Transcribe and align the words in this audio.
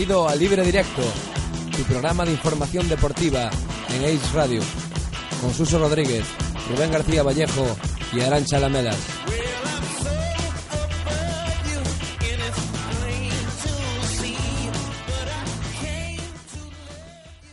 Bienvenido 0.00 0.26
a 0.26 0.34
Libre 0.34 0.64
Directo, 0.64 1.02
tu 1.76 1.82
programa 1.82 2.24
de 2.24 2.30
información 2.30 2.88
deportiva 2.88 3.50
en 3.90 4.04
Ace 4.04 4.34
Radio, 4.34 4.62
con 5.42 5.52
Suso 5.52 5.78
Rodríguez, 5.78 6.24
Rubén 6.70 6.90
García 6.90 7.22
Vallejo 7.22 7.66
y 8.14 8.20
Arancha 8.22 8.58
Lamelas. 8.58 8.96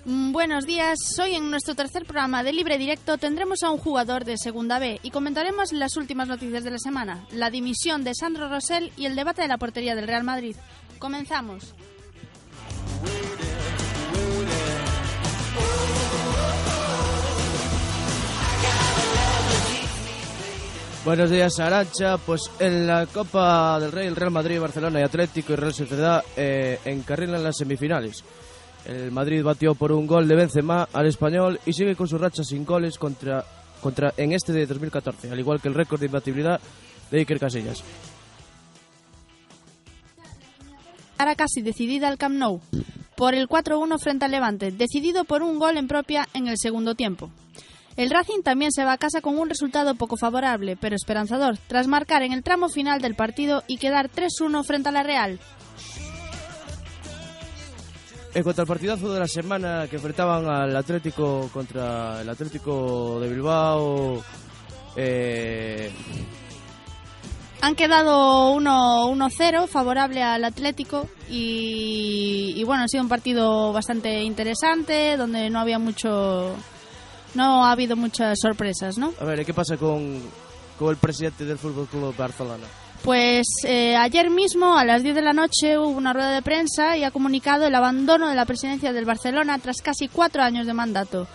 Buenos 0.06 0.66
días, 0.66 1.00
hoy 1.22 1.36
en 1.36 1.52
nuestro 1.52 1.76
tercer 1.76 2.06
programa 2.06 2.44
de 2.44 2.54
Libre 2.54 2.78
Directo 2.78 3.18
tendremos 3.18 3.62
a 3.64 3.72
un 3.72 3.78
jugador 3.78 4.24
de 4.24 4.38
Segunda 4.38 4.80
B 4.80 5.02
y 5.04 5.12
comentaremos 5.12 5.74
las 5.74 5.98
últimas 5.98 6.30
noticias 6.30 6.64
de 6.64 6.72
la 6.72 6.80
semana, 6.80 7.28
la 7.34 7.50
dimisión 7.50 8.06
de 8.06 8.16
Sandro 8.16 8.48
Rosell 8.48 8.94
y 8.96 9.06
el 9.06 9.18
debate 9.18 9.42
de 9.42 9.50
la 9.50 9.58
portería 9.58 9.96
del 9.96 10.08
Real 10.08 10.24
Madrid. 10.24 10.56
Comenzamos. 10.98 11.76
Buenos 21.08 21.32
días, 21.32 21.58
Arancha. 21.62 22.18
Pues 22.18 22.52
en 22.60 22.86
la 22.86 23.06
Copa 23.06 23.80
del 23.80 23.94
Rey, 23.94 24.08
el 24.08 24.16
Real 24.18 24.30
Madrid, 24.30 24.60
Barcelona 24.60 25.00
y 25.00 25.04
Atlético 25.04 25.54
y 25.54 25.56
Real 25.56 25.74
Sociedad 25.74 26.22
eh, 26.36 26.82
encarrilan 26.84 27.42
las 27.42 27.56
semifinales. 27.56 28.26
El 28.84 29.14
Madrid 29.14 29.42
batió 29.42 29.74
por 29.74 29.94
un 29.94 30.06
gol 30.06 30.28
de 30.28 30.36
Benzema 30.36 30.90
al 30.92 31.08
español 31.08 31.62
y 31.66 31.72
sigue 31.72 31.96
con 31.96 32.10
su 32.10 32.18
racha 32.18 32.44
sin 32.44 32.66
goles 32.66 32.98
contra, 32.98 33.46
contra 33.82 34.14
en 34.18 34.34
este 34.34 34.52
de 34.52 34.66
2014, 34.66 35.32
al 35.32 35.40
igual 35.40 35.62
que 35.62 35.70
el 35.70 35.76
récord 35.76 36.02
de 36.02 36.08
imbatibilidad 36.08 36.60
de 37.10 37.20
Iker 37.20 37.40
Casillas. 37.40 37.82
Ahora 41.18 41.36
casi 41.36 41.62
decidida 41.62 42.10
el 42.10 42.18
Camp 42.18 42.36
Nou 42.36 42.60
por 43.16 43.34
el 43.34 43.48
4-1 43.48 43.98
frente 43.98 44.26
al 44.26 44.32
Levante, 44.32 44.72
decidido 44.74 45.24
por 45.24 45.42
un 45.42 45.58
gol 45.58 45.78
en 45.78 45.88
propia 45.88 46.28
en 46.34 46.50
el 46.50 46.58
segundo 46.58 46.96
tiempo. 46.96 47.32
El 47.98 48.12
Racing 48.12 48.44
también 48.44 48.72
se 48.72 48.86
va 48.86 48.94
a 48.94 48.98
casa 49.00 49.22
con 49.22 49.40
un 49.40 49.50
resultado 49.50 49.96
poco 49.96 50.18
favorable, 50.18 50.78
pero 50.80 50.96
esperanzador, 50.96 51.58
tras 51.66 51.88
marcar 51.88 52.22
en 52.22 52.32
el 52.32 52.44
tramo 52.44 52.70
final 52.70 53.02
del 53.02 53.16
partido 53.16 53.64
y 53.66 53.78
quedar 53.78 54.12
3-1 54.12 54.64
frente 54.64 54.90
a 54.90 54.92
la 54.92 55.02
Real. 55.02 55.40
En 58.36 58.44
cuanto 58.44 58.62
al 58.62 58.68
partidazo 58.68 59.12
de 59.12 59.20
la 59.20 59.28
semana 59.28 59.88
que 59.90 59.96
enfrentaban 59.96 60.46
al 60.48 60.76
Atlético 60.76 61.50
contra 61.52 62.22
el 62.22 62.30
Atlético 62.30 63.20
de 63.20 63.30
Bilbao, 63.30 64.24
eh, 64.96 65.92
Han 67.62 67.74
quedado 67.74 68.54
1-0 68.56 69.68
favorable 69.68 70.22
al 70.22 70.44
Atlético 70.44 71.08
y, 71.32 72.54
y 72.56 72.64
bueno, 72.64 72.84
ha 72.84 72.88
sido 72.88 73.02
un 73.02 73.10
partido 73.10 73.74
bastante 73.74 74.22
interesante 74.22 75.18
donde 75.18 75.50
no 75.50 75.60
había 75.60 75.80
mucho... 75.80 76.56
No 77.36 77.66
ha 77.66 77.72
habido 77.72 77.96
muchas 77.96 78.38
sorpresas, 78.42 78.98
¿no? 78.98 79.14
a 79.20 79.24
ver, 79.26 79.46
¿qué 79.46 79.54
pasa 79.54 79.78
con, 79.78 80.22
con 80.80 80.90
el 80.90 80.98
presidente 80.98 81.46
del 81.46 81.58
Fútbol 81.58 81.88
Club 81.88 82.16
Barcelona? 82.16 82.66
Pues 83.04 83.46
eh, 83.64 83.96
ayer 83.96 84.32
mismo 84.32 84.76
a 84.76 84.84
las 84.84 85.04
10 85.04 85.14
de 85.16 85.22
la 85.22 85.32
noche 85.32 85.78
hubo 85.78 85.90
una 85.90 86.14
rueda 86.14 86.32
de 86.32 86.42
prensa 86.42 86.98
y 86.98 87.04
ha 87.04 87.12
comunicado 87.12 87.68
el 87.68 87.76
abandono 87.76 88.28
de 88.28 88.36
la 88.36 88.46
presidencia 88.46 88.92
del 88.92 89.06
Barcelona 89.06 89.60
tras 89.60 89.82
casi 89.84 90.08
cuatro 90.08 90.42
años 90.42 90.66
de 90.66 90.74
mandato. 90.74 91.28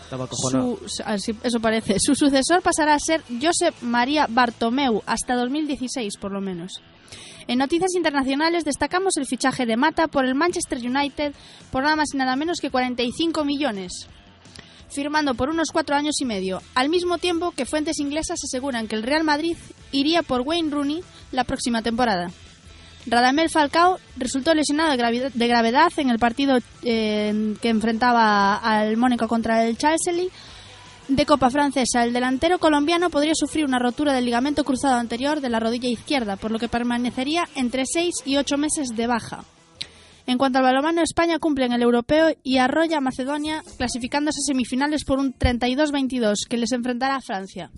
Su- 0.86 1.02
así- 1.04 1.36
eso 1.44 1.60
parece. 1.60 1.96
Su 2.00 2.16
sucesor 2.16 2.62
pasará 2.62 2.94
a 2.94 2.98
ser 2.98 3.22
Josep 3.40 3.80
María 3.80 4.26
Bartomeu 4.28 5.02
hasta 5.06 5.36
2016 5.36 6.16
por 6.16 6.32
lo 6.32 6.40
menos. 6.40 6.82
En 7.46 7.58
noticias 7.58 7.94
internacionales 7.94 8.64
destacamos 8.64 9.16
el 9.16 9.26
fichaje 9.26 9.64
de 9.64 9.76
Mata 9.76 10.08
por 10.08 10.24
el 10.24 10.34
Manchester 10.34 10.78
United 10.78 11.32
por 11.70 11.84
nada 11.84 11.94
más 11.96 12.08
y 12.12 12.16
nada 12.16 12.34
menos 12.34 12.58
que 12.60 12.70
45 12.70 13.44
millones 13.44 14.08
firmando 14.92 15.34
por 15.34 15.48
unos 15.48 15.70
cuatro 15.72 15.96
años 15.96 16.20
y 16.20 16.24
medio, 16.24 16.62
al 16.74 16.88
mismo 16.88 17.18
tiempo 17.18 17.52
que 17.52 17.66
fuentes 17.66 17.98
inglesas 17.98 18.40
aseguran 18.44 18.88
que 18.88 18.96
el 18.96 19.02
Real 19.02 19.24
Madrid 19.24 19.56
iría 19.90 20.22
por 20.22 20.42
Wayne 20.42 20.70
Rooney 20.70 21.02
la 21.32 21.44
próxima 21.44 21.82
temporada. 21.82 22.30
Radamel 23.06 23.50
Falcao 23.50 23.98
resultó 24.16 24.54
lesionado 24.54 24.90
de 24.90 25.48
gravedad, 25.48 25.92
en 25.96 26.10
el 26.10 26.18
partido 26.18 26.58
eh, 26.82 27.54
que 27.60 27.68
enfrentaba 27.68 28.54
al 28.56 28.96
Mónaco 28.96 29.26
contra 29.26 29.66
el 29.66 29.76
Chelsea 29.76 30.28
de 31.08 31.26
Copa 31.26 31.50
Francesa. 31.50 32.04
El 32.04 32.12
delantero 32.12 32.58
colombiano 32.58 33.10
podría 33.10 33.34
sufrir 33.34 33.64
una 33.64 33.78
rotura 33.78 34.12
del 34.12 34.24
ligamento 34.24 34.64
cruzado 34.64 34.94
anterior 34.94 35.40
de 35.40 35.48
la 35.48 35.58
rodilla 35.58 35.88
izquierda, 35.88 36.36
por 36.36 36.52
lo 36.52 36.58
que 36.58 36.68
permanecería 36.68 37.48
entre 37.56 37.84
seis 37.86 38.14
y 38.24 38.36
ocho 38.36 38.56
meses 38.56 38.88
de 38.94 39.06
baja. 39.06 39.44
En 40.26 40.38
cuanto 40.38 40.58
al 40.58 40.64
balonmano, 40.64 41.02
España 41.02 41.38
cumple 41.38 41.66
en 41.66 41.72
el 41.72 41.82
europeo 41.82 42.34
y 42.42 42.58
arrolla 42.58 42.98
a 42.98 43.00
Macedonia, 43.00 43.62
clasificándose 43.76 44.38
a 44.38 44.46
semifinales 44.46 45.04
por 45.04 45.18
un 45.18 45.34
32-22 45.34 46.46
que 46.48 46.56
les 46.56 46.72
enfrentará 46.72 47.16
a 47.16 47.20
Francia. 47.20 47.70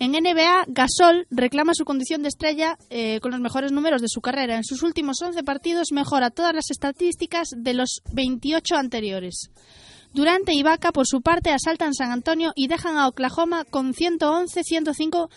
En 0.00 0.12
NBA, 0.12 0.66
Gasol 0.68 1.26
reclama 1.28 1.74
su 1.74 1.84
condición 1.84 2.22
de 2.22 2.28
estrella 2.28 2.78
eh, 2.88 3.18
con 3.20 3.32
los 3.32 3.40
mejores 3.40 3.72
números 3.72 4.00
de 4.00 4.06
su 4.08 4.20
carrera. 4.20 4.54
En 4.54 4.62
sus 4.62 4.84
últimos 4.84 5.20
11 5.20 5.42
partidos 5.42 5.88
mejora 5.90 6.30
todas 6.30 6.54
las 6.54 6.70
estadísticas 6.70 7.48
de 7.56 7.74
los 7.74 8.00
28 8.12 8.76
anteriores. 8.76 9.50
Durante 10.14 10.54
y 10.54 10.62
Vaca, 10.62 10.92
por 10.92 11.06
su 11.06 11.20
parte, 11.20 11.50
asaltan 11.50 11.94
San 11.94 12.12
Antonio 12.12 12.52
y 12.54 12.68
dejan 12.68 12.96
a 12.96 13.08
Oklahoma 13.08 13.64
con 13.64 13.92
111-105 13.92 15.28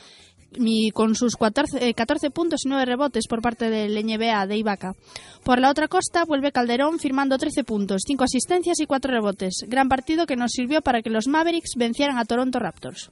y 0.53 0.91
con 0.91 1.15
sus 1.15 1.35
14, 1.35 1.89
eh, 1.89 1.93
14 1.93 2.29
puntos 2.29 2.65
y 2.65 2.69
9 2.69 2.85
rebotes 2.85 3.27
por 3.27 3.41
parte 3.41 3.69
del 3.69 3.95
NBA 4.05 4.47
de 4.47 4.57
Ibaka. 4.57 4.95
Por 5.43 5.59
la 5.59 5.69
otra 5.69 5.87
costa 5.87 6.25
vuelve 6.25 6.51
Calderón 6.51 6.99
firmando 6.99 7.37
13 7.37 7.63
puntos, 7.63 8.01
5 8.05 8.23
asistencias 8.23 8.79
y 8.79 8.85
4 8.85 9.11
rebotes. 9.11 9.65
Gran 9.67 9.89
partido 9.89 10.25
que 10.25 10.35
nos 10.35 10.51
sirvió 10.51 10.81
para 10.81 11.01
que 11.01 11.09
los 11.09 11.27
Mavericks 11.27 11.75
vencieran 11.77 12.17
a 12.17 12.25
Toronto 12.25 12.59
Raptors. 12.59 13.11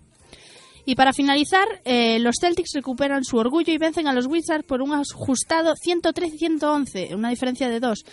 Y 0.86 0.96
para 0.96 1.14
finalizar, 1.14 1.68
eh, 1.86 2.20
los 2.20 2.38
Celtics 2.42 2.72
recuperan 2.74 3.24
su 3.24 3.38
orgullo 3.38 3.72
y 3.72 3.78
vencen 3.78 4.08
a 4.08 4.14
los 4.14 4.26
Wizards 4.26 4.66
por 4.66 4.82
un 4.82 4.94
ajustado 4.94 5.76
113-111, 5.76 7.14
una 7.14 7.30
diferencia 7.30 7.70
de 7.70 7.80
2. 7.80 8.06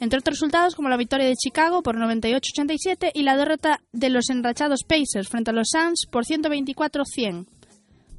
Entre 0.00 0.18
otros 0.18 0.36
resultados 0.36 0.74
como 0.74 0.88
la 0.88 0.96
victoria 0.96 1.26
de 1.26 1.34
Chicago 1.34 1.82
por 1.82 1.96
98-87 1.96 3.10
y 3.14 3.22
la 3.22 3.36
derrota 3.36 3.80
de 3.92 4.10
los 4.10 4.30
enrachados 4.30 4.84
Pacers 4.84 5.28
frente 5.28 5.50
a 5.50 5.54
los 5.54 5.68
Suns 5.70 6.06
por 6.10 6.24
124-100. 6.24 7.46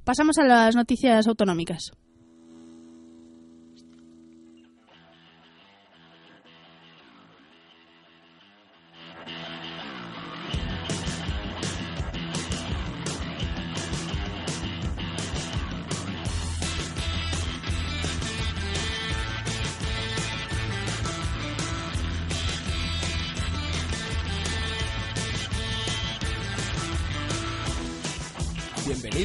Pasamos 0.10 0.40
a 0.40 0.44
las 0.44 0.76
noticias 0.76 1.28
autonómicas. 1.28 1.92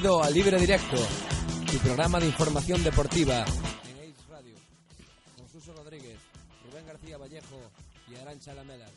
Bienvenido 0.05 0.23
a 0.23 0.29
Libre 0.29 0.59
Directo, 0.59 0.97
tu 1.65 1.79
programa 1.79 2.21
de 2.21 2.27
información 2.27 2.85
deportiva 2.85 3.39
en 3.39 4.11
Ace 4.11 4.23
Radio, 4.29 4.55
con 5.35 5.49
Suso 5.49 5.73
Rodríguez, 5.73 6.19
Rubén 6.63 6.87
García 6.87 7.17
Vallejo 7.17 7.57
y 8.13 8.15
Arancha 8.17 8.53
Lamelas. 8.53 8.91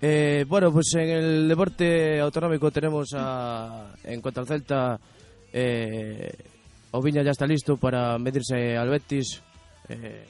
Eh, 0.00 0.44
bueno, 0.46 0.72
pues 0.72 0.94
en 0.94 1.08
el 1.08 1.48
deporte 1.48 2.20
autonómico 2.20 2.70
tenemos 2.70 3.08
a, 3.16 3.96
en 4.04 4.20
cuanto 4.20 4.42
al 4.42 4.46
Celta, 4.46 5.00
eh, 5.52 6.32
Oviña 6.92 7.24
ya 7.24 7.32
está 7.32 7.44
listo 7.44 7.76
para 7.76 8.16
medirse 8.18 8.76
al 8.76 8.88
Betis. 8.88 9.42
Eh, 9.88 10.26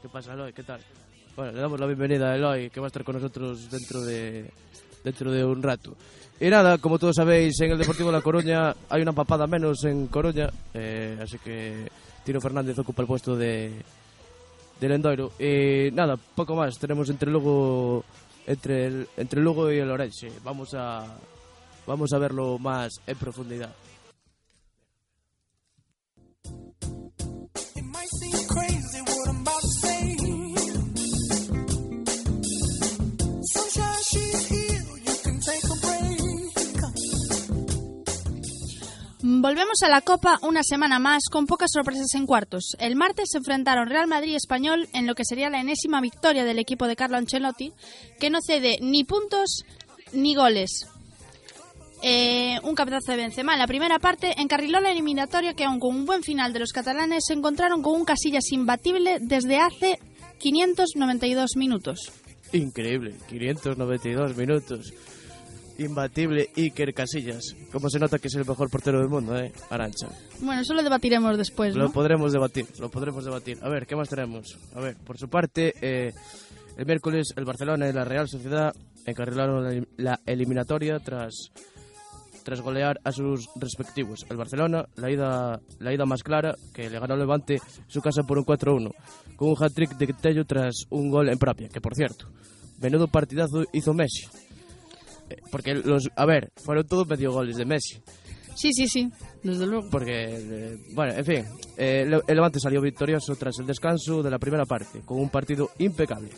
¿Qué 0.00 0.08
pasa, 0.08 0.34
Eloy? 0.34 0.52
¿Qué 0.52 0.62
tal? 0.62 0.80
Bueno, 1.34 1.50
le 1.50 1.60
damos 1.60 1.80
la 1.80 1.86
bienvenida 1.86 2.30
a 2.30 2.36
Eloy, 2.36 2.70
que 2.70 2.78
va 2.78 2.86
a 2.86 2.90
estar 2.94 3.02
con 3.02 3.16
nosotros 3.16 3.68
dentro 3.68 4.00
de, 4.02 4.48
dentro 5.04 5.32
de 5.32 5.44
un 5.44 5.62
rato. 5.62 5.96
E 6.40 6.48
nada, 6.48 6.80
como 6.80 6.96
todos 6.96 7.20
sabéis, 7.20 7.60
en 7.60 7.72
el 7.72 7.78
Deportivo 7.78 8.08
La 8.08 8.24
Coruña 8.24 8.72
hai 8.88 9.04
unha 9.04 9.12
papada 9.12 9.44
menos 9.44 9.84
en 9.84 10.08
Coruña, 10.08 10.48
eh, 10.72 11.20
así 11.20 11.36
que 11.36 11.84
Tino 12.24 12.40
Fernández 12.40 12.80
ocupa 12.80 13.04
el 13.04 13.10
puesto 13.12 13.36
de, 13.36 13.76
de 14.80 14.86
Lendoiro. 14.88 15.36
E 15.36 15.92
nada, 15.92 16.16
pouco 16.16 16.56
máis, 16.56 16.80
tenemos 16.80 17.12
entre 17.12 17.28
Lugo 17.28 18.00
entre 18.48 18.88
el, 18.88 18.96
entre 19.20 19.44
Lugo 19.44 19.68
e 19.68 19.84
el 19.84 19.92
Orense. 19.92 20.32
Vamos 20.40 20.72
a 20.72 21.04
vamos 21.84 22.08
a 22.12 22.18
verlo 22.18 22.56
máis 22.56 23.04
en 23.04 23.20
profundidade. 23.20 23.76
Volvemos 39.42 39.82
a 39.82 39.88
la 39.88 40.02
Copa 40.02 40.38
una 40.42 40.62
semana 40.62 40.98
más 40.98 41.22
con 41.30 41.46
pocas 41.46 41.70
sorpresas 41.72 42.14
en 42.14 42.26
cuartos. 42.26 42.76
El 42.78 42.94
martes 42.94 43.30
se 43.32 43.38
enfrentaron 43.38 43.88
Real 43.88 44.06
Madrid 44.06 44.32
y 44.32 44.34
Español 44.34 44.86
en 44.92 45.06
lo 45.06 45.14
que 45.14 45.24
sería 45.24 45.48
la 45.48 45.62
enésima 45.62 46.02
victoria 46.02 46.44
del 46.44 46.58
equipo 46.58 46.86
de 46.86 46.94
Carlo 46.94 47.16
Ancelotti, 47.16 47.72
que 48.18 48.28
no 48.28 48.40
cede 48.46 48.76
ni 48.82 49.04
puntos 49.04 49.64
ni 50.12 50.34
goles. 50.34 50.86
Eh, 52.02 52.58
un 52.64 52.74
capitazo 52.74 53.12
de 53.12 53.16
Benzema 53.16 53.54
en 53.54 53.60
la 53.60 53.66
primera 53.66 53.98
parte 53.98 54.34
encarriló 54.36 54.78
la 54.78 54.90
eliminatoria 54.90 55.54
que 55.54 55.64
aun 55.64 55.80
con 55.80 55.96
un 55.96 56.04
buen 56.04 56.22
final 56.22 56.52
de 56.52 56.58
los 56.58 56.72
catalanes 56.72 57.24
se 57.26 57.32
encontraron 57.32 57.80
con 57.80 57.94
un 57.94 58.04
Casillas 58.04 58.52
imbatible 58.52 59.20
desde 59.22 59.56
hace 59.56 60.00
592 60.38 61.56
minutos. 61.56 62.12
Increíble, 62.52 63.14
592 63.30 64.36
minutos. 64.36 64.92
Imbatible 65.80 66.50
Iker 66.56 66.92
Casillas. 66.92 67.56
Como 67.72 67.88
se 67.88 67.98
nota 67.98 68.18
que 68.18 68.28
es 68.28 68.34
el 68.34 68.46
mejor 68.46 68.68
portero 68.70 69.00
del 69.00 69.08
mundo, 69.08 69.36
¿eh? 69.36 69.50
Arancha. 69.70 70.08
Bueno, 70.40 70.60
eso 70.60 70.74
lo 70.74 70.82
debatiremos 70.82 71.38
después, 71.38 71.74
Lo 71.74 71.84
¿no? 71.84 71.92
podremos 71.92 72.32
debatir, 72.32 72.66
lo 72.78 72.90
podremos 72.90 73.24
debatir. 73.24 73.58
A 73.62 73.68
ver, 73.70 73.86
¿qué 73.86 73.96
más 73.96 74.08
tenemos? 74.08 74.58
A 74.74 74.80
ver, 74.80 74.96
por 74.96 75.16
su 75.16 75.28
parte, 75.28 75.72
eh, 75.80 76.12
el 76.76 76.86
miércoles 76.86 77.32
el 77.36 77.44
Barcelona 77.46 77.88
y 77.88 77.92
la 77.92 78.04
Real 78.04 78.28
Sociedad 78.28 78.74
encarrilaron 79.06 79.86
la, 79.96 80.20
eliminatoria 80.26 80.98
tras 80.98 81.50
tras 82.42 82.60
golear 82.62 82.98
a 83.04 83.12
sus 83.12 83.48
respectivos. 83.56 84.26
El 84.30 84.38
Barcelona, 84.38 84.86
la 84.96 85.10
ida, 85.10 85.60
la 85.78 85.92
ida 85.92 86.06
más 86.06 86.22
clara, 86.22 86.54
que 86.72 86.88
le 86.88 86.98
ganó 86.98 87.14
al 87.14 87.20
Levante 87.20 87.58
su 87.86 88.00
casa 88.00 88.22
por 88.22 88.38
un 88.38 88.44
4-1, 88.44 88.92
con 89.36 89.48
un 89.50 89.56
hat-trick 89.58 89.96
de 89.96 90.06
Tello 90.14 90.44
tras 90.46 90.86
un 90.88 91.10
gol 91.10 91.28
en 91.28 91.38
propia, 91.38 91.68
que 91.68 91.82
por 91.82 91.94
cierto, 91.94 92.28
menudo 92.80 93.08
partidazo 93.08 93.64
hizo 93.72 93.92
Messi. 93.92 94.26
Porque 95.50 95.74
los, 95.74 96.08
a 96.16 96.26
ver, 96.26 96.50
fueron 96.56 96.86
todos 96.86 97.06
medio 97.08 97.32
goles 97.32 97.56
de 97.56 97.64
Messi. 97.64 98.00
Sí, 98.54 98.72
sí, 98.72 98.88
sí, 98.88 99.10
desde 99.42 99.66
luego. 99.66 99.88
Porque, 99.90 100.24
eh, 100.28 100.76
bueno, 100.92 101.14
en 101.14 101.24
fin, 101.24 101.44
eh, 101.76 102.02
el 102.26 102.34
Levante 102.36 102.58
salió 102.60 102.80
victorioso 102.80 103.34
tras 103.36 103.58
el 103.58 103.66
descanso 103.66 104.22
de 104.22 104.30
la 104.30 104.38
primera 104.38 104.64
parte, 104.66 105.00
con 105.04 105.18
un 105.18 105.30
partido 105.30 105.70
impecable. 105.78 106.28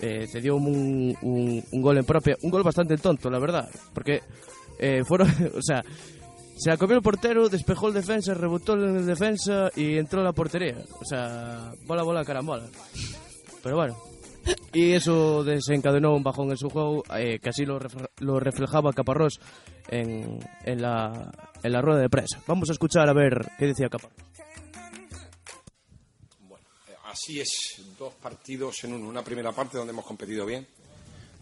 Eh, 0.00 0.26
cedió 0.26 0.56
un, 0.56 1.16
un- 1.22 1.64
un 1.70 1.82
gol 1.82 1.98
en 1.98 2.04
propia, 2.04 2.36
un 2.42 2.50
gol 2.50 2.62
bastante 2.62 2.96
tonto, 2.96 3.28
la 3.30 3.38
verdad, 3.38 3.68
porque 3.94 4.20
eh, 4.78 5.02
fueron, 5.04 5.28
o 5.56 5.62
sea, 5.62 5.82
se 6.56 6.70
la 6.70 6.76
comió 6.76 6.96
el 6.96 7.02
portero, 7.02 7.48
despejó 7.48 7.88
el 7.88 7.94
defensa, 7.94 8.34
rebotó 8.34 8.74
en 8.74 8.96
el 8.96 9.06
defensa 9.06 9.70
y 9.76 9.96
entró 9.98 10.20
en 10.20 10.24
la 10.26 10.32
portería. 10.32 10.76
O 11.00 11.04
sea, 11.04 11.72
bola, 11.86 12.02
bola, 12.02 12.24
carambola. 12.24 12.66
Pero 13.62 13.76
bueno. 13.76 13.96
Y 14.72 14.92
eso 14.92 15.44
desencadenó 15.44 16.14
un 16.14 16.22
bajón 16.22 16.50
en 16.50 16.56
su 16.56 16.70
juego, 16.70 17.02
eh, 17.16 17.38
que 17.40 17.50
así 17.50 17.64
lo, 17.64 17.78
lo 18.20 18.40
reflejaba 18.40 18.92
Caparrós 18.92 19.38
en, 19.88 20.38
en, 20.64 20.82
la, 20.82 21.30
en 21.62 21.72
la 21.72 21.80
rueda 21.82 22.00
de 22.00 22.08
prensa. 22.08 22.42
Vamos 22.46 22.68
a 22.70 22.72
escuchar 22.72 23.08
a 23.08 23.12
ver 23.12 23.50
qué 23.58 23.66
decía 23.66 23.88
Caparrós. 23.88 24.16
Eh, 26.88 26.96
Así 27.04 27.40
es, 27.40 27.82
dos 27.98 28.14
partidos 28.14 28.82
en 28.84 28.94
uno. 28.94 29.08
Una 29.08 29.22
primera 29.22 29.52
parte 29.52 29.76
donde 29.76 29.92
hemos 29.92 30.06
competido 30.06 30.46
bien, 30.46 30.66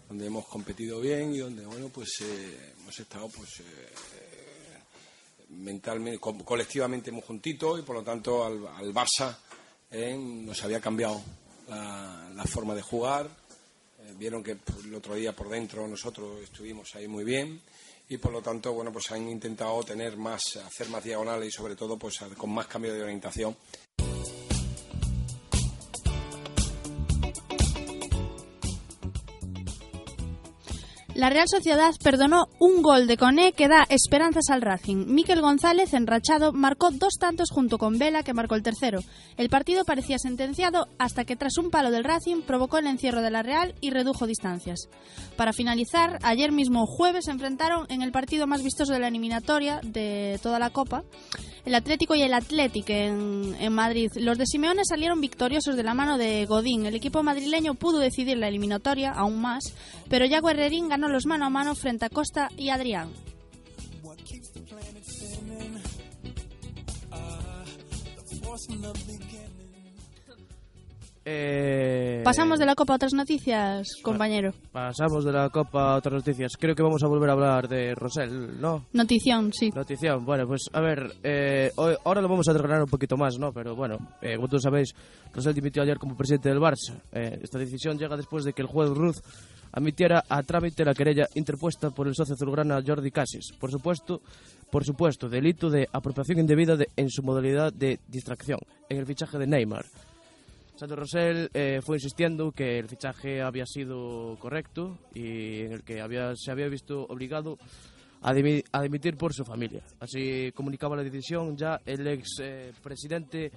donde 0.09 0.25
hemos 0.27 0.45
competido 0.47 0.99
bien 0.99 1.33
y 1.33 1.37
donde, 1.39 1.65
bueno, 1.65 1.87
pues 1.89 2.19
eh, 2.21 2.73
hemos 2.81 2.99
estado, 2.99 3.29
pues, 3.29 3.61
eh, 3.61 3.89
mentalmente, 5.49 6.19
co- 6.19 6.37
colectivamente 6.43 7.11
muy 7.11 7.21
juntitos 7.21 7.79
y 7.79 7.83
por 7.83 7.95
lo 7.95 8.03
tanto 8.03 8.45
al, 8.45 8.67
al 8.67 8.93
Barça 8.93 9.35
eh, 9.89 10.17
nos 10.17 10.61
había 10.63 10.79
cambiado 10.81 11.21
la, 11.75 12.43
forma 12.45 12.75
de 12.75 12.81
jugar. 12.81 13.27
Eh, 13.27 14.13
vieron 14.17 14.43
que 14.43 14.57
el 14.83 14.95
otro 14.95 15.15
día 15.15 15.35
por 15.35 15.49
dentro 15.49 15.87
nosotros 15.87 16.41
estuvimos 16.41 16.95
ahí 16.95 17.07
muy 17.07 17.23
bien 17.23 17.61
y 18.09 18.17
por 18.17 18.33
lo 18.33 18.41
tanto, 18.41 18.73
bueno, 18.73 18.91
pues 18.91 19.09
han 19.11 19.29
intentado 19.29 19.81
tener 19.83 20.17
más, 20.17 20.57
hacer 20.57 20.89
más 20.89 21.03
diagonales 21.03 21.47
y 21.47 21.51
sobre 21.51 21.77
todo, 21.77 21.97
pues 21.97 22.19
con 22.35 22.51
más 22.51 22.67
cambio 22.67 22.93
de 22.93 23.03
orientación. 23.03 23.55
La 31.21 31.29
Real 31.29 31.47
Sociedad 31.47 31.93
perdonó 32.03 32.47
un 32.57 32.81
gol 32.81 33.05
de 33.05 33.15
Coné 33.15 33.53
que 33.53 33.67
da 33.67 33.85
esperanzas 33.89 34.49
al 34.49 34.63
Racing. 34.63 35.05
Miquel 35.05 35.39
González, 35.39 35.93
enrachado, 35.93 36.51
marcó 36.51 36.89
dos 36.89 37.13
tantos 37.19 37.51
junto 37.51 37.77
con 37.77 37.99
Vela, 37.99 38.23
que 38.23 38.33
marcó 38.33 38.55
el 38.55 38.63
tercero. 38.63 39.01
El 39.37 39.47
partido 39.47 39.85
parecía 39.85 40.17
sentenciado 40.17 40.87
hasta 40.97 41.23
que 41.23 41.35
tras 41.35 41.59
un 41.59 41.69
palo 41.69 41.91
del 41.91 42.05
Racing 42.05 42.41
provocó 42.41 42.79
el 42.79 42.87
encierro 42.87 43.21
de 43.21 43.29
la 43.29 43.43
Real 43.43 43.75
y 43.81 43.91
redujo 43.91 44.25
distancias. 44.25 44.89
Para 45.35 45.53
finalizar, 45.53 46.17
ayer 46.23 46.51
mismo 46.51 46.87
jueves 46.87 47.25
se 47.25 47.31
enfrentaron 47.31 47.85
en 47.89 48.01
el 48.01 48.11
partido 48.11 48.47
más 48.47 48.63
vistoso 48.63 48.91
de 48.91 48.97
la 48.97 49.09
eliminatoria 49.09 49.79
de 49.83 50.39
toda 50.41 50.57
la 50.57 50.71
Copa, 50.71 51.03
el 51.65 51.75
Atlético 51.75 52.15
y 52.15 52.23
el 52.23 52.33
Athletic 52.33 52.89
en, 52.89 53.71
Madrid. 53.71 54.09
Los 54.15 54.37
de 54.37 54.47
Simeone 54.47 54.83
salieron 54.83 55.21
victoriosos 55.21 55.75
de 55.75 55.83
la 55.83 55.93
mano 55.93 56.17
de 56.17 56.45
Godín. 56.45 56.87
El 56.87 56.95
equipo 56.95 57.21
madrileño 57.21 57.75
pudo 57.75 57.99
decidir 57.99 58.37
la 58.37 58.47
eliminatoria 58.47 59.11
aún 59.11 59.39
más, 59.39 59.75
pero 60.09 60.25
ya 60.25 60.41
Guerrerín 60.41 60.89
ganó 60.89 61.07
los 61.11 61.25
mano 61.25 61.45
a 61.45 61.49
mano 61.49 61.75
frente 61.75 62.05
a 62.05 62.09
Costa 62.09 62.49
y 62.57 62.69
Adrián. 62.69 63.09
Eh, 71.23 72.21
Pasamos 72.23 72.57
de 72.57 72.65
la 72.65 72.73
Copa 72.73 72.93
a 72.93 72.95
otras 72.95 73.13
noticias, 73.13 73.87
compañero. 74.01 74.53
Pasamos 74.71 75.23
de 75.23 75.31
la 75.31 75.49
Copa 75.49 75.93
a 75.93 75.97
otras 75.97 76.15
noticias. 76.15 76.53
Creo 76.59 76.73
que 76.73 76.81
vamos 76.81 77.03
a 77.03 77.07
volver 77.07 77.29
a 77.29 77.33
hablar 77.33 77.67
de 77.67 77.93
Rosell, 77.93 78.59
¿no? 78.59 78.87
Notición, 78.93 79.53
sí. 79.53 79.69
Notición. 79.69 80.25
Bueno, 80.25 80.47
pues 80.47 80.63
a 80.73 80.81
ver, 80.81 81.13
eh, 81.23 81.71
hoy- 81.75 81.95
ahora 82.05 82.21
lo 82.21 82.27
vamos 82.27 82.47
a 82.49 82.53
desgranar 82.53 82.83
un 82.83 82.89
poquito 82.89 83.17
más, 83.17 83.37
¿no? 83.37 83.53
Pero 83.53 83.75
bueno, 83.75 83.97
eh, 84.21 84.35
como 84.35 84.47
todos 84.47 84.63
sabéis, 84.63 84.95
Rosell 85.33 85.53
dimitió 85.53 85.83
ayer 85.83 85.99
como 85.99 86.17
presidente 86.17 86.49
del 86.49 86.59
Barça. 86.59 86.99
Eh, 87.11 87.39
esta 87.43 87.59
decisión 87.59 87.99
llega 87.99 88.17
después 88.17 88.43
de 88.43 88.53
que 88.53 88.63
el 88.63 88.67
juez 88.67 88.89
Ruth 88.89 89.17
admitiera 89.73 90.23
a 90.27 90.41
trámite 90.43 90.83
la 90.83 90.93
querella 90.95 91.27
interpuesta 91.35 91.91
por 91.91 92.07
el 92.07 92.15
socio 92.15 92.33
azulgrana 92.33 92.81
Jordi 92.85 93.11
Casis. 93.11 93.51
Por 93.59 93.69
supuesto, 93.71 94.21
por 94.71 94.83
supuesto, 94.83 95.29
delito 95.29 95.69
de 95.69 95.87
apropiación 95.93 96.39
indebida 96.39 96.75
de- 96.75 96.89
en 96.97 97.09
su 97.09 97.21
modalidad 97.21 97.71
de 97.71 97.99
distracción 98.07 98.59
en 98.89 98.97
el 98.97 99.05
fichaje 99.05 99.37
de 99.37 99.45
Neymar. 99.47 99.85
Santo 100.81 100.95
Rosell 100.95 101.47
eh, 101.53 101.79
fue 101.85 101.97
insistiendo 101.97 102.51
que 102.51 102.79
el 102.79 102.87
fichaje 102.87 103.39
había 103.39 103.67
sido 103.67 104.35
correcto 104.39 104.97
y 105.13 105.59
en 105.61 105.73
el 105.73 105.83
que 105.83 106.01
había, 106.01 106.35
se 106.35 106.49
había 106.49 106.67
visto 106.69 107.03
obligado 107.07 107.59
a, 108.23 108.33
dimi- 108.33 108.63
a 108.71 108.81
dimitir 108.81 109.15
por 109.15 109.31
su 109.31 109.45
familia. 109.45 109.83
Así 109.99 110.51
comunicaba 110.55 110.95
la 110.95 111.03
decisión 111.03 111.55
ya 111.55 111.79
el 111.85 112.07
ex 112.07 112.39
eh, 112.41 112.73
presidente, 112.81 113.51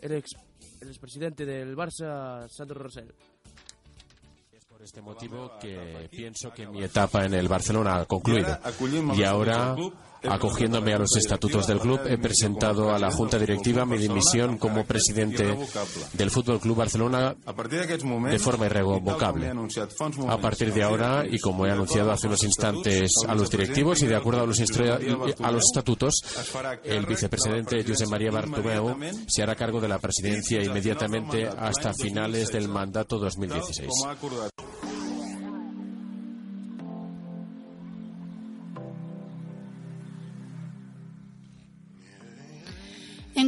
el 0.00 0.12
ex 0.12 0.30
el 0.80 0.88
expresidente 0.88 1.44
del 1.44 1.76
Barça, 1.76 2.48
Santo 2.48 2.72
Rosell. 2.72 3.12
Por 4.66 4.82
este 4.82 5.02
motivo 5.02 5.52
que 5.60 6.08
pienso 6.10 6.54
que 6.54 6.66
mi 6.66 6.82
etapa 6.82 7.26
en 7.26 7.34
el 7.34 7.48
Barcelona 7.48 7.96
ha 7.96 8.04
concluido. 8.06 8.58
Y 9.14 9.22
ahora, 9.24 9.76
acogiéndome 10.28 10.94
a 10.94 10.98
los 10.98 11.16
estatutos 11.16 11.66
del 11.66 11.78
club, 11.78 12.00
he 12.06 12.18
presentado 12.18 12.92
a 12.92 12.98
la 12.98 13.10
Junta 13.10 13.38
Directiva 13.38 13.84
mi 13.84 13.98
dimisión 13.98 14.58
como 14.58 14.84
presidente 14.84 15.56
del 16.12 16.30
Fútbol 16.30 16.60
Club 16.60 16.76
Barcelona 16.76 17.34
de 18.30 18.38
forma 18.38 18.66
irrevocable. 18.66 19.52
A 20.28 20.38
partir 20.38 20.72
de 20.72 20.82
ahora, 20.82 21.24
y 21.28 21.38
como 21.38 21.66
he 21.66 21.70
anunciado 21.70 22.12
hace 22.12 22.26
unos 22.26 22.42
instantes 22.44 23.12
a 23.26 23.34
los 23.34 23.50
directivos 23.50 24.02
y 24.02 24.06
de 24.06 24.16
acuerdo 24.16 24.42
a 24.42 24.46
los, 24.46 24.60
estatutos, 24.60 26.14
el 26.84 27.06
vicepresidente 27.06 27.84
José 27.84 28.06
María 28.06 28.30
Bartomeu 28.30 28.96
se 29.26 29.42
hará 29.42 29.54
cargo 29.54 29.80
de 29.80 29.88
la 29.88 29.98
presidencia 29.98 30.62
inmediatamente 30.62 31.46
hasta 31.46 31.92
finales 31.94 32.50
del 32.50 32.68
mandato 32.68 33.18
2016. 33.18 33.90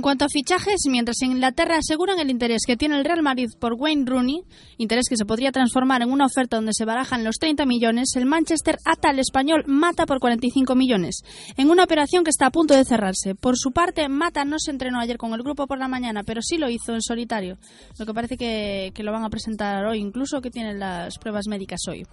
Cuanto 0.05 0.27
a 0.27 0.29
fichajes, 0.29 0.83
mientras 0.91 1.23
en 1.23 1.31
Inglaterra 1.31 1.79
aseguran 1.79 2.19
el 2.19 2.29
interés 2.29 2.65
que 2.67 2.77
tiene 2.77 2.99
el 2.99 3.07
Real 3.07 3.23
Madrid 3.23 3.49
por 3.59 3.73
Wayne 3.73 4.05
Rooney, 4.05 4.43
interés 4.77 5.07
que 5.09 5.17
se 5.17 5.25
podría 5.25 5.51
transformar 5.51 6.03
en 6.03 6.11
una 6.11 6.27
oferta 6.27 6.57
donde 6.57 6.75
se 6.75 6.85
barajan 6.85 7.25
los 7.25 7.37
30 7.37 7.65
millones, 7.65 8.11
el 8.15 8.27
Manchester 8.27 8.77
ata 8.85 9.09
al 9.09 9.19
español 9.19 9.65
Mata 9.67 10.05
por 10.05 10.21
45 10.21 10.75
millones, 10.75 11.23
en 11.57 11.71
una 11.71 11.85
operación 11.85 12.23
que 12.23 12.29
está 12.29 12.49
a 12.49 12.51
punto 12.51 12.75
de 12.75 12.85
cerrarse. 12.85 13.35
Por 13.35 13.57
su 13.57 13.73
parte, 13.73 14.07
Mata 14.11 14.45
no 14.45 14.59
se 14.59 14.73
entrenó 14.73 15.01
ayer 15.01 15.17
con 15.17 15.33
el 15.33 15.43
grupo 15.43 15.67
por 15.67 15.79
la 15.79 15.89
mañana, 15.89 16.23
pero 16.23 16.43
sí 16.43 16.59
lo 16.59 16.69
hizo 16.69 16.93
en 16.93 17.01
solitario, 17.01 17.57
lo 17.99 18.05
que 18.05 18.13
parece 18.13 18.37
que, 18.37 18.93
que 18.95 19.05
lo 19.05 19.11
van 19.11 19.25
a 19.25 19.31
presentar 19.31 19.87
hoy, 19.87 20.01
incluso 20.01 20.43
que 20.43 20.51
tienen 20.51 20.81
las 20.81 21.17
pruebas 21.17 21.47
médicas 21.49 21.81
hoy. 21.89 22.05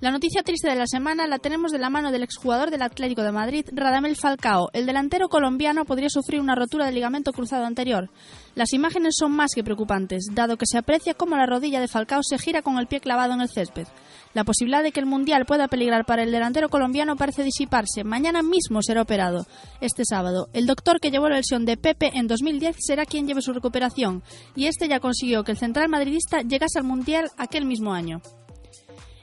La 0.00 0.12
noticia 0.12 0.44
triste 0.44 0.68
de 0.68 0.76
la 0.76 0.86
semana 0.86 1.26
la 1.26 1.40
tenemos 1.40 1.72
de 1.72 1.80
la 1.80 1.90
mano 1.90 2.12
del 2.12 2.22
exjugador 2.22 2.70
del 2.70 2.82
Atlético 2.82 3.24
de 3.24 3.32
Madrid, 3.32 3.66
Radamel 3.72 4.14
Falcao. 4.14 4.68
El 4.72 4.86
delantero 4.86 5.28
colombiano 5.28 5.84
podría 5.84 6.08
sufrir 6.08 6.40
una 6.40 6.54
rotura 6.54 6.86
del 6.86 6.94
ligamento 6.94 7.32
cruzado 7.32 7.64
anterior. 7.64 8.08
Las 8.54 8.72
imágenes 8.72 9.16
son 9.18 9.32
más 9.32 9.50
que 9.56 9.64
preocupantes, 9.64 10.28
dado 10.32 10.56
que 10.56 10.66
se 10.66 10.78
aprecia 10.78 11.14
cómo 11.14 11.36
la 11.36 11.46
rodilla 11.46 11.80
de 11.80 11.88
Falcao 11.88 12.22
se 12.22 12.38
gira 12.38 12.62
con 12.62 12.78
el 12.78 12.86
pie 12.86 13.00
clavado 13.00 13.34
en 13.34 13.40
el 13.40 13.48
césped. 13.48 13.88
La 14.34 14.44
posibilidad 14.44 14.84
de 14.84 14.92
que 14.92 15.00
el 15.00 15.06
Mundial 15.06 15.46
pueda 15.46 15.66
peligrar 15.66 16.04
para 16.04 16.22
el 16.22 16.30
delantero 16.30 16.68
colombiano 16.68 17.16
parece 17.16 17.42
disiparse. 17.42 18.04
Mañana 18.04 18.42
mismo 18.42 18.82
será 18.82 19.02
operado. 19.02 19.48
Este 19.80 20.04
sábado, 20.04 20.48
el 20.52 20.66
doctor 20.66 21.00
que 21.00 21.10
llevó 21.10 21.28
la 21.28 21.38
lesión 21.38 21.64
de 21.64 21.76
Pepe 21.76 22.12
en 22.14 22.28
2010 22.28 22.76
será 22.78 23.04
quien 23.04 23.26
lleve 23.26 23.42
su 23.42 23.52
recuperación, 23.52 24.22
y 24.54 24.66
este 24.66 24.86
ya 24.86 25.00
consiguió 25.00 25.42
que 25.42 25.50
el 25.50 25.58
central 25.58 25.88
madridista 25.88 26.42
llegase 26.42 26.78
al 26.78 26.84
Mundial 26.84 27.32
aquel 27.36 27.64
mismo 27.64 27.92
año. 27.92 28.22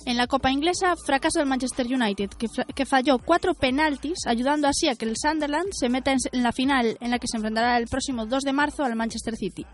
En 0.06 0.18
la 0.18 0.28
Copa 0.28 0.52
Inglesa, 0.52 0.96
fracaso 0.96 1.40
del 1.40 1.48
Manchester 1.48 1.88
United, 1.88 2.30
que, 2.30 2.48
que, 2.76 2.86
falló 2.86 3.18
cuatro 3.18 3.56
penaltis, 3.56 4.28
ayudando 4.28 4.68
así 4.68 4.88
a 4.88 4.96
que 4.96 5.06
el 5.06 5.16
Sunderland 5.18 5.70
se 5.72 5.90
meta 5.90 6.12
en, 6.12 6.44
la 6.44 6.52
final 6.52 6.96
en 7.02 7.10
la 7.10 7.18
que 7.18 7.28
se 7.28 7.38
enfrentará 7.38 7.76
el 7.78 7.88
próximo 7.88 8.28
2 8.28 8.44
de 8.44 8.54
marzo 8.54 8.84
al 8.84 8.96
Manchester 8.96 9.36
City. 9.36 9.66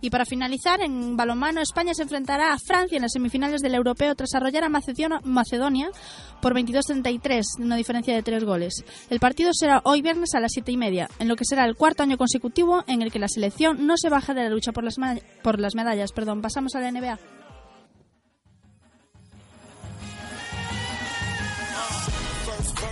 Y 0.00 0.08
para 0.08 0.24
finalizar, 0.24 0.80
en 0.80 1.14
balonmano, 1.16 1.60
España 1.60 1.92
se 1.92 2.04
enfrentará 2.04 2.54
a 2.54 2.58
Francia 2.58 2.96
en 2.96 3.02
las 3.02 3.12
semifinales 3.12 3.60
del 3.60 3.74
Europeo 3.74 4.14
tras 4.14 4.34
arrollar 4.34 4.64
a 4.64 4.70
Macedonia, 4.70 5.90
por 6.40 6.54
22-33, 6.54 7.42
una 7.58 7.76
diferencia 7.76 8.14
de 8.14 8.22
tres 8.22 8.44
goles. 8.44 8.82
El 9.10 9.20
partido 9.20 9.50
será 9.52 9.82
hoy 9.84 10.00
viernes 10.00 10.34
a 10.34 10.40
las 10.40 10.52
siete 10.52 10.72
y 10.72 10.78
media, 10.78 11.08
en 11.18 11.28
lo 11.28 11.36
que 11.36 11.44
será 11.44 11.66
el 11.66 11.76
cuarto 11.76 12.02
año 12.02 12.16
consecutivo 12.16 12.82
en 12.86 13.02
el 13.02 13.12
que 13.12 13.18
la 13.18 13.28
selección 13.28 13.86
no 13.86 13.98
se 13.98 14.08
baja 14.08 14.32
de 14.32 14.44
la 14.44 14.50
lucha 14.50 14.72
por 14.72 14.84
las, 14.84 14.96
por 15.42 15.60
las 15.60 15.74
medallas. 15.74 16.12
Perdón, 16.12 16.40
pasamos 16.40 16.74
a 16.74 16.80
la 16.80 16.90
NBA. 16.90 17.18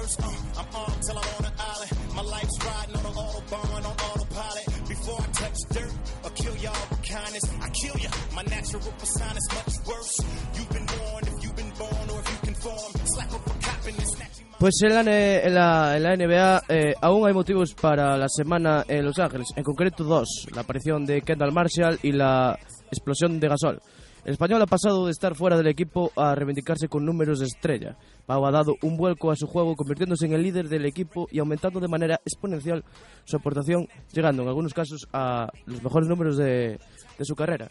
Verse. 0.04 0.16
Uh, 0.18 0.60
I'm 0.60 0.68
armed 0.74 1.02
till 1.02 1.18
I'm 1.18 1.28
on 1.38 1.44
an 1.44 1.56
island. 1.58 1.92
My 2.14 2.22
life's 2.22 2.58
riding 2.64 2.96
on 2.96 3.06
an 3.06 3.12
autobahn 3.12 3.84
on 3.84 3.96
autopilot. 4.06 4.66
Before 4.88 5.20
I 5.20 5.26
touch 5.32 5.58
dirt 5.70 5.92
or 6.24 6.30
kill 6.30 6.56
y'all 6.56 6.86
with 6.90 7.02
kindness, 7.02 7.44
I 7.60 7.68
kill 7.70 7.96
ya. 7.98 8.10
My 8.34 8.42
natural 8.42 8.92
persona 8.98 9.36
is 9.36 9.48
much 9.58 9.74
worse. 9.88 10.14
You've 10.54 10.70
been 10.70 10.86
warned 10.98 11.28
if 11.28 11.44
you've 11.44 11.56
been 11.56 11.72
born 11.78 12.06
or 12.12 12.20
if 12.20 12.28
you 12.32 12.38
conform. 12.52 12.90
Slap 13.14 13.32
up 13.32 13.46
a 13.46 13.50
cop 13.50 13.86
and 13.86 14.08
snatch 14.14 14.34
Pues 14.58 14.80
en 14.82 14.94
la, 14.94 15.00
en 15.00 15.54
la, 15.54 15.96
en 15.96 16.02
la 16.02 16.16
NBA 16.16 16.62
eh, 16.68 16.94
aún 17.00 17.26
hay 17.26 17.34
motivos 17.34 17.74
para 17.74 18.16
la 18.16 18.28
semana 18.28 18.84
en 18.88 19.04
Los 19.04 19.18
Ángeles, 19.18 19.48
en 19.56 19.62
concreto 19.62 20.04
dos, 20.04 20.46
la 20.54 20.62
aparición 20.62 21.04
de 21.04 21.20
Kendall 21.22 21.52
Marshall 21.52 21.98
y 22.02 22.12
la 22.12 22.58
explosión 22.90 23.40
de 23.40 23.48
Gasol. 23.48 23.82
El 24.24 24.32
español 24.32 24.62
ha 24.62 24.66
pasado 24.66 25.04
de 25.04 25.10
estar 25.10 25.34
fuera 25.34 25.58
del 25.58 25.66
equipo 25.66 26.10
a 26.16 26.34
reivindicarse 26.34 26.88
con 26.88 27.04
números 27.04 27.40
de 27.40 27.44
estrella. 27.44 27.98
Pau 28.24 28.46
ha 28.46 28.50
dado 28.50 28.74
un 28.80 28.96
vuelco 28.96 29.30
a 29.30 29.36
su 29.36 29.46
juego, 29.46 29.76
convirtiéndose 29.76 30.24
en 30.24 30.32
el 30.32 30.42
líder 30.42 30.70
del 30.70 30.86
equipo 30.86 31.28
y 31.30 31.40
aumentando 31.40 31.78
de 31.78 31.88
manera 31.88 32.18
exponencial 32.24 32.82
su 33.24 33.36
aportación, 33.36 33.86
llegando 34.14 34.42
en 34.42 34.48
algunos 34.48 34.72
casos 34.72 35.06
a 35.12 35.50
los 35.66 35.82
mejores 35.82 36.08
números 36.08 36.38
de, 36.38 36.78
de 37.18 37.24
su 37.24 37.34
carrera. 37.34 37.68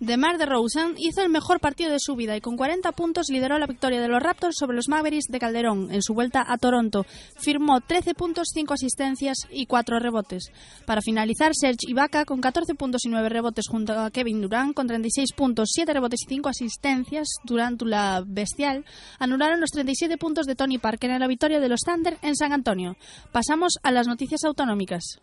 DeMar 0.00 0.38
DeRozan 0.38 0.94
hizo 0.98 1.22
el 1.22 1.30
mejor 1.30 1.60
partido 1.60 1.90
de 1.90 2.00
su 2.00 2.16
vida 2.16 2.36
y 2.36 2.40
con 2.40 2.56
40 2.56 2.92
puntos 2.92 3.28
lideró 3.30 3.58
la 3.58 3.66
victoria 3.66 4.00
de 4.00 4.08
los 4.08 4.22
Raptors 4.22 4.56
sobre 4.58 4.76
los 4.76 4.88
Mavericks 4.88 5.28
de 5.28 5.38
Calderón 5.38 5.92
en 5.92 6.02
su 6.02 6.14
vuelta 6.14 6.44
a 6.46 6.58
Toronto. 6.58 7.06
Firmó 7.38 7.80
13 7.80 8.14
puntos, 8.14 8.48
5 8.52 8.74
asistencias 8.74 9.38
y 9.50 9.66
4 9.66 10.00
rebotes. 10.00 10.50
Para 10.84 11.00
finalizar, 11.00 11.52
Serge 11.54 11.88
Ibaka 11.88 12.24
con 12.24 12.40
14 12.40 12.74
puntos 12.74 13.04
y 13.04 13.08
9 13.08 13.28
rebotes 13.28 13.66
junto 13.68 13.92
a 13.92 14.10
Kevin 14.10 14.40
Durant 14.40 14.74
con 14.74 14.86
36 14.86 15.32
puntos, 15.32 15.70
7 15.72 15.92
rebotes 15.92 16.20
y 16.26 16.28
5 16.28 16.48
asistencias 16.48 17.28
durante 17.44 17.84
la 17.84 18.22
bestial 18.26 18.84
anularon 19.18 19.60
los 19.60 19.70
37 19.70 20.18
puntos 20.18 20.46
de 20.46 20.56
Tony 20.56 20.78
Parker 20.78 21.10
en 21.10 21.20
la 21.20 21.26
victoria 21.26 21.60
de 21.60 21.68
los 21.68 21.80
Thunder 21.80 22.18
en 22.22 22.36
San 22.36 22.52
Antonio. 22.52 22.96
Pasamos 23.32 23.78
a 23.82 23.90
las 23.90 24.06
noticias 24.06 24.44
autonómicas. 24.44 25.20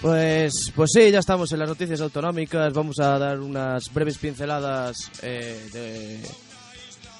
Pues, 0.00 0.72
pues 0.74 0.92
sí, 0.94 1.10
ya 1.10 1.18
estamos 1.18 1.52
en 1.52 1.58
las 1.58 1.68
noticias 1.68 2.00
autonómicas. 2.00 2.72
Vamos 2.72 2.98
a 3.00 3.18
dar 3.18 3.38
unas 3.38 3.92
breves 3.92 4.16
pinceladas 4.16 4.96
eh, 5.22 5.60
de, 5.72 6.18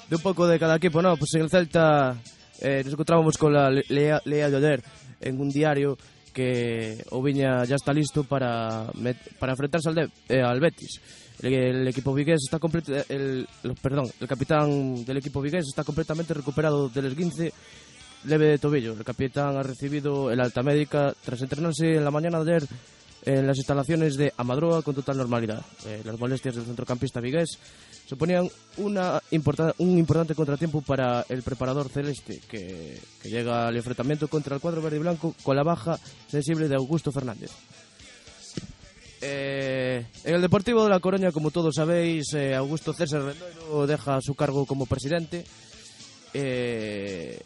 de, 0.09 0.15
un 0.15 0.21
poco 0.21 0.47
de 0.47 0.57
cada 0.57 0.77
equipo. 0.77 0.99
No, 0.99 1.15
pues 1.15 1.31
en 1.35 1.41
el 1.41 1.49
Celta 1.51 2.17
eh, 2.59 2.81
nos 2.83 2.93
encontrábamos 2.93 3.37
con 3.37 3.53
la 3.53 3.69
lea, 3.69 4.19
lea 4.25 4.49
de 4.49 4.57
ayer 4.57 4.83
en 5.19 5.39
un 5.39 5.49
diario 5.49 5.95
que 6.33 7.03
Oviña 7.11 7.65
ya 7.65 7.75
está 7.75 7.93
listo 7.93 8.23
para, 8.23 8.87
met, 8.95 9.17
para 9.37 9.53
enfrentarse 9.53 9.89
al, 9.89 9.95
de, 9.95 10.09
eh, 10.29 10.41
al 10.41 10.59
Betis. 10.59 10.99
El, 11.43 11.53
el, 11.53 11.87
equipo 11.87 12.15
vigués 12.15 12.39
está 12.43 12.57
completo, 12.57 12.93
el, 13.09 13.47
perdón, 13.81 14.09
el 14.19 14.27
capitán 14.27 15.05
del 15.05 15.17
equipo 15.17 15.41
vigués 15.41 15.67
está 15.67 15.83
completamente 15.83 16.33
recuperado 16.33 16.89
del 16.89 17.07
esguince 17.07 17.51
leve 18.25 18.47
de 18.47 18.57
tobillo. 18.57 18.93
El 18.93 19.03
capitán 19.03 19.57
ha 19.57 19.63
recibido 19.63 20.31
el 20.31 20.39
alta 20.39 20.63
médica 20.63 21.13
tras 21.23 21.41
entrenarse 21.41 21.95
en 21.95 22.03
la 22.03 22.11
mañana 22.11 22.43
de 22.43 22.55
ayer 22.55 22.69
en 23.23 23.45
las 23.45 23.57
instalaciones 23.57 24.17
de 24.17 24.33
Amadroa 24.37 24.81
con 24.81 24.95
total 24.95 25.17
normalidad. 25.17 25.63
Eh, 25.85 26.01
las 26.03 26.19
molestias 26.19 26.55
del 26.55 26.65
centrocampista 26.65 27.19
vigués 27.19 27.59
suponían 28.07 28.49
una 28.77 29.21
importa 29.29 29.73
un 29.77 29.97
importante 29.97 30.33
contratiempo 30.33 30.81
para 30.81 31.25
el 31.29 31.43
preparador 31.43 31.89
celeste, 31.89 32.41
que, 32.49 32.99
que, 33.21 33.29
llega 33.29 33.67
al 33.67 33.77
enfrentamiento 33.77 34.27
contra 34.27 34.55
el 34.55 34.61
cuadro 34.61 34.81
verde 34.81 34.97
y 34.97 35.01
blanco 35.01 35.35
con 35.43 35.55
la 35.55 35.63
baja 35.63 35.99
sensible 36.27 36.67
de 36.67 36.75
Augusto 36.75 37.11
Fernández. 37.11 37.51
Eh, 39.23 40.03
en 40.23 40.35
el 40.35 40.41
Deportivo 40.41 40.83
de 40.83 40.89
La 40.89 40.99
Coruña, 40.99 41.31
como 41.31 41.51
todos 41.51 41.75
sabéis, 41.75 42.33
eh, 42.33 42.55
Augusto 42.55 42.91
César 42.91 43.21
Rendoiro 43.21 43.85
deja 43.85 44.19
su 44.19 44.33
cargo 44.33 44.65
como 44.65 44.87
presidente. 44.87 45.43
Eh, 46.33 47.39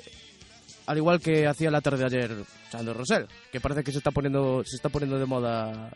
al 0.88 0.98
igual 0.98 1.20
que 1.20 1.48
hacía 1.48 1.72
la 1.72 1.82
tarde 1.82 2.00
de 2.00 2.06
ayer 2.06 2.36
Sandro 2.72 2.94
Rosell, 2.94 3.28
que 3.52 3.60
parece 3.60 3.84
que 3.84 3.92
se 3.92 3.98
está 3.98 4.12
poniendo 4.12 4.64
se 4.66 4.76
está 4.76 4.90
poniendo 4.90 5.18
de 5.18 5.26
moda 5.26 5.92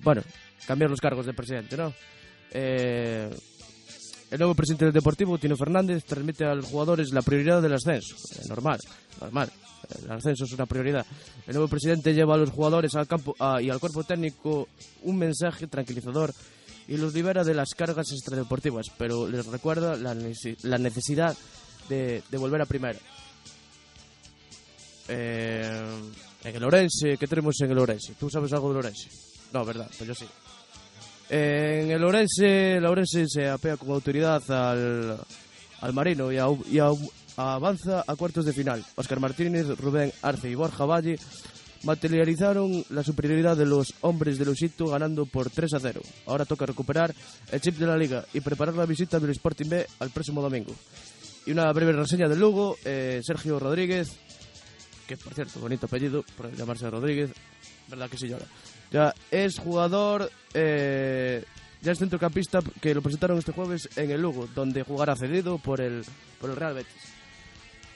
bueno, 0.00 0.22
cambiar 0.66 0.90
los 0.90 1.00
cargos 1.00 1.26
de 1.26 1.34
presidente, 1.34 1.76
¿no? 1.76 1.92
Eh, 2.50 3.28
el 4.30 4.38
nuevo 4.38 4.54
presidente 4.54 4.84
del 4.84 4.94
Deportivo, 4.94 5.38
Tino 5.38 5.56
Fernández, 5.56 6.04
transmite 6.04 6.44
a 6.44 6.54
los 6.54 6.66
jugadores 6.66 7.12
la 7.12 7.22
prioridad 7.22 7.62
del 7.62 7.74
ascenso. 7.74 8.14
Eh, 8.36 8.42
normal, 8.48 8.78
normal. 9.20 9.50
El 10.04 10.10
ascenso 10.10 10.44
es 10.44 10.52
una 10.52 10.66
prioridad. 10.66 11.06
El 11.46 11.54
nuevo 11.54 11.68
presidente 11.68 12.12
lleva 12.12 12.34
a 12.34 12.38
los 12.38 12.50
jugadores 12.50 12.94
al 12.94 13.06
campo 13.06 13.34
a, 13.38 13.62
y 13.62 13.70
al 13.70 13.80
cuerpo 13.80 14.04
técnico 14.04 14.68
un 15.02 15.16
mensaje 15.16 15.66
tranquilizador 15.66 16.34
y 16.88 16.96
los 16.96 17.14
libera 17.14 17.42
de 17.42 17.54
las 17.54 17.70
cargas 17.74 18.12
extradeportivas, 18.12 18.86
pero 18.98 19.28
les 19.28 19.46
recuerda 19.46 19.96
la, 19.96 20.14
necesidad 20.14 21.36
de, 21.88 22.22
de 22.30 22.38
volver 22.38 22.60
a 22.62 22.66
primera. 22.66 22.98
eh, 25.08 25.86
en 26.44 26.56
el 26.56 26.64
Orense, 26.64 27.16
que 27.16 27.26
tenemos 27.26 27.60
en 27.60 27.70
el 27.70 27.78
Orense? 27.78 28.14
Tú 28.14 28.30
sabes 28.30 28.52
algo 28.52 28.68
del 28.68 28.78
Orense? 28.78 29.08
No, 29.52 29.64
verdad, 29.64 29.90
pues 29.96 30.08
yo 30.08 30.14
sí. 30.14 30.26
Eh, 31.30 31.82
en 31.84 31.90
el 31.90 32.04
Orense, 32.04 32.76
el 32.76 32.86
Orense 32.86 33.26
se 33.28 33.48
apea 33.48 33.76
con 33.76 33.90
autoridad 33.90 34.42
al, 34.50 35.18
al 35.80 35.92
Marino 35.92 36.32
y, 36.32 36.38
a, 36.38 36.46
y 36.70 36.78
a, 36.78 36.90
avanza 37.36 38.04
a 38.06 38.16
cuartos 38.16 38.44
de 38.44 38.52
final. 38.52 38.84
Oscar 38.96 39.20
Martínez, 39.20 39.66
Rubén 39.78 40.12
Arce 40.22 40.50
y 40.50 40.54
Borja 40.54 40.84
Valle 40.84 41.18
materializaron 41.84 42.84
la 42.90 43.04
superioridad 43.04 43.56
de 43.56 43.66
los 43.66 43.94
hombres 44.00 44.38
de 44.38 44.44
Luisito 44.44 44.86
ganando 44.86 45.26
por 45.26 45.50
3 45.50 45.74
a 45.74 45.80
0. 45.80 46.00
Ahora 46.26 46.44
toca 46.44 46.66
recuperar 46.66 47.14
el 47.52 47.60
chip 47.60 47.76
de 47.76 47.86
la 47.86 47.96
liga 47.96 48.24
y 48.34 48.40
preparar 48.40 48.74
la 48.74 48.86
visita 48.86 49.20
del 49.20 49.30
Sporting 49.30 49.68
B 49.68 49.86
al 50.00 50.10
próximo 50.10 50.42
domingo. 50.42 50.74
Y 51.46 51.52
una 51.52 51.72
breve 51.72 51.92
reseña 51.92 52.28
del 52.28 52.40
Lugo, 52.40 52.76
eh, 52.84 53.20
Sergio 53.22 53.58
Rodríguez, 53.58 54.18
que 55.08 55.16
por 55.16 55.34
cierto, 55.34 55.58
bonito 55.58 55.86
apellido, 55.86 56.22
por 56.36 56.54
llamarse 56.54 56.88
Rodríguez, 56.90 57.30
verdad 57.88 58.10
que 58.10 58.18
sí, 58.18 58.28
ya, 58.28 58.38
ya 58.92 59.14
es 59.30 59.58
jugador, 59.58 60.30
eh, 60.52 61.42
ya 61.80 61.92
es 61.92 61.98
centrocampista 61.98 62.60
que 62.80 62.94
lo 62.94 63.00
presentaron 63.00 63.38
este 63.38 63.52
jueves 63.52 63.88
en 63.96 64.10
el 64.10 64.20
Lugo, 64.20 64.46
donde 64.54 64.82
jugará 64.82 65.16
cedido 65.16 65.56
por 65.58 65.80
el, 65.80 66.04
por 66.38 66.50
el 66.50 66.56
Real 66.56 66.74
Betis. 66.74 66.92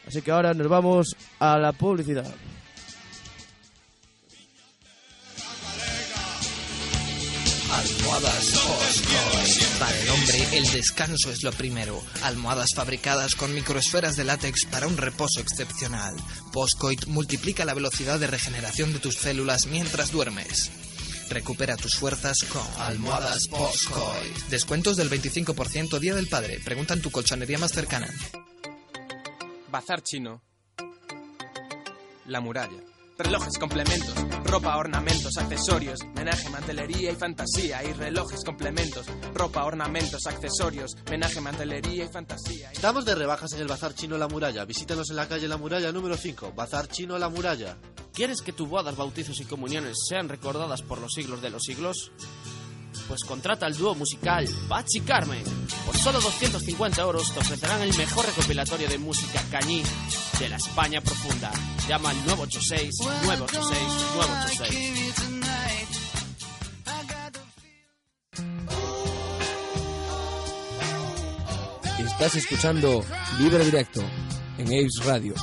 Así 0.08 0.22
que 0.22 0.30
ahora 0.30 0.54
nos 0.54 0.68
vamos 0.68 1.14
a 1.38 1.58
la 1.58 1.72
publicidad. 1.72 2.34
Almohadas 7.70 8.50
Postcoit. 8.66 9.31
Para 9.78 9.98
el 9.98 10.10
hombre, 10.10 10.56
el 10.56 10.70
descanso 10.70 11.30
es 11.30 11.42
lo 11.42 11.52
primero. 11.52 12.02
Almohadas 12.22 12.70
fabricadas 12.74 13.34
con 13.34 13.54
microesferas 13.54 14.16
de 14.16 14.24
látex 14.24 14.66
para 14.66 14.86
un 14.86 14.96
reposo 14.96 15.40
excepcional. 15.40 16.14
Postcoit 16.52 17.06
multiplica 17.06 17.64
la 17.64 17.74
velocidad 17.74 18.20
de 18.20 18.26
regeneración 18.26 18.92
de 18.92 18.98
tus 18.98 19.16
células 19.16 19.66
mientras 19.66 20.12
duermes. 20.12 20.70
Recupera 21.28 21.76
tus 21.76 21.96
fuerzas 21.96 22.36
con 22.52 22.62
almohadas 22.78 23.48
Postcoit. 23.50 24.36
Descuentos 24.50 24.96
del 24.96 25.10
25% 25.10 25.98
Día 25.98 26.14
del 26.14 26.28
Padre. 26.28 26.60
Pregunta 26.64 26.94
en 26.94 27.02
tu 27.02 27.10
colchonería 27.10 27.58
más 27.58 27.72
cercana. 27.72 28.08
Bazar 29.70 30.02
chino. 30.02 30.42
La 32.26 32.40
muralla. 32.40 32.91
Relojes, 33.18 33.58
complementos, 33.58 34.14
ropa, 34.44 34.76
ornamentos, 34.76 35.36
accesorios, 35.36 36.00
menaje, 36.14 36.48
mantelería 36.48 37.12
y 37.12 37.14
fantasía. 37.14 37.84
Y 37.84 37.92
relojes, 37.92 38.42
complementos, 38.42 39.06
ropa, 39.34 39.64
ornamentos, 39.64 40.26
accesorios, 40.26 40.96
menaje, 41.10 41.40
mantelería 41.40 42.06
y 42.06 42.08
fantasía. 42.08 42.72
Estamos 42.72 43.04
de 43.04 43.14
rebajas 43.14 43.52
en 43.52 43.60
el 43.60 43.68
Bazar 43.68 43.94
Chino 43.94 44.16
La 44.16 44.28
Muralla. 44.28 44.64
Visítanos 44.64 45.10
en 45.10 45.16
la 45.16 45.28
calle 45.28 45.46
La 45.46 45.58
Muralla 45.58 45.92
número 45.92 46.16
5. 46.16 46.52
Bazar 46.56 46.88
Chino 46.88 47.18
La 47.18 47.28
Muralla. 47.28 47.76
¿Quieres 48.14 48.40
que 48.40 48.52
tus 48.52 48.68
bodas, 48.68 48.96
bautizos 48.96 49.40
y 49.40 49.44
comuniones 49.44 49.98
sean 50.08 50.28
recordadas 50.28 50.82
por 50.82 50.98
los 50.98 51.12
siglos 51.12 51.42
de 51.42 51.50
los 51.50 51.62
siglos? 51.62 52.12
Pues 53.08 53.24
contrata 53.24 53.66
al 53.66 53.76
dúo 53.76 53.94
musical 53.94 54.48
Bachi 54.68 55.00
Carmen. 55.00 55.44
Por 55.84 55.96
solo 55.96 56.20
250 56.20 57.02
euros 57.02 57.32
te 57.32 57.40
ofrecerán 57.40 57.82
el 57.82 57.94
mejor 57.96 58.24
recopilatorio 58.24 58.88
de 58.88 58.98
música 58.98 59.42
cañí 59.50 59.82
de 60.38 60.48
la 60.48 60.56
España 60.56 61.00
profunda. 61.00 61.52
Llama 61.88 62.10
al 62.10 62.16
986 62.26 62.94
986 63.24 63.78
986. 64.14 65.32
Estás 71.98 72.36
escuchando 72.36 73.04
Libre 73.38 73.64
Directo 73.64 74.00
en 74.58 74.66
Ace 74.66 75.02
Radio. 75.04 75.34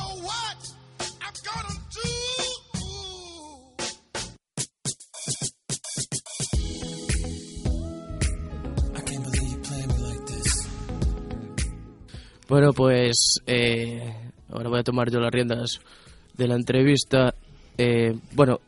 Bueno, 12.48 12.74
pues 12.74 13.42
eh, 13.46 14.32
ahora 14.50 14.70
voy 14.70 14.80
a 14.80 14.84
tomar 14.84 15.12
yo 15.12 15.20
las 15.20 15.32
riendas 15.32 15.82
de 16.40 16.48
la 16.48 16.56
entrevista. 16.56 17.34
Eh, 17.78 18.18
bueno, 18.34 18.60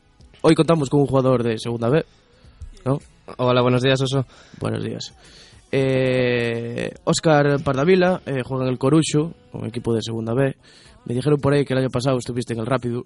hoy 0.42 0.54
contamos 0.54 0.88
con 0.90 1.00
un 1.00 1.06
jugador 1.06 1.42
de 1.42 1.58
segunda 1.58 1.88
B, 1.88 2.04
¿no? 2.84 2.98
Hola, 3.38 3.62
buenos 3.62 3.82
días, 3.82 4.00
Oso. 4.02 4.26
Buenos 4.60 4.84
días. 4.84 5.14
Eh, 5.72 6.90
Óscar 7.04 7.62
Pardavila 7.64 8.20
eh, 8.26 8.42
juega 8.44 8.64
en 8.66 8.70
el 8.70 8.78
Corucho, 8.78 9.32
un 9.54 9.66
equipo 9.66 9.94
de 9.94 10.02
segunda 10.02 10.34
B. 10.34 10.54
Me 11.06 11.14
dijeron 11.14 11.40
por 11.40 11.54
ahí 11.54 11.64
que 11.64 11.72
el 11.72 11.80
año 11.80 11.88
pasado 11.90 12.18
estuviste 12.18 12.52
en 12.52 12.60
el 12.60 12.66
Rápido. 12.66 13.04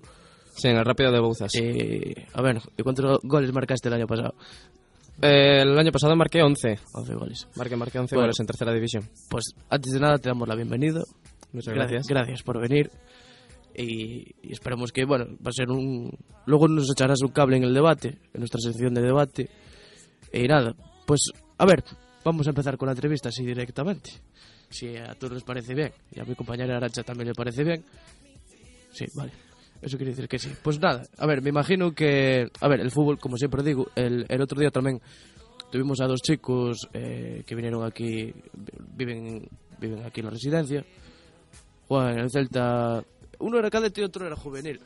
Sí, 0.56 0.68
en 0.68 0.76
el 0.76 0.84
Rápido 0.84 1.12
de 1.12 1.20
Bouzas. 1.20 1.52
Eh, 1.54 2.26
a 2.34 2.42
ver, 2.42 2.60
¿y 2.76 2.82
cuántos 2.82 3.20
goles 3.22 3.52
marcaste 3.52 3.88
el 3.88 3.94
año 3.94 4.06
pasado? 4.06 4.34
Eh, 5.22 5.60
el 5.62 5.78
año 5.78 5.92
pasado 5.92 6.16
marqué 6.16 6.42
11. 6.42 6.78
11 6.92 7.14
goles. 7.14 7.48
Marqué, 7.56 7.76
marqué 7.76 7.98
11 8.00 8.14
Bueno. 8.16 8.26
goles 8.26 8.40
en 8.40 8.46
tercera 8.46 8.72
división. 8.72 9.04
Pues 9.30 9.44
antes 9.70 9.92
de 9.92 10.00
nada 10.00 10.18
te 10.18 10.28
damos 10.28 10.48
la 10.48 10.56
bienvenida. 10.56 11.02
Muchas 11.52 11.72
Gra- 11.72 11.78
gracias. 11.78 12.06
Gracias 12.08 12.42
por 12.42 12.60
venir. 12.60 12.90
e, 13.76 14.24
e 14.42 14.52
esperamos 14.52 14.90
que, 14.90 15.04
bueno, 15.04 15.26
va 15.44 15.50
a 15.50 15.52
ser 15.52 15.68
un... 15.68 16.10
Logo 16.46 16.66
nos 16.68 16.90
echarás 16.90 17.20
un 17.20 17.28
cable 17.28 17.58
en 17.58 17.64
el 17.64 17.74
debate, 17.74 18.18
en 18.32 18.40
nuestra 18.40 18.60
sección 18.60 18.94
de 18.94 19.02
debate. 19.02 19.50
E 20.32 20.48
nada, 20.48 20.74
pues, 21.06 21.28
a 21.58 21.66
ver, 21.66 21.84
vamos 22.24 22.46
a 22.46 22.50
empezar 22.50 22.78
con 22.78 22.86
la 22.86 22.92
entrevista 22.92 23.28
así 23.28 23.44
directamente. 23.44 24.10
Si 24.70 24.96
a 24.96 25.14
todos 25.14 25.34
les 25.34 25.44
parece 25.44 25.74
bien, 25.74 25.92
y 26.10 26.20
a 26.20 26.24
mi 26.24 26.34
compañera 26.34 26.76
Arancha 26.76 27.02
también 27.02 27.28
le 27.28 27.34
parece 27.34 27.62
bien. 27.62 27.84
Sí, 28.92 29.04
vale. 29.14 29.32
Eso 29.82 29.98
quiere 29.98 30.12
decir 30.12 30.26
que 30.26 30.38
sí. 30.38 30.50
Pues 30.62 30.80
nada, 30.80 31.02
a 31.18 31.26
ver, 31.26 31.42
me 31.42 31.50
imagino 31.50 31.92
que... 31.92 32.48
A 32.60 32.68
ver, 32.68 32.80
el 32.80 32.90
fútbol, 32.90 33.18
como 33.18 33.36
siempre 33.36 33.62
digo, 33.62 33.86
el, 33.94 34.24
el 34.28 34.40
otro 34.40 34.58
día 34.58 34.70
también 34.70 35.00
tuvimos 35.70 36.00
a 36.00 36.06
dos 36.06 36.22
chicos 36.22 36.88
eh, 36.94 37.42
que 37.46 37.54
vinieron 37.54 37.84
aquí, 37.84 38.32
viven, 38.96 39.48
viven 39.78 40.02
aquí 40.04 40.20
en 40.20 40.26
la 40.26 40.30
residencia. 40.32 40.84
Juegan 41.88 42.14
en 42.14 42.18
el 42.20 42.30
Celta 42.30 43.04
Uno 43.40 43.58
era 43.58 43.70
cadete 43.70 44.00
y 44.00 44.04
otro 44.04 44.26
era 44.26 44.36
juvenil. 44.36 44.80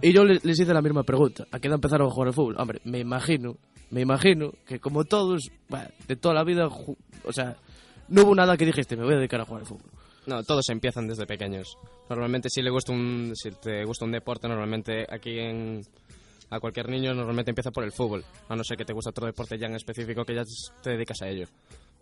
Y 0.00 0.12
yo 0.12 0.24
le- 0.24 0.40
les 0.42 0.58
hice 0.58 0.72
la 0.72 0.80
misma 0.82 1.02
pregunta. 1.02 1.46
¿A 1.52 1.58
qué 1.60 1.68
edad 1.68 1.74
empezaron 1.76 2.08
a 2.08 2.10
jugar 2.10 2.28
al 2.28 2.34
fútbol? 2.34 2.56
Hombre, 2.58 2.80
me 2.84 2.98
imagino, 3.00 3.56
me 3.90 4.00
imagino 4.00 4.52
que 4.66 4.80
como 4.80 5.04
todos, 5.04 5.50
bah, 5.68 5.88
de 6.08 6.16
toda 6.16 6.34
la 6.34 6.42
vida, 6.44 6.66
o 6.68 7.32
sea, 7.32 7.56
no 8.08 8.22
hubo 8.22 8.34
nada 8.34 8.56
que 8.56 8.64
dijiste, 8.64 8.96
me 8.96 9.04
voy 9.04 9.14
a 9.14 9.18
dedicar 9.18 9.40
a 9.40 9.44
jugar 9.44 9.60
al 9.62 9.66
fútbol. 9.68 9.90
No, 10.26 10.42
todos 10.42 10.66
empiezan 10.70 11.06
desde 11.06 11.26
pequeños. 11.26 11.76
Normalmente 12.08 12.48
si 12.48 12.62
le 12.62 12.70
gusta 12.70 12.92
un 12.92 13.32
si 13.34 13.50
te 13.50 13.84
gusta 13.84 14.06
un 14.06 14.12
deporte, 14.12 14.48
normalmente 14.48 15.04
aquí 15.10 15.38
en 15.38 15.82
a 16.50 16.60
cualquier 16.60 16.88
niño 16.88 17.12
normalmente 17.12 17.50
empieza 17.50 17.70
por 17.70 17.84
el 17.84 17.92
fútbol, 17.92 18.24
a 18.48 18.56
no 18.56 18.64
ser 18.64 18.76
que 18.78 18.84
te 18.86 18.92
guste 18.94 19.10
otro 19.10 19.26
deporte 19.26 19.58
ya 19.58 19.66
en 19.66 19.74
específico 19.74 20.24
que 20.24 20.34
ya 20.34 20.42
te 20.82 20.90
dedicas 20.90 21.20
a 21.22 21.28
ello. 21.28 21.46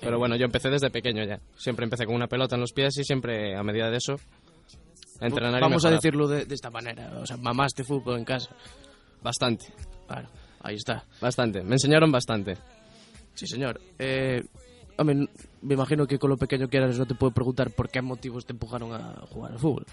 Pero 0.00 0.18
bueno, 0.18 0.36
yo 0.36 0.44
empecé 0.44 0.68
desde 0.68 0.90
pequeño 0.90 1.24
ya. 1.24 1.40
Siempre 1.56 1.84
empecé 1.84 2.06
con 2.06 2.14
una 2.14 2.26
pelota 2.28 2.54
en 2.56 2.60
los 2.60 2.72
pies 2.72 2.96
y 2.98 3.04
siempre 3.04 3.56
a 3.56 3.62
medida 3.64 3.90
de 3.90 3.96
eso 3.96 4.16
y 5.28 5.60
Vamos 5.60 5.84
a 5.84 5.90
decirlo 5.90 6.26
de, 6.28 6.44
de 6.44 6.54
esta 6.54 6.70
manera. 6.70 7.18
O 7.20 7.26
sea, 7.26 7.36
mamaste 7.36 7.84
fútbol 7.84 8.18
en 8.18 8.24
casa. 8.24 8.50
Bastante. 9.22 9.66
Claro, 10.06 10.28
ahí 10.60 10.76
está. 10.76 11.04
Bastante. 11.20 11.62
Me 11.62 11.74
enseñaron 11.74 12.10
bastante. 12.10 12.56
Sí, 13.34 13.46
señor. 13.46 13.80
Eh, 13.98 14.42
me 15.04 15.74
imagino 15.74 16.06
que 16.06 16.18
con 16.18 16.30
lo 16.30 16.36
pequeño 16.36 16.68
que 16.68 16.76
eras 16.76 16.98
no 16.98 17.06
te 17.06 17.14
puedo 17.14 17.32
preguntar 17.32 17.70
por 17.70 17.88
qué 17.88 18.02
motivos 18.02 18.44
te 18.44 18.52
empujaron 18.52 18.92
a 18.92 19.26
jugar 19.30 19.52
al 19.52 19.58
fútbol. 19.58 19.86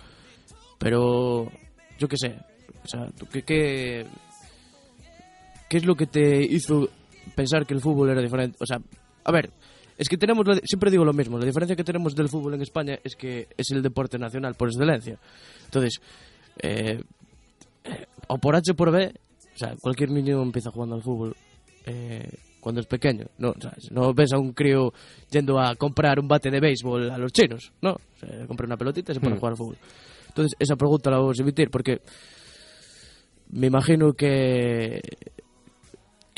Pero 0.77 1.51
yo 1.97 2.07
qué 2.07 2.17
sé. 2.17 2.35
O 2.83 2.87
sea, 2.87 3.07
¿tú 3.17 3.25
¿qué, 3.27 3.43
qué, 3.43 4.07
qué 5.69 5.77
es 5.77 5.85
lo 5.85 5.95
que 5.95 6.07
te 6.07 6.41
hizo 6.43 6.89
pensar 7.35 7.65
que 7.65 7.73
el 7.73 7.81
fútbol 7.81 8.09
era 8.09 8.21
diferente? 8.21 8.57
O 8.59 8.65
sea, 8.65 8.79
a 9.23 9.31
ver, 9.31 9.51
es 9.99 10.07
que 10.07 10.17
tenemos, 10.17 10.47
siempre 10.63 10.89
digo 10.89 11.03
lo 11.03 11.11
mismo, 11.11 11.37
la 11.37 11.45
diferencia 11.45 11.75
que 11.75 11.83
tenemos 11.83 12.15
del 12.15 12.29
fútbol 12.29 12.53
en 12.53 12.61
España 12.61 12.97
es 13.03 13.17
que 13.17 13.49
es 13.57 13.69
el 13.71 13.83
deporte 13.83 14.17
nacional 14.17 14.55
por 14.55 14.69
excelencia. 14.69 15.19
Entonces, 15.65 15.99
eh, 16.63 17.01
eh, 17.83 18.05
o 18.29 18.37
por 18.37 18.55
H 18.55 18.71
o 18.71 18.75
por 18.75 18.91
B, 18.91 19.11
o 19.53 19.57
sea, 19.57 19.75
cualquier 19.75 20.11
niño 20.11 20.41
empieza 20.41 20.71
jugando 20.71 20.95
al 20.95 21.03
fútbol 21.03 21.35
eh, 21.85 22.29
cuando 22.61 22.79
es 22.79 22.87
pequeño. 22.87 23.25
No, 23.39 23.49
o 23.49 23.59
sea, 23.59 23.73
no 23.91 24.13
ves 24.13 24.31
a 24.31 24.39
un 24.39 24.53
crío 24.53 24.93
yendo 25.31 25.59
a 25.59 25.75
comprar 25.75 26.17
un 26.17 26.29
bate 26.29 26.49
de 26.49 26.61
béisbol 26.61 27.11
a 27.11 27.17
los 27.17 27.33
chinos, 27.33 27.73
no. 27.81 27.97
Se 28.21 28.47
compra 28.47 28.67
una 28.67 28.77
pelotita 28.77 29.11
y 29.11 29.15
se 29.15 29.19
pone 29.19 29.33
a 29.33 29.35
Hmm. 29.35 29.39
jugar 29.39 29.51
al 29.51 29.57
fútbol. 29.57 29.77
Entonces, 30.29 30.55
esa 30.59 30.77
pregunta 30.77 31.11
la 31.11 31.17
vamos 31.17 31.37
a 31.37 31.41
emitir 31.43 31.69
porque 31.69 31.99
me 33.49 33.67
imagino 33.67 34.13
que 34.13 35.01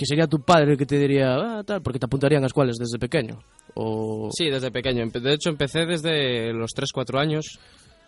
que 0.01 0.07
sería 0.07 0.25
tu 0.25 0.39
padre 0.41 0.71
el 0.71 0.77
que 0.79 0.87
te 0.87 0.97
diría, 0.97 1.35
ah, 1.35 1.63
tal, 1.63 1.83
porque 1.83 1.99
te 1.99 2.07
apuntarían 2.07 2.41
a 2.43 2.47
escuelas 2.47 2.77
desde 2.79 2.97
pequeño. 2.97 3.37
O... 3.75 4.31
Sí, 4.31 4.49
desde 4.49 4.71
pequeño. 4.71 5.05
De 5.07 5.33
hecho, 5.33 5.49
empecé 5.51 5.85
desde 5.85 6.51
los 6.53 6.71
3-4 6.71 7.19
años. 7.19 7.59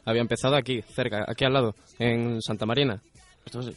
Había 0.04 0.22
empezado 0.22 0.56
aquí, 0.56 0.82
cerca, 0.82 1.24
aquí 1.28 1.46
al 1.46 1.54
lado, 1.54 1.76
en 2.00 2.42
Santa 2.42 2.66
Marina. 2.66 3.00
Entonces, 3.46 3.76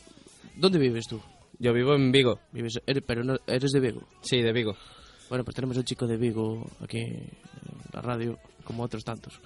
¿dónde 0.56 0.78
vives 0.78 1.04
tú? 1.06 1.20
Yo 1.58 1.74
vivo 1.74 1.94
en 1.94 2.10
Vigo. 2.10 2.40
Vives, 2.52 2.80
eres- 2.86 3.04
pero 3.06 3.22
no, 3.22 3.36
eres 3.46 3.70
de 3.72 3.80
Vigo. 3.80 4.00
Sí, 4.22 4.40
de 4.40 4.50
Vigo. 4.52 4.74
Bueno, 5.28 5.44
pues 5.44 5.54
tenemos 5.54 5.76
un 5.76 5.84
chico 5.84 6.06
de 6.06 6.16
Vigo 6.16 6.64
aquí 6.80 7.00
en 7.00 7.30
la 7.92 8.00
radio, 8.00 8.38
como 8.64 8.82
otros 8.82 9.04
tantos. 9.04 9.38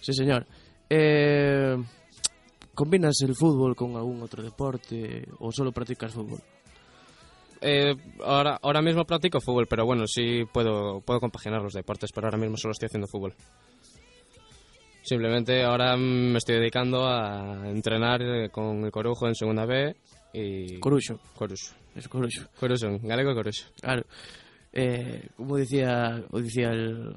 Sí, 0.00 0.12
señor. 0.12 0.46
Eh, 0.88 1.74
¿Combinas 2.72 3.16
el 3.22 3.34
fútbol 3.34 3.74
con 3.74 3.96
algún 3.96 4.22
otro 4.22 4.44
deporte 4.44 5.26
o 5.40 5.50
solo 5.50 5.72
practicas 5.72 6.12
fútbol? 6.12 6.38
Eh, 7.68 7.96
ahora, 8.24 8.60
ahora 8.62 8.80
mismo 8.80 9.04
practico 9.04 9.40
fútbol, 9.40 9.66
pero 9.66 9.84
bueno, 9.84 10.06
sí 10.06 10.44
puedo, 10.52 11.00
puedo 11.00 11.18
compaginar 11.18 11.60
los 11.60 11.72
deportes, 11.72 12.12
pero 12.14 12.28
ahora 12.28 12.38
mismo 12.38 12.56
solo 12.56 12.70
estoy 12.70 12.86
haciendo 12.86 13.08
fútbol. 13.08 13.34
Simplemente 15.02 15.64
ahora 15.64 15.96
me 15.96 16.38
estoy 16.38 16.60
dedicando 16.60 17.08
a 17.08 17.68
entrenar 17.68 18.22
eh, 18.22 18.50
con 18.50 18.84
el 18.84 18.92
Corujo 18.92 19.26
en 19.26 19.34
segunda 19.34 19.66
B 19.66 19.96
y... 20.32 20.78
Corucho. 20.78 21.18
Corucho. 21.34 21.74
Es 21.96 22.06
Corucho. 22.06 22.48
Corucho, 22.60 23.00
galego 23.02 23.34
Corucho. 23.34 23.66
Claro. 23.80 24.04
Eh, 24.72 25.28
como 25.36 25.56
decía, 25.56 26.22
o 26.30 26.40
decía 26.40 26.70
el, 26.70 27.16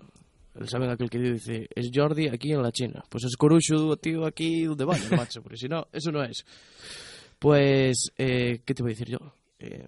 el 0.56 0.68
saben 0.68 0.90
aquel 0.90 1.12
que 1.12 1.20
dice, 1.20 1.68
es 1.76 1.92
Jordi 1.94 2.28
aquí 2.28 2.54
en 2.54 2.64
la 2.64 2.72
China. 2.72 3.04
Pues 3.08 3.24
es 3.26 3.36
Corucho, 3.38 3.98
tío, 3.98 4.26
aquí 4.26 4.64
donde 4.64 4.86
vaya, 4.86 5.10
macho, 5.16 5.44
porque 5.44 5.58
si 5.58 5.68
no, 5.68 5.86
eso 5.92 6.12
no 6.12 6.24
es. 6.24 6.44
Pues, 7.38 8.12
eh, 8.18 8.62
¿qué 8.66 8.74
te 8.74 8.82
voy 8.82 8.94
a 8.94 8.96
decir 8.96 9.10
yo? 9.10 9.20
Eh, 9.60 9.86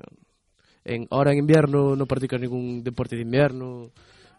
en, 0.86 1.08
ahora 1.10 1.32
en 1.32 1.40
invierno 1.40 1.96
no 1.96 2.06
practicas 2.06 2.40
ningún 2.40 2.84
deporte 2.84 3.16
de 3.16 3.22
invierno, 3.24 3.92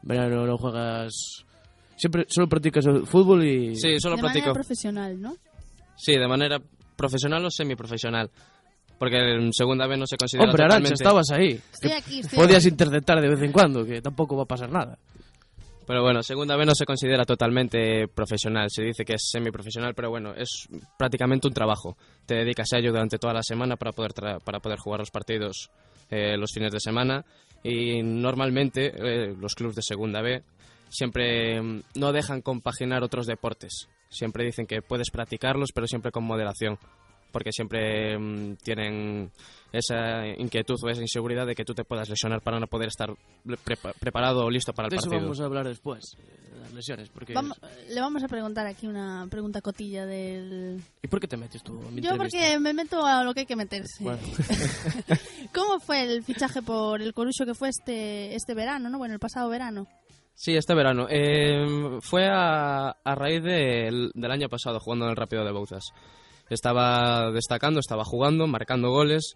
en 0.02 0.09
verano 0.09 0.46
no 0.46 0.57
juegas... 0.59 1.44
Siempre 1.96 2.24
solo 2.28 2.48
practicas 2.48 2.85
el 2.87 3.07
fútbol 3.07 3.44
y... 3.44 3.76
Sí, 3.76 4.00
solo 4.00 4.16
de 4.16 4.22
practico. 4.22 4.46
manera 4.46 4.52
profesional, 4.55 5.20
¿no? 5.20 5.37
Sí, 5.96 6.12
de 6.16 6.26
manera 6.26 6.61
profesional 6.96 7.44
o 7.44 7.50
semiprofesional. 7.50 8.31
Porque 8.98 9.18
en 9.18 9.52
segunda 9.52 9.87
vez 9.87 9.98
no 9.98 10.07
se 10.07 10.16
considera 10.16 10.48
Hombre, 10.48 10.64
Arancha, 10.64 10.94
totalmente... 10.94 11.02
estabas 11.05 11.31
ahí. 11.31 11.61
Estoy 11.72 11.92
aquí, 11.92 12.20
estoy 12.20 12.38
Podías 12.38 12.64
aquí. 12.64 12.68
interceptar 12.70 13.20
de 13.20 13.28
vez 13.28 13.42
en 13.42 13.52
cuando, 13.52 13.85
que 13.85 14.00
tampoco 14.00 14.37
va 14.37 14.44
a 14.44 14.46
pasar 14.46 14.70
nada. 14.70 14.98
Pero 15.87 16.02
bueno, 16.02 16.22
segunda 16.22 16.57
vez 16.57 16.66
no 16.66 16.74
se 16.74 16.87
considera 16.87 17.24
totalmente 17.24 18.09
profesional. 18.09 18.68
Se 18.70 18.83
dice 18.83 19.05
que 19.05 19.14
es 19.14 19.28
semiprofesional, 19.31 19.94
pero 19.94 20.11
bueno, 20.11 20.33
es 20.35 20.68
prácticamente 20.96 21.46
un 21.48 21.52
trabajo. 21.55 21.96
Te 22.26 22.37
dedicas 22.37 22.72
a 22.72 22.78
ello 22.78 22.90
durante 22.90 23.18
toda 23.18 23.35
la 23.35 23.42
semana 23.42 23.76
para 23.76 23.92
poder, 23.92 24.12
tra- 24.12 24.40
para 24.42 24.61
poder 24.61 24.78
jugar 24.78 25.00
los 25.00 25.11
partidos 25.11 25.70
eh, 26.12 26.37
los 26.37 26.53
fines 26.53 26.70
de 26.70 26.79
semana. 26.79 27.25
Y 27.64 28.03
normalmente 28.03 28.92
eh, 28.94 29.35
los 29.38 29.55
clubes 29.55 29.77
de 29.77 29.83
segunda 29.83 30.20
B 30.20 30.42
siempre 30.90 31.61
mm, 31.61 31.83
no 31.94 32.12
dejan 32.12 32.42
compaginar 32.42 33.03
otros 33.03 33.27
deportes. 33.27 33.88
Siempre 34.11 34.44
dicen 34.44 34.66
que 34.66 34.83
puedes 34.83 35.11
practicarlos, 35.11 35.72
pero 35.72 35.87
siempre 35.87 36.12
con 36.12 36.25
moderación. 36.25 36.79
Porque 37.33 37.51
siempre 37.53 38.18
mm, 38.18 38.57
tienen 38.62 39.31
esa 39.73 40.27
inquietud 40.38 40.77
o 40.85 40.88
esa 40.90 41.01
inseguridad 41.01 41.47
de 41.47 41.55
que 41.55 41.64
tú 41.64 41.73
te 41.75 41.83
puedas 41.85 42.09
lesionar 42.09 42.42
para 42.42 42.61
no 42.61 42.66
poder 42.66 42.88
estar 42.88 43.09
prepa- 43.64 43.95
preparado 43.99 44.45
o 44.45 44.51
listo 44.51 44.73
para 44.75 44.87
el 44.87 44.90
De 44.90 44.97
eso 44.97 45.07
partido. 45.07 45.23
vamos 45.23 45.40
a 45.40 45.45
hablar 45.47 45.66
después, 45.66 46.05
eh, 46.18 46.51
de 46.55 46.61
las 46.61 46.73
lesiones. 46.75 47.09
Porque 47.09 47.33
Vamos- 47.33 47.59
le 47.88 48.01
vamos 48.01 48.23
a 48.23 48.29
preguntar 48.29 48.66
aquí 48.66 48.87
una 48.87 49.27
pregunta 49.31 49.62
cotilla 49.62 50.05
del... 50.05 50.79
¿Y 51.03 51.09
por 51.09 51.21
qué 51.21 51.27
te 51.27 51.38
metes 51.38 51.62
tú? 51.62 51.73
en 51.88 51.95
mi 51.95 52.03
Yo 52.03 52.11
entrevista? 52.11 52.38
porque 52.38 52.59
me 52.59 52.75
meto 52.75 53.05
a 53.07 53.25
lo 53.25 53.33
que 53.33 53.40
hay 53.40 53.47
que 53.47 53.57
meterse. 53.57 54.05
Bueno. 54.05 54.18
¿Cómo 55.55 55.81
fue 55.81 56.03
el 56.03 56.23
fichaje 56.23 56.62
por 56.62 57.01
el 57.03 57.14
Corucho 57.14 57.45
que 57.47 57.55
fue 57.55 57.68
este, 57.71 58.35
este 58.35 58.55
verano, 58.55 58.88
no? 58.90 58.99
Bueno, 58.99 59.14
el 59.14 59.21
pasado 59.21 59.49
verano. 59.49 59.87
Sí, 60.35 60.55
este 60.57 60.75
verano. 60.75 61.07
Eh, 61.11 61.99
fue 62.01 62.27
a, 62.29 62.90
a 62.90 63.14
raíz 63.14 63.42
del, 63.42 64.11
del 64.14 64.31
año 64.31 64.49
pasado 64.49 64.81
jugando 64.81 65.05
en 65.07 65.11
el 65.11 65.16
Rápido 65.16 65.45
de 65.45 65.53
Bouzas. 65.53 65.85
Estaba 66.50 67.31
destacando, 67.31 67.81
estaba 67.81 68.05
jugando, 68.05 68.46
marcando 68.46 68.90
goles 68.90 69.35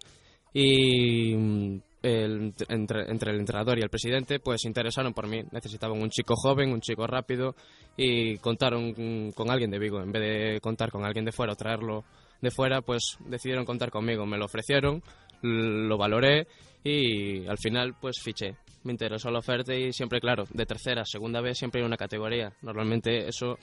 y 0.53 1.35
mm, 1.35 1.79
el- 2.03 2.53
entre, 2.69 3.11
entre 3.11 3.31
el 3.31 3.39
entrenador 3.39 3.77
y 3.79 3.81
el 3.81 3.89
presidente 3.89 4.39
pues 4.39 4.65
interesaron 4.65 5.13
por 5.13 5.27
mí. 5.27 5.41
Necesitaban 5.51 6.01
un 6.01 6.09
chico 6.09 6.35
joven, 6.35 6.71
un 6.71 6.81
chico 6.81 7.07
rápido 7.07 7.55
y 7.95 8.37
contaron 8.37 9.31
con 9.33 9.49
alguien 9.51 9.71
de 9.71 9.79
Vigo. 9.79 10.01
En 10.01 10.11
vez 10.11 10.21
de 10.21 10.59
contar 10.61 10.91
con 10.91 11.05
alguien 11.05 11.25
de 11.25 11.31
fuera 11.31 11.53
o 11.53 11.55
traerlo 11.55 12.03
de 12.41 12.51
fuera, 12.51 12.81
pues 12.81 13.17
decidieron 13.25 13.65
contar 13.65 13.89
conmigo. 13.89 14.25
Me 14.25 14.37
lo 14.37 14.45
ofrecieron, 14.45 15.01
lo 15.41 15.97
valoré 15.97 16.47
y 16.83 17.45
al 17.47 17.57
final 17.57 17.95
pues 17.99 18.17
fiché. 18.23 18.55
Me 18.83 18.91
interesó 18.93 19.29
la 19.31 19.39
oferta 19.39 19.73
y 19.75 19.91
siempre, 19.91 20.21
claro, 20.21 20.45
de 20.53 20.65
tercera, 20.65 21.03
segunda 21.03 21.41
vez 21.41 21.57
siempre 21.57 21.81
hay 21.81 21.87
una 21.87 21.97
categoría. 21.97 22.53
Normalmente 22.61 23.27
eso 23.27 23.57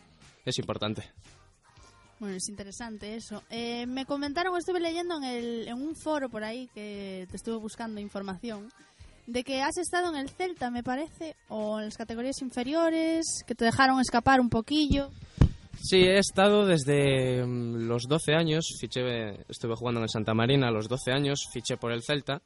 es 0.45 0.59
importante. 0.59 1.05
Bueno, 2.21 2.37
es 2.37 2.49
interesante 2.49 3.17
eso. 3.17 3.43
Eh, 3.51 3.87
me 3.87 4.07
comentaron, 4.07 4.57
estuve 4.57 4.81
leyendo 4.81 5.17
en, 5.17 5.25
el, 5.25 5.69
en 5.69 5.75
un 5.75 5.97
foro 5.97 6.29
por 6.29 6.45
ahí 6.45 6.69
que 6.75 7.27
te 7.31 7.37
estuve 7.37 7.57
buscando 7.57 8.01
información, 8.01 8.71
de 9.27 9.43
que 9.43 9.63
has 9.63 9.77
estado 9.79 10.11
en 10.11 10.17
el 10.17 10.31
Celta, 10.31 10.71
me 10.71 10.83
parece, 10.83 11.37
o 11.49 11.79
en 11.79 11.87
las 11.87 11.97
categorías 11.97 12.41
inferiores, 12.41 13.43
que 13.47 13.55
te 13.55 13.65
dejaron 13.65 14.01
escapar 14.01 14.41
un 14.41 14.49
poquillo. 14.49 15.11
Sí, 15.83 15.99
he 15.99 16.19
estado 16.19 16.67
desde 16.67 17.45
mm, 17.45 17.89
los 17.89 18.05
12 18.09 18.35
años, 18.35 18.77
fiché, 18.81 19.45
estuve 19.49 19.75
jugando 19.77 20.01
en 20.01 20.05
el 20.05 20.11
Santa 20.11 20.35
Marina 20.35 20.69
a 20.69 20.71
los 20.71 20.89
12 20.89 21.13
años, 21.13 21.49
fiché 21.53 21.77
por 21.77 21.93
el 21.93 22.03
Celta 22.03 22.41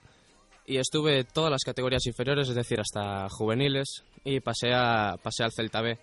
y 0.66 0.78
estuve 0.78 1.24
todas 1.24 1.50
las 1.50 1.62
categorías 1.64 2.04
inferiores, 2.06 2.48
es 2.48 2.54
decir, 2.54 2.78
hasta 2.80 3.28
juveniles 3.30 4.04
y 4.24 4.40
pasé, 4.40 4.72
a, 4.74 5.16
pasé 5.22 5.44
al 5.44 5.52
Celta 5.52 5.80
B. 5.80 5.98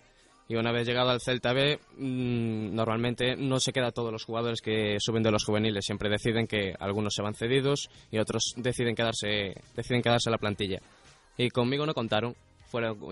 Y 0.48 0.54
una 0.54 0.70
vez 0.70 0.86
llegado 0.86 1.10
al 1.10 1.20
Celta 1.20 1.52
B, 1.52 1.78
mm, 1.98 2.74
normalmente 2.74 3.34
no 3.36 3.58
se 3.58 3.72
queda 3.72 3.90
todos 3.90 4.12
los 4.12 4.24
jugadores 4.24 4.60
que 4.60 4.96
suben 5.00 5.22
de 5.22 5.32
los 5.32 5.44
juveniles, 5.44 5.84
siempre 5.84 6.08
deciden 6.08 6.46
que 6.46 6.74
algunos 6.78 7.14
se 7.14 7.22
van 7.22 7.34
cedidos 7.34 7.88
y 8.12 8.18
otros 8.18 8.54
deciden 8.56 8.94
quedarse, 8.94 9.54
deciden 9.74 10.02
quedarse 10.02 10.28
en 10.28 10.32
la 10.32 10.38
plantilla. 10.38 10.78
Y 11.36 11.50
conmigo 11.50 11.84
no 11.84 11.94
contaron, 11.94 12.36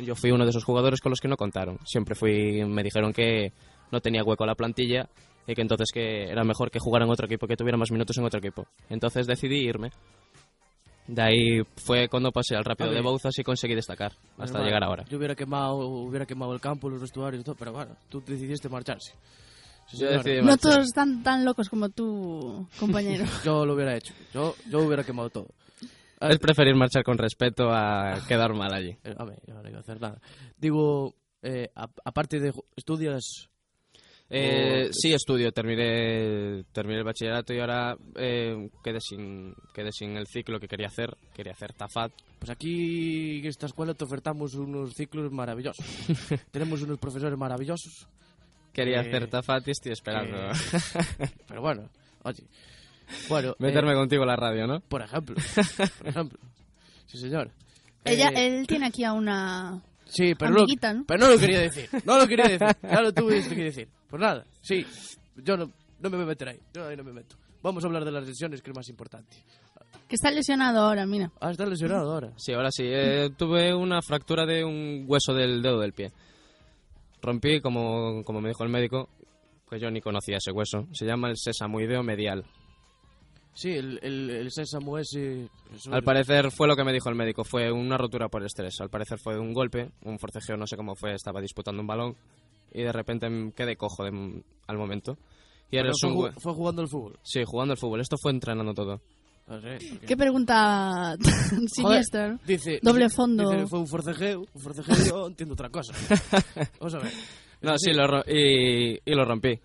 yo 0.02 0.14
fui 0.14 0.30
uno 0.30 0.44
de 0.44 0.50
esos 0.50 0.64
jugadores 0.64 1.00
con 1.00 1.10
los 1.10 1.20
que 1.20 1.28
no 1.28 1.36
contaron. 1.36 1.78
Siempre 1.84 2.14
fui, 2.14 2.64
me 2.64 2.82
dijeron 2.82 3.12
que 3.12 3.52
no 3.90 4.00
tenía 4.00 4.22
hueco 4.22 4.46
la 4.46 4.54
plantilla 4.54 5.08
y 5.46 5.54
que 5.54 5.62
entonces 5.62 5.90
que 5.92 6.30
era 6.30 6.44
mejor 6.44 6.70
que 6.70 6.78
jugara 6.78 7.04
en 7.04 7.10
otro 7.10 7.26
equipo, 7.26 7.46
que 7.46 7.56
tuviera 7.56 7.76
más 7.76 7.90
minutos 7.90 8.16
en 8.18 8.24
otro 8.24 8.38
equipo. 8.38 8.66
Entonces 8.88 9.26
decidí 9.26 9.58
irme. 9.58 9.90
De 11.06 11.20
ahí 11.22 11.62
fue 11.76 12.08
cuando 12.08 12.32
pasé 12.32 12.56
al 12.56 12.64
rápido 12.64 12.90
A 12.90 12.94
de 12.94 13.00
Bouzas 13.02 13.38
y 13.38 13.42
conseguí 13.44 13.74
destacar 13.74 14.12
hasta 14.38 14.62
llegar 14.62 14.82
ahora. 14.82 15.04
Yo 15.10 15.18
hubiera 15.18 15.34
quemado, 15.34 15.76
hubiera 15.76 16.24
quemado 16.24 16.54
el 16.54 16.60
campo, 16.60 16.88
los 16.88 17.00
vestuarios 17.00 17.42
y 17.42 17.44
todo, 17.44 17.54
pero 17.56 17.72
bueno, 17.72 17.94
tú 18.08 18.22
decidiste 18.26 18.68
marcharse. 18.68 19.12
Sí, 19.86 19.98
Yo 19.98 20.06
señor. 20.08 20.24
decidí 20.24 20.46
No 20.46 20.56
todos 20.56 20.78
están 20.86 21.22
tan 21.22 21.44
locos 21.44 21.68
como 21.68 21.90
tú, 21.90 22.66
compañero. 22.80 23.24
Yo 23.44 23.66
lo 23.66 23.74
hubiera 23.74 23.94
hecho. 23.96 24.14
Yo, 24.32 24.54
yo 24.70 24.80
hubiera 24.80 25.04
quemado 25.04 25.28
todo. 25.28 25.48
Es 26.20 26.38
preferir 26.38 26.74
marchar 26.74 27.02
con 27.04 27.18
respeto 27.18 27.68
a 27.70 28.18
quedar 28.26 28.54
mal 28.54 28.72
allí. 28.72 28.96
Eh, 29.04 29.14
A 29.18 29.24
ver, 29.24 29.38
yo 29.46 29.52
no 29.52 29.60
hay 29.60 29.72
que 29.72 29.78
hacer 29.78 30.00
nada. 30.00 30.18
Digo, 30.56 31.14
eh, 31.42 31.68
a- 31.74 31.88
aparte 32.02 32.40
de 32.40 32.54
estudias... 32.76 33.50
Eh, 34.30 34.86
o- 34.88 34.92
sí, 34.92 35.12
estudio, 35.12 35.52
terminé, 35.52 36.64
terminé 36.72 36.98
el 36.98 37.04
bachillerato 37.04 37.52
y 37.52 37.60
ahora 37.60 37.96
eh, 38.16 38.68
quedé, 38.82 39.00
sin, 39.00 39.54
quedé 39.72 39.92
sin 39.92 40.16
el 40.16 40.26
ciclo 40.26 40.58
que 40.58 40.66
quería 40.68 40.86
hacer. 40.88 41.16
Quería 41.34 41.52
hacer 41.52 41.72
TAFAT. 41.74 42.12
Pues 42.38 42.50
aquí 42.50 43.38
en 43.40 43.46
esta 43.46 43.66
escuela 43.66 43.94
te 43.94 44.04
ofertamos 44.04 44.54
unos 44.54 44.94
ciclos 44.94 45.30
maravillosos. 45.30 45.84
Tenemos 46.50 46.82
unos 46.82 46.98
profesores 46.98 47.36
maravillosos. 47.38 48.08
Quería 48.72 49.02
que- 49.02 49.08
hacer 49.08 49.28
TAFAT 49.28 49.68
y 49.68 49.70
estoy 49.72 49.92
esperando. 49.92 50.36
pero 51.46 51.60
bueno, 51.60 51.88
oye. 52.22 52.42
Bueno, 53.28 53.54
Meterme 53.58 53.92
eh, 53.92 53.96
contigo 53.96 54.22
en 54.22 54.28
la 54.28 54.36
radio, 54.36 54.66
¿no? 54.66 54.80
Por 54.80 55.02
ejemplo. 55.02 55.36
Por 55.98 56.08
ejemplo. 56.08 56.38
Sí, 57.06 57.18
señor. 57.18 57.50
Ella, 58.04 58.30
Eh, 58.30 58.46
él 58.46 58.66
tiene 58.66 58.86
aquí 58.86 59.04
a 59.04 59.12
una 59.12 59.82
Sí, 60.06 60.34
pero 60.34 60.50
no, 60.52 60.66
pero 61.06 61.18
no 61.26 61.30
lo 61.32 61.38
quería 61.38 61.60
decir. 61.60 61.88
No 62.04 62.18
lo 62.18 62.26
quería 62.26 62.44
decir. 62.46 62.68
Ya 62.82 63.00
lo 63.00 63.12
tuviste 63.12 63.54
que 63.56 63.64
decir. 63.64 63.88
Pues 64.14 64.22
nada, 64.22 64.46
sí. 64.60 64.86
Yo 65.42 65.56
no, 65.56 65.72
no 65.98 66.08
me 66.08 66.16
voy 66.18 66.22
a 66.22 66.28
meter 66.28 66.50
ahí. 66.50 66.60
Yo 66.72 66.86
ahí 66.86 66.96
no 66.96 67.02
me 67.02 67.12
meto. 67.12 67.34
Vamos 67.60 67.82
a 67.82 67.88
hablar 67.88 68.04
de 68.04 68.12
las 68.12 68.24
lesiones, 68.24 68.62
que 68.62 68.70
es 68.70 68.76
más 68.76 68.88
importante. 68.88 69.36
Que 70.06 70.14
está 70.14 70.30
lesionado 70.30 70.82
ahora, 70.82 71.04
mira. 71.04 71.32
Ah, 71.40 71.50
está 71.50 71.66
lesionado 71.66 72.12
ahora. 72.12 72.32
Sí, 72.36 72.52
ahora 72.52 72.70
sí. 72.70 72.84
Eh, 72.86 73.30
tuve 73.36 73.74
una 73.74 74.00
fractura 74.02 74.46
de 74.46 74.62
un 74.62 75.04
hueso 75.08 75.34
del 75.34 75.60
dedo 75.60 75.80
del 75.80 75.94
pie. 75.94 76.12
Rompí, 77.22 77.60
como, 77.60 78.22
como 78.22 78.40
me 78.40 78.50
dijo 78.50 78.62
el 78.62 78.70
médico, 78.70 79.08
que 79.68 79.80
yo 79.80 79.90
ni 79.90 80.00
conocía 80.00 80.36
ese 80.36 80.52
hueso. 80.52 80.86
Se 80.92 81.06
llama 81.06 81.28
el 81.28 81.36
sesamoideo 81.36 82.04
medial. 82.04 82.44
Sí, 83.52 83.72
el, 83.72 83.98
el, 84.00 84.30
el 84.30 84.50
sésamo 84.52 84.96
ese... 84.96 85.48
eso 85.74 85.92
Al 85.92 86.04
parecer 86.04 86.52
fue 86.52 86.68
lo 86.68 86.76
que 86.76 86.84
me 86.84 86.92
dijo 86.92 87.08
el 87.08 87.16
médico, 87.16 87.42
fue 87.42 87.72
una 87.72 87.98
rotura 87.98 88.28
por 88.28 88.44
estrés. 88.44 88.80
Al 88.80 88.90
parecer 88.90 89.18
fue 89.18 89.40
un 89.40 89.52
golpe, 89.52 89.90
un 90.04 90.20
forcejeo, 90.20 90.56
no 90.56 90.68
sé 90.68 90.76
cómo 90.76 90.94
fue, 90.94 91.14
estaba 91.14 91.40
disputando 91.40 91.80
un 91.80 91.88
balón 91.88 92.16
y 92.74 92.82
de 92.82 92.92
repente 92.92 93.30
me 93.30 93.52
quedé 93.52 93.76
cojo 93.76 94.04
de- 94.04 94.42
al 94.66 94.76
momento. 94.78 95.16
Y 95.70 95.78
eres 95.78 95.96
fue, 96.00 96.10
un 96.12 96.32
fue 96.34 96.52
jugando 96.52 96.82
al 96.82 96.88
fútbol. 96.88 97.18
Sí, 97.22 97.42
jugando 97.46 97.72
al 97.72 97.78
fútbol. 97.78 98.00
Esto 98.00 98.16
fue 98.20 98.32
entrenando 98.32 98.74
todo. 98.74 99.00
Ah, 99.46 99.58
sí, 99.78 99.88
porque- 99.90 100.06
Qué 100.06 100.16
pregunta 100.16 101.16
siniestra, 101.68 102.28
¿no? 102.32 102.40
Dice, 102.46 102.78
Doble 102.82 103.08
fondo. 103.10 103.50
dice, 103.50 103.66
fue 103.66 103.78
un 103.78 103.86
forcejeo, 103.86 104.40
un 104.52 104.60
forcejeo, 104.60 104.96
yo 105.06 105.26
entiendo 105.26 105.54
otra 105.54 105.70
cosa. 105.70 105.92
Vamos 106.80 106.94
a 106.94 106.98
ver. 106.98 107.12
No, 107.62 107.78
sí, 107.78 107.92
lo 107.92 108.20
y, 108.26 109.00
y 109.04 109.14
lo 109.14 109.24
rompí. 109.24 109.58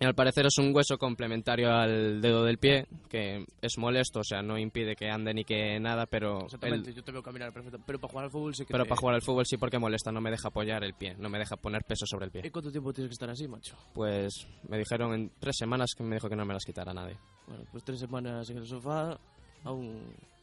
Y 0.00 0.04
al 0.04 0.14
parecer 0.14 0.46
es 0.46 0.56
un 0.58 0.74
hueso 0.74 0.96
complementario 0.96 1.72
al 1.72 2.20
dedo 2.20 2.44
del 2.44 2.58
pie, 2.58 2.86
que 3.08 3.44
es 3.60 3.78
molesto, 3.78 4.20
o 4.20 4.24
sea, 4.24 4.42
no 4.42 4.56
impide 4.56 4.94
que 4.94 5.10
ande 5.10 5.34
ni 5.34 5.44
que 5.44 5.80
nada, 5.80 6.06
pero... 6.06 6.44
Exactamente, 6.44 6.90
el- 6.90 6.96
yo 6.96 7.02
te 7.02 7.10
veo 7.10 7.22
caminar 7.22 7.52
perfecto. 7.52 7.80
Pero 7.84 7.98
para 7.98 8.10
jugar 8.12 8.24
al 8.26 8.30
fútbol 8.30 8.54
sí 8.54 8.64
que 8.64 8.72
pero 8.72 8.84
te- 8.84 8.88
para 8.90 9.00
jugar 9.00 9.14
al 9.16 9.22
fútbol 9.22 9.44
sí 9.46 9.56
porque 9.56 9.78
molesta, 9.78 10.12
no 10.12 10.20
me 10.20 10.30
deja 10.30 10.48
apoyar 10.48 10.84
el 10.84 10.94
pie, 10.94 11.16
no 11.18 11.28
me 11.28 11.38
deja 11.38 11.56
poner 11.56 11.82
peso 11.84 12.06
sobre 12.06 12.26
el 12.26 12.30
¿Y 12.30 12.40
pie. 12.42 12.50
cuánto 12.52 12.70
tiempo 12.70 12.92
tienes 12.92 13.08
que 13.08 13.14
estar 13.14 13.28
así, 13.30 13.48
macho? 13.48 13.76
Pues 13.92 14.46
me 14.68 14.78
dijeron 14.78 15.14
en 15.14 15.32
tres 15.40 15.56
semanas 15.58 15.90
que 15.96 16.04
me 16.04 16.14
dijo 16.14 16.28
que 16.28 16.36
no 16.36 16.44
me 16.44 16.54
las 16.54 16.64
quitara 16.64 16.94
nadie. 16.94 17.16
Bueno, 17.48 17.64
pues 17.72 17.82
tres 17.82 17.98
semanas 17.98 18.48
en 18.50 18.58
el 18.58 18.66
sofá, 18.66 19.18
aún... 19.64 20.00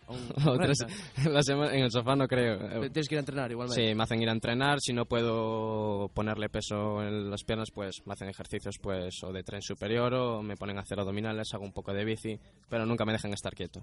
O 0.46 0.58
tres- 0.58 0.86
la 1.26 1.42
en 1.74 1.84
el 1.84 1.92
sofá 1.92 2.16
no 2.16 2.28
creo. 2.28 2.60
Tienes 2.92 3.08
que 3.10 3.16
ir 3.16 3.18
a 3.18 3.22
entrenar 3.22 3.52
igualmente. 3.52 3.88
Sí, 3.90 3.96
me 3.96 4.04
hacen 4.04 4.22
ir 4.22 4.30
a 4.30 4.34
entrenar. 4.34 4.80
Si 4.80 4.94
no 4.94 5.06
puedo 5.06 6.10
ponerle 6.14 6.50
peso 6.50 7.02
en 7.04 7.30
las 7.32 7.44
piernas, 7.44 7.70
pues 7.74 8.02
me 8.06 8.14
hacen 8.14 8.30
ejercicios 8.30 8.76
pues 8.82 9.24
o 9.24 9.32
de 9.32 9.44
tren 9.44 9.62
superior 9.62 10.14
o 10.14 10.42
me 10.44 10.56
ponen 10.58 10.78
a 10.78 10.82
hacer 10.82 11.00
abdominales, 11.00 11.54
hago 11.54 11.64
un 11.66 11.74
poco 11.74 11.92
de 11.94 12.06
bici, 12.06 12.40
pero 12.70 12.86
nunca 12.86 13.04
me 13.06 13.14
dejan 13.14 13.34
estar 13.34 13.54
quieto. 13.56 13.82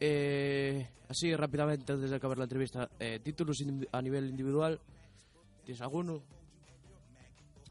Eh, 0.00 0.86
así 1.08 1.34
rápidamente, 1.36 1.92
antes 1.92 2.10
de 2.10 2.16
acabar 2.16 2.38
la 2.38 2.44
entrevista, 2.44 2.88
eh, 2.98 3.20
títulos 3.22 3.62
a 3.92 4.02
nivel 4.02 4.28
individual, 4.28 4.80
¿tienes 5.64 5.80
alguno? 5.82 6.22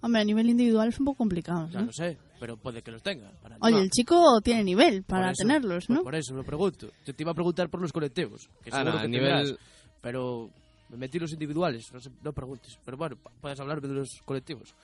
Hombre, 0.01 0.21
a 0.21 0.25
nivel 0.25 0.49
individual 0.49 0.89
es 0.89 0.99
un 0.99 1.05
poco 1.05 1.17
complicado, 1.19 1.69
Ya 1.69 1.79
¿no? 1.81 1.85
lo 1.87 1.93
sé, 1.93 2.17
pero 2.43 2.57
puede 2.57 2.81
que 2.81 2.91
los 2.91 3.01
tenga. 3.01 3.31
para 3.41 3.55
Oye, 3.55 3.67
animar. 3.67 3.83
el 3.83 3.89
chico 3.89 4.41
tiene 4.41 4.65
nivel 4.65 5.03
para 5.03 5.31
eso- 5.31 5.43
tenerlos, 5.43 5.85
pues 5.87 5.97
¿no? 5.97 6.03
por 6.03 6.13
eso 6.13 6.33
lo 6.35 6.43
pregunto. 6.43 6.89
Yo 7.05 7.15
te 7.15 7.23
iba 7.23 7.31
a 7.31 7.33
preguntar 7.33 7.69
por 7.69 7.79
los 7.81 7.93
colectivos, 7.93 8.49
que 8.61 8.69
Ah, 8.69 8.79
seguro 8.79 8.91
no, 8.95 8.99
que 8.99 9.05
a 9.05 9.07
nivel- 9.07 9.45
tendrás, 9.45 9.59
pero 10.01 10.49
me 10.89 10.97
metí 10.97 11.19
los 11.19 11.31
individuales, 11.31 11.85
no, 11.93 12.01
sé- 12.01 12.11
no 12.21 12.33
preguntes. 12.33 12.77
Pero 12.83 12.97
bueno, 12.97 13.15
puedes 13.39 13.57
hablarme 13.61 13.87
de 13.87 13.93
los 13.93 14.09
colectivos. 14.25 14.75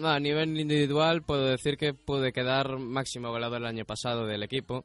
No, 0.00 0.08
a 0.08 0.18
nivel 0.18 0.58
individual 0.58 1.22
puedo 1.22 1.44
decir 1.46 1.76
que 1.76 1.94
pude 1.94 2.32
quedar 2.32 2.76
máximo 2.78 3.30
goleador 3.30 3.58
el 3.58 3.66
año 3.66 3.84
pasado 3.84 4.26
del 4.26 4.42
equipo 4.42 4.84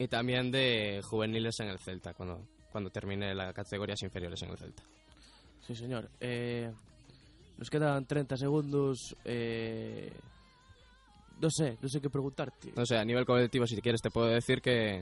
y 0.00 0.08
también 0.08 0.50
de 0.50 1.02
juveniles 1.04 1.54
en 1.60 1.68
el 1.68 1.78
Celta, 1.78 2.14
cuando, 2.14 2.48
cuando 2.72 2.90
termine 2.90 3.32
las 3.32 3.54
categorías 3.54 4.02
inferiores 4.02 4.42
en 4.42 4.50
el 4.50 4.58
Celta. 4.58 4.82
Sí, 5.64 5.76
señor. 5.76 6.10
Eh, 6.18 6.68
nos 7.58 7.70
quedan 7.70 8.06
30 8.06 8.36
segundos. 8.36 9.14
Eh, 9.24 10.10
no 11.42 11.50
sé, 11.50 11.76
no 11.82 11.88
sé 11.88 12.00
qué 12.00 12.08
preguntarte. 12.08 12.72
No 12.76 12.86
sé, 12.86 12.96
a 12.96 13.04
nivel 13.04 13.26
colectivo, 13.26 13.66
si 13.66 13.76
quieres, 13.82 14.00
te 14.00 14.10
puedo 14.10 14.28
decir 14.28 14.62
que 14.62 15.00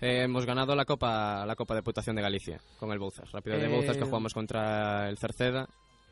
eh, 0.00 0.22
hemos 0.22 0.46
ganado 0.46 0.74
la 0.74 0.84
Copa 0.84 1.44
la 1.44 1.56
Copa 1.56 1.74
de 1.74 1.82
Putación 1.82 2.16
de 2.16 2.22
Galicia 2.22 2.60
con 2.78 2.90
el 2.92 2.98
Bouzas. 2.98 3.30
Rápido 3.32 3.58
de 3.58 3.66
Eh, 3.66 3.68
Bouzas 3.68 3.96
que 3.96 4.04
jugamos 4.04 4.32
contra 4.32 5.08
el 5.08 5.18
Cerceda. 5.18 5.68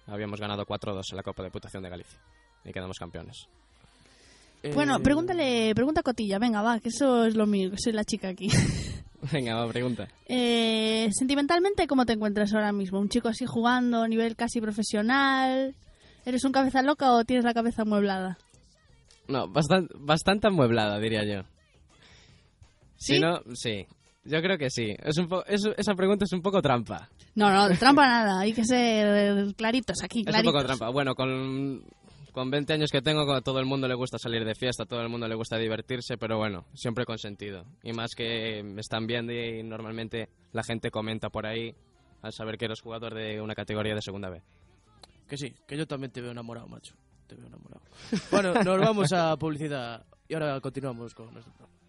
Habíamos 0.07 0.39
ganado 0.41 0.67
4-2 0.67 1.03
en 1.13 1.17
la 1.17 1.23
Copa 1.23 1.43
de 1.43 1.51
Putación 1.51 1.83
de 1.83 1.89
Galicia 1.89 2.19
y 2.65 2.73
quedamos 2.73 2.99
campeones. 2.99 3.47
Bueno, 4.75 4.99
pregúntale, 5.01 5.75
pregunta 5.75 6.01
a 6.01 6.03
Cotilla, 6.03 6.39
venga, 6.39 6.63
va, 6.63 6.81
que 6.81 6.89
eso 6.89 7.27
es 7.27 7.37
lo 7.37 7.47
mío, 7.47 7.71
que 7.71 7.77
soy 7.79 7.93
la 7.93 8.05
chica 8.05 8.29
aquí. 8.29 8.49
Venga, 9.33 9.55
va, 9.57 9.67
pregunta. 9.71 10.07
Eh, 10.27 11.09
sentimentalmente, 11.13 11.87
¿cómo 11.87 12.05
te 12.05 12.13
encuentras 12.13 12.53
ahora 12.53 12.73
mismo? 12.73 12.99
¿Un 13.01 13.09
chico 13.09 13.29
así 13.29 13.47
jugando 13.47 14.03
a 14.03 14.09
nivel 14.09 14.37
casi 14.37 14.61
profesional? 14.61 15.75
¿Eres 16.27 16.45
un 16.45 16.53
cabeza 16.53 16.83
loca 16.83 17.13
o 17.13 17.25
tienes 17.25 17.45
la 17.45 17.55
cabeza 17.55 17.83
amueblada? 17.83 18.37
No, 19.29 19.49
bastante, 19.49 19.95
bastante 19.99 20.47
amueblada, 20.49 20.99
diría 20.99 21.25
yo. 21.25 21.43
¿Sí? 22.97 23.15
Si 23.15 23.21
no, 23.21 23.41
sí. 23.55 23.87
Yo 24.25 24.41
creo 24.41 24.57
que 24.57 24.71
sí. 24.71 24.95
Es 25.03 25.19
un 25.19 25.29
po- 25.29 25.45
es- 25.47 25.69
esa 25.77 25.95
pregunta 25.95 26.25
es 26.25 26.33
un 26.33 26.41
poco 26.41 26.63
trampa. 26.63 27.09
No, 27.35 27.51
no, 27.53 27.69
de 27.69 27.77
trampa 27.77 28.07
nada, 28.07 28.41
hay 28.41 28.53
que 28.55 28.65
ser 28.65 29.55
claritos 29.55 30.03
aquí, 30.03 30.21
Es 30.21 30.27
un 30.27 30.33
claritos. 30.33 30.53
poco 30.55 30.65
trampa. 30.65 30.89
Bueno, 30.91 31.15
con, 31.15 31.85
con 32.33 32.51
20 32.51 32.73
años 32.73 32.91
que 32.91 33.03
tengo, 33.03 33.31
a 33.35 33.43
todo 33.43 33.59
el 33.61 33.67
mundo 33.67 33.87
le 33.87 33.95
gusta 33.95 34.17
salir 34.19 34.45
de 34.45 34.55
fiesta, 34.55 34.85
a 34.85 34.87
todo 34.87 35.03
el 35.03 35.11
mundo 35.11 35.29
le 35.29 35.35
gusta 35.35 35.59
divertirse, 35.59 36.17
pero 36.17 36.39
bueno, 36.39 36.65
siempre 36.75 37.05
con 37.05 37.19
sentido. 37.19 37.67
Y 37.83 37.93
más 37.93 38.15
que 38.17 38.63
me 38.63 38.81
están 38.81 39.07
viendo 39.07 39.33
y 39.33 39.63
normalmente 39.63 40.29
la 40.53 40.63
gente 40.63 40.91
comenta 40.91 41.29
por 41.29 41.47
ahí 41.47 41.75
al 42.23 42.33
saber 42.33 42.57
que 42.57 42.65
eres 42.65 42.81
jugador 42.81 43.13
de 43.15 43.43
una 43.43 43.55
categoría 43.55 43.95
de 43.95 44.01
segunda 44.01 44.31
B. 44.31 44.41
Que 45.29 45.37
sí, 45.37 45.53
que 45.67 45.77
yo 45.77 45.87
también 45.87 46.11
te 46.13 46.23
veo 46.23 46.31
enamorado, 46.31 46.67
macho. 46.69 46.95
Te 47.27 47.35
veo 47.35 47.47
enamorado. 47.47 47.83
Bueno, 48.31 48.55
nos 48.63 48.81
vamos 48.81 49.13
a 49.13 49.37
publicidad 49.37 50.05
y 50.29 50.35
ahora 50.35 50.61
continuamos 50.61 51.15
con 51.15 51.33
nuestro 51.33 51.53
programa. 51.55 51.84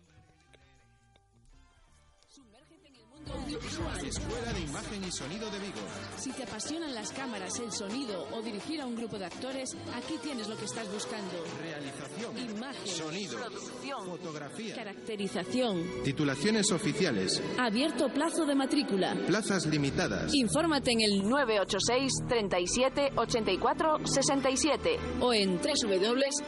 Escuela 4.06 4.54
de 4.54 4.62
Imagen 4.62 5.04
y 5.04 5.12
Sonido 5.12 5.50
de 5.50 5.58
Vigo. 5.60 5.80
Si 6.18 6.32
te 6.32 6.44
apasionan 6.44 6.94
las 6.94 7.12
cámaras, 7.12 7.60
el 7.60 7.72
sonido 7.72 8.28
o 8.32 8.42
dirigir 8.42 8.82
a 8.82 8.86
un 8.86 8.96
grupo 8.96 9.18
de 9.18 9.26
actores, 9.26 9.76
aquí 9.96 10.16
tienes 10.22 10.48
lo 10.48 10.56
que 10.56 10.66
estás 10.66 10.92
buscando. 10.92 11.34
Realización. 11.60 12.38
Imagen. 12.38 12.88
Sonido. 12.88 13.38
Producción. 13.40 14.06
Fotografía. 14.06 14.76
Caracterización. 14.76 16.04
Titulaciones 16.04 16.72
oficiales. 16.72 17.42
Abierto 17.58 18.10
plazo 18.10 18.46
de 18.46 18.54
matrícula. 18.56 19.16
Plazas 19.26 19.66
limitadas. 19.66 20.34
Infórmate 20.36 20.92
en 20.92 21.02
el 21.02 21.28
986 21.28 22.14
37 22.30 23.14
84 23.16 24.06
67 24.06 25.00
o 25.22 25.34
en 25.34 25.58
www.eisv.es. 25.58 26.46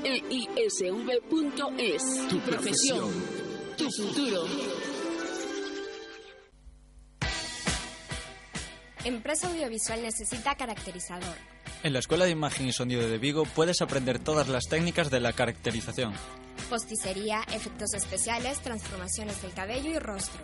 Tu 2.29 2.39
profesión, 2.39 3.09
tu 3.77 3.89
futuro. 3.91 4.45
Empresa 9.07 9.47
audiovisual 9.47 10.01
necesita 10.01 10.55
caracterizador. 10.55 11.33
En 11.81 11.93
la 11.93 11.99
Escuela 11.99 12.25
de 12.25 12.31
Imagen 12.31 12.67
y 12.67 12.73
Sonido 12.73 13.07
de 13.07 13.17
Vigo 13.17 13.45
puedes 13.45 13.81
aprender 13.81 14.19
todas 14.19 14.49
las 14.49 14.65
técnicas 14.67 15.09
de 15.09 15.21
la 15.21 15.31
caracterización. 15.31 16.11
Posticería, 16.69 17.41
efectos 17.53 17.93
especiales, 17.93 18.59
transformaciones 18.59 19.41
del 19.41 19.53
cabello 19.53 19.91
y 19.91 19.99
rostro. 19.99 20.41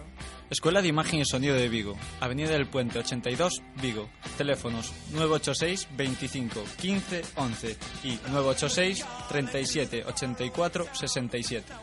Escuela 0.50 0.82
de 0.82 0.88
Imagen 0.88 1.20
y 1.20 1.26
Sonido 1.26 1.56
de 1.56 1.68
Vigo, 1.68 1.98
Avenida 2.22 2.52
del 2.52 2.68
Puente 2.68 3.00
82, 3.00 3.62
Vigo. 3.82 4.08
Teléfonos 4.38 4.94
986 5.12 5.90
25 5.98 6.64
15 6.80 7.22
11 7.36 7.78
y 8.06 8.12
986 8.32 9.06
37 9.28 10.06
84 10.06 10.88
67. 10.94 11.74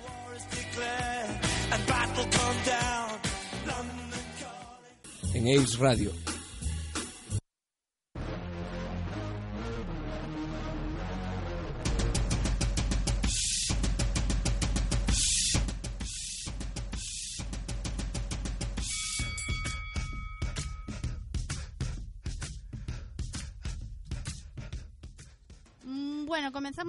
En 5.35 5.63
Ace 5.63 5.77
Radio. 5.79 6.30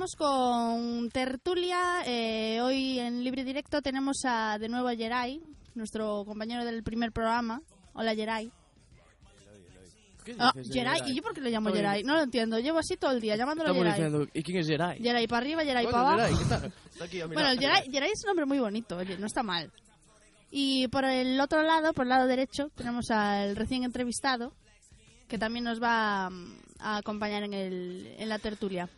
Comenzamos 0.01 0.15
con 0.15 1.09
tertulia. 1.11 2.01
Eh, 2.07 2.59
hoy 2.61 2.97
en 2.97 3.23
Libre 3.23 3.43
Directo 3.43 3.83
tenemos 3.83 4.23
a, 4.25 4.57
de 4.57 4.67
nuevo 4.67 4.87
a 4.87 4.95
Geray, 4.95 5.39
nuestro 5.75 6.25
compañero 6.25 6.65
del 6.65 6.81
primer 6.81 7.11
programa. 7.11 7.61
Hola, 7.93 8.15
Geray. 8.15 8.51
¿Qué 10.25 10.35
Ah, 10.39 10.53
dices 10.55 10.73
Geray? 10.73 11.01
¿y 11.05 11.15
yo 11.15 11.21
por 11.21 11.35
qué 11.35 11.41
le 11.41 11.51
llamo. 11.51 11.71
Geray? 11.71 12.01
No 12.03 12.15
lo 12.15 12.23
entiendo. 12.23 12.57
Llevo 12.57 12.79
así 12.79 12.97
todo 12.97 13.11
el 13.11 13.21
día 13.21 13.35
llamándolo 13.35 13.69
Estamos 13.69 13.93
Geray. 13.93 14.09
diciendo, 14.09 14.31
¿y 14.33 14.41
quién 14.41 14.57
es 14.57 14.67
Geray? 14.67 14.99
Geray 14.99 15.27
para 15.27 15.37
arriba, 15.37 15.63
Geray 15.63 15.85
Bueno, 15.85 16.03
para 16.03 16.25
abajo. 16.25 16.71
Bueno, 17.27 17.49
Geray, 17.59 17.91
Geray 17.91 18.09
es 18.11 18.23
un 18.23 18.27
nombre 18.29 18.45
muy 18.47 18.57
bonito, 18.57 18.97
oye, 18.97 19.19
no 19.19 19.27
está 19.27 19.43
mal. 19.43 19.71
Y 20.49 20.87
por 20.87 21.05
el 21.05 21.39
otro 21.39 21.61
lado, 21.61 21.93
por 21.93 22.05
el 22.05 22.09
lado 22.09 22.25
derecho, 22.25 22.71
tenemos 22.73 23.11
al 23.11 23.55
recién 23.55 23.83
entrevistado, 23.83 24.55
que 25.27 25.37
también 25.37 25.63
nos 25.63 25.79
va 25.79 26.31
mm, 26.31 26.57
a 26.79 26.97
acompañar 26.97 27.43
en, 27.43 27.53
el, 27.53 28.15
en 28.17 28.29
la 28.29 28.39
tertulia. 28.39 28.89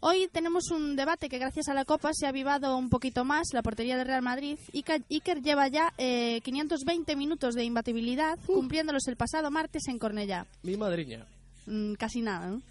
Hoy 0.00 0.28
tenemos 0.32 0.70
un 0.70 0.94
debate 0.94 1.28
que 1.28 1.38
gracias 1.38 1.68
a 1.68 1.74
la 1.74 1.84
Copa 1.84 2.10
se 2.12 2.26
ha 2.26 2.28
avivado 2.28 2.76
un 2.76 2.88
poquito 2.88 3.24
más, 3.24 3.48
la 3.52 3.62
portería 3.62 3.96
de 3.96 4.04
Real 4.04 4.22
Madrid. 4.22 4.56
Iker 4.72 5.42
lleva 5.42 5.66
ya 5.66 5.92
eh, 5.98 6.40
520 6.42 7.16
minutos 7.16 7.54
de 7.54 7.64
imbatibilidad, 7.64 8.38
cumpliéndolos 8.46 9.08
el 9.08 9.16
pasado 9.16 9.50
martes 9.50 9.88
en 9.88 9.98
Cornellá. 9.98 10.46
Mi 10.62 10.76
madriña. 10.76 11.26
Mm, 11.66 11.94
casi 11.94 12.22
nada, 12.22 12.46
¿no? 12.46 12.62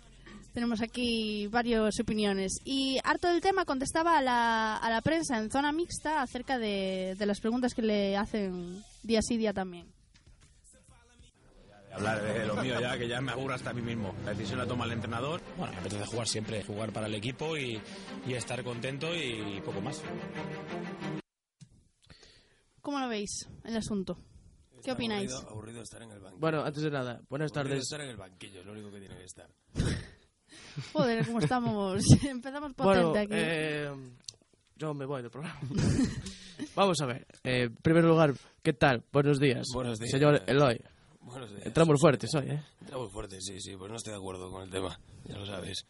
Tenemos 0.54 0.82
aquí 0.82 1.48
varias 1.48 2.00
opiniones. 2.00 2.62
Y 2.64 2.98
harto 3.04 3.28
del 3.28 3.42
tema 3.42 3.66
contestaba 3.66 4.18
a 4.18 4.22
la, 4.22 4.78
a 4.78 4.90
la 4.90 5.02
prensa 5.02 5.38
en 5.38 5.52
zona 5.52 5.74
mixta 5.74 6.22
acerca 6.22 6.58
de, 6.58 7.16
de 7.20 7.26
las 7.26 7.42
preguntas 7.42 7.74
que 7.74 7.82
le 7.82 8.16
hacen 8.16 8.82
día 9.04 9.22
sí, 9.22 9.36
día 9.36 9.52
también. 9.52 9.97
Hablar 11.98 12.22
de 12.22 12.46
lo 12.46 12.56
mío 12.58 12.80
ya, 12.80 12.98
que 12.98 13.08
ya 13.08 13.20
me 13.22 13.32
aburra 13.32 13.56
hasta 13.56 13.72
a 13.72 13.74
mí 13.74 13.82
mismo. 13.82 14.14
La 14.24 14.32
decisión 14.32 14.60
la 14.60 14.66
toma 14.68 14.86
el 14.86 14.92
entrenador. 14.92 15.42
Bueno, 15.58 15.74
me 15.74 15.80
apetece 15.80 16.06
jugar 16.06 16.28
siempre, 16.28 16.64
jugar 16.64 16.92
para 16.94 17.08
el 17.08 17.16
equipo 17.16 17.58
y, 17.58 17.82
y 18.28 18.34
estar 18.34 18.64
contento 18.64 19.08
y 19.16 19.62
poco 19.66 19.82
más. 19.82 20.02
¿Cómo 22.82 23.00
lo 23.00 23.08
veis 23.10 23.48
el 23.66 23.76
asunto? 23.78 24.18
¿Qué 24.84 24.92
opináis? 24.92 25.32
Aburrido, 25.34 25.50
aburrido 25.52 25.82
estar 25.82 26.02
en 26.04 26.12
el 26.12 26.20
banquillo. 26.20 26.40
Bueno, 26.40 26.64
antes 26.64 26.84
de 26.84 26.92
nada, 26.92 27.22
buenas 27.30 27.52
Aburrido 27.52 27.70
tardes. 27.72 27.84
estar 27.84 28.02
en 28.02 28.10
el 28.10 28.18
banquillo, 28.18 28.60
es 28.62 28.66
lo 28.66 28.72
único 28.74 28.92
que 28.92 29.00
tiene 29.00 29.18
que 29.18 29.24
estar. 29.26 29.50
Joder, 30.94 31.26
¿cómo 31.26 31.40
estamos? 31.40 32.04
Empezamos 32.24 32.74
Bueno, 32.76 33.08
potente 33.10 33.20
aquí. 33.20 33.44
eh, 33.44 33.92
yo 34.76 34.94
me 34.94 35.06
voy 35.06 35.22
del 35.24 35.32
programa. 35.32 35.60
Vamos 36.76 37.02
a 37.02 37.06
ver. 37.08 37.26
eh, 37.44 37.64
en 37.64 37.76
primer 37.78 38.04
lugar, 38.06 38.34
¿qué 38.62 38.74
tal? 38.74 39.04
Buenos 39.12 39.40
días. 39.40 39.66
Buenos 39.74 39.98
días. 40.00 40.12
Señor 40.12 40.44
Eloy. 40.46 40.80
Buenos 41.28 41.52
días. 41.52 41.66
Entramos 41.66 42.00
fuertes 42.00 42.34
hoy, 42.36 42.50
¿eh? 42.50 42.64
Entramos 42.82 43.12
fuertes, 43.12 43.44
sí, 43.46 43.60
sí, 43.60 43.76
pues 43.78 43.92
no 43.92 43.98
estoy 43.98 44.12
de 44.14 44.18
acuerdo 44.20 44.50
con 44.50 44.64
el 44.64 44.70
tema, 44.70 45.00
ya 45.26 45.38
lo 45.38 45.46
sabes. 45.46 45.86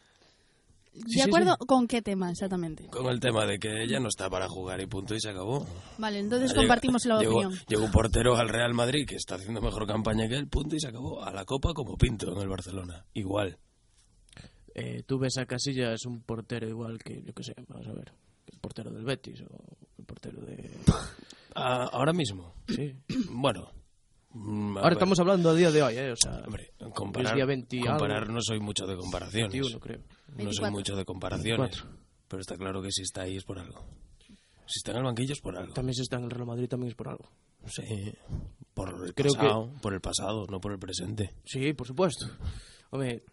¿De 0.92 1.22
acuerdo 1.22 1.56
con 1.58 1.86
qué 1.86 2.02
tema 2.02 2.30
exactamente? 2.30 2.86
Con 2.88 3.06
el 3.06 3.20
tema 3.20 3.46
de 3.46 3.58
que 3.60 3.86
ya 3.86 4.00
no 4.00 4.08
está 4.08 4.28
para 4.28 4.48
jugar 4.48 4.80
y 4.80 4.86
punto 4.86 5.14
y 5.14 5.20
se 5.20 5.28
acabó. 5.30 5.64
Vale, 5.98 6.18
entonces 6.18 6.50
Llega- 6.50 6.62
compartimos 6.62 7.04
la 7.04 7.20
llegó, 7.20 7.36
opinión. 7.38 7.58
Llegó 7.68 7.84
un 7.84 7.92
portero 7.92 8.36
al 8.36 8.48
Real 8.48 8.74
Madrid 8.74 9.06
que 9.06 9.14
está 9.14 9.36
haciendo 9.36 9.60
mejor 9.60 9.86
campaña 9.86 10.26
que 10.28 10.34
él, 10.34 10.48
punto 10.48 10.74
y 10.74 10.80
se 10.80 10.88
acabó. 10.88 11.22
A 11.22 11.32
la 11.32 11.44
Copa 11.44 11.72
como 11.72 11.96
Pinto 11.96 12.32
en 12.32 12.38
el 12.42 12.48
Barcelona. 12.48 13.04
Igual. 13.14 13.58
Eh, 14.74 15.02
tú 15.06 15.18
ves 15.18 15.36
a 15.38 15.46
Casillas 15.46 16.04
un 16.06 16.20
portero 16.22 16.66
igual 16.68 16.98
que, 16.98 17.22
yo 17.22 17.32
qué 17.32 17.44
sé, 17.44 17.54
vamos 17.68 17.86
a 17.86 17.92
ver, 17.92 18.12
el 18.52 18.58
portero 18.58 18.90
del 18.90 19.04
Betis 19.04 19.40
o 19.42 19.64
el 19.98 20.04
portero 20.04 20.40
de... 20.40 20.70
Ah, 21.60 21.88
Ahora 21.92 22.12
mismo. 22.12 22.54
Sí. 22.68 22.94
Bueno. 23.30 23.70
Mm, 24.38 24.76
Ahora 24.76 24.88
ver. 24.88 24.92
estamos 24.94 25.18
hablando 25.20 25.50
a 25.50 25.54
día 25.54 25.70
de 25.70 25.82
hoy, 25.82 25.94
¿eh? 25.96 26.12
O 26.12 26.16
sea, 26.16 26.42
Hombre, 26.44 26.72
es 26.78 26.88
comparar, 26.94 27.34
día 27.34 27.44
20 27.46 27.78
algo. 27.80 27.90
comparar 27.90 28.28
no 28.30 28.40
soy 28.42 28.60
mucho 28.60 28.86
de 28.86 28.96
comparaciones. 28.96 29.52
21, 29.52 29.80
creo. 29.80 29.98
No 29.98 30.36
24. 30.36 30.52
soy 30.54 30.70
mucho 30.70 30.96
de 30.96 31.04
comparaciones. 31.04 31.58
24. 31.76 31.98
Pero 32.28 32.40
está 32.40 32.56
claro 32.56 32.82
que 32.82 32.90
si 32.92 33.02
está 33.02 33.22
ahí 33.22 33.36
es 33.36 33.44
por 33.44 33.58
algo. 33.58 33.84
Si 34.66 34.78
está 34.80 34.90
en 34.92 34.98
el 34.98 35.04
banquillo 35.04 35.32
es 35.32 35.40
por 35.40 35.56
algo. 35.56 35.72
También 35.72 35.94
si 35.94 36.02
está 36.02 36.16
en 36.16 36.24
el 36.24 36.30
Real 36.30 36.46
Madrid 36.46 36.68
también 36.68 36.90
es 36.90 36.94
por 36.94 37.08
algo. 37.08 37.24
Sí, 37.66 37.82
por 38.74 38.90
el 39.06 39.14
Creo 39.14 39.32
que- 39.32 39.38
pasado, 39.38 39.72
por 39.80 39.94
el 39.94 40.00
pasado, 40.00 40.46
no 40.50 40.60
por 40.60 40.72
el 40.72 40.78
presente. 40.78 41.34
Sí, 41.44 41.72
por 41.72 41.86
supuesto. 41.86 42.26
Hombre, 42.90 43.24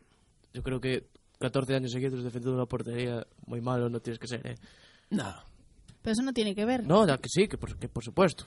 yo 0.53 0.63
creo 0.63 0.79
que 0.79 1.07
14 1.39 1.75
años 1.75 1.91
seguidos 1.91 2.23
defendiendo 2.23 2.55
una 2.55 2.65
portería 2.65 3.27
muy 3.45 3.59
malo 3.61 3.89
no 3.89 3.99
tienes 3.99 4.17
que 4.19 4.27
ser, 4.27 4.47
¿eh? 4.47 4.55
No. 5.09 5.33
Pero 6.01 6.13
eso 6.13 6.21
no 6.23 6.31
tiene 6.33 6.55
que 6.55 6.63
ver. 6.65 6.85
No, 6.85 7.05
ya 7.05 7.17
que 7.17 7.27
sí, 7.29 7.47
que 7.47 7.57
por, 7.57 7.77
que 7.77 7.89
por 7.89 8.03
supuesto. 8.03 8.45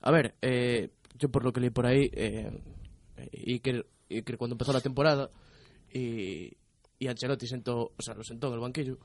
A 0.00 0.10
ver, 0.10 0.34
eh, 0.40 0.88
yo 1.18 1.28
por 1.30 1.44
lo 1.44 1.52
que 1.52 1.60
leí 1.60 1.70
por 1.70 1.86
ahí, 1.86 2.10
eh, 2.12 2.50
Iker, 3.46 3.86
Iker 4.10 4.38
cuando 4.38 4.54
empezó 4.54 4.72
la 4.72 4.80
temporada 4.80 5.30
y, 5.92 6.50
y 6.98 7.06
Ancelotti 7.08 7.46
sentó, 7.46 7.92
o 7.96 8.02
sea, 8.02 8.14
lo 8.14 8.24
sentó 8.24 8.48
en 8.48 8.54
el 8.54 8.60
banquillo, 8.60 8.98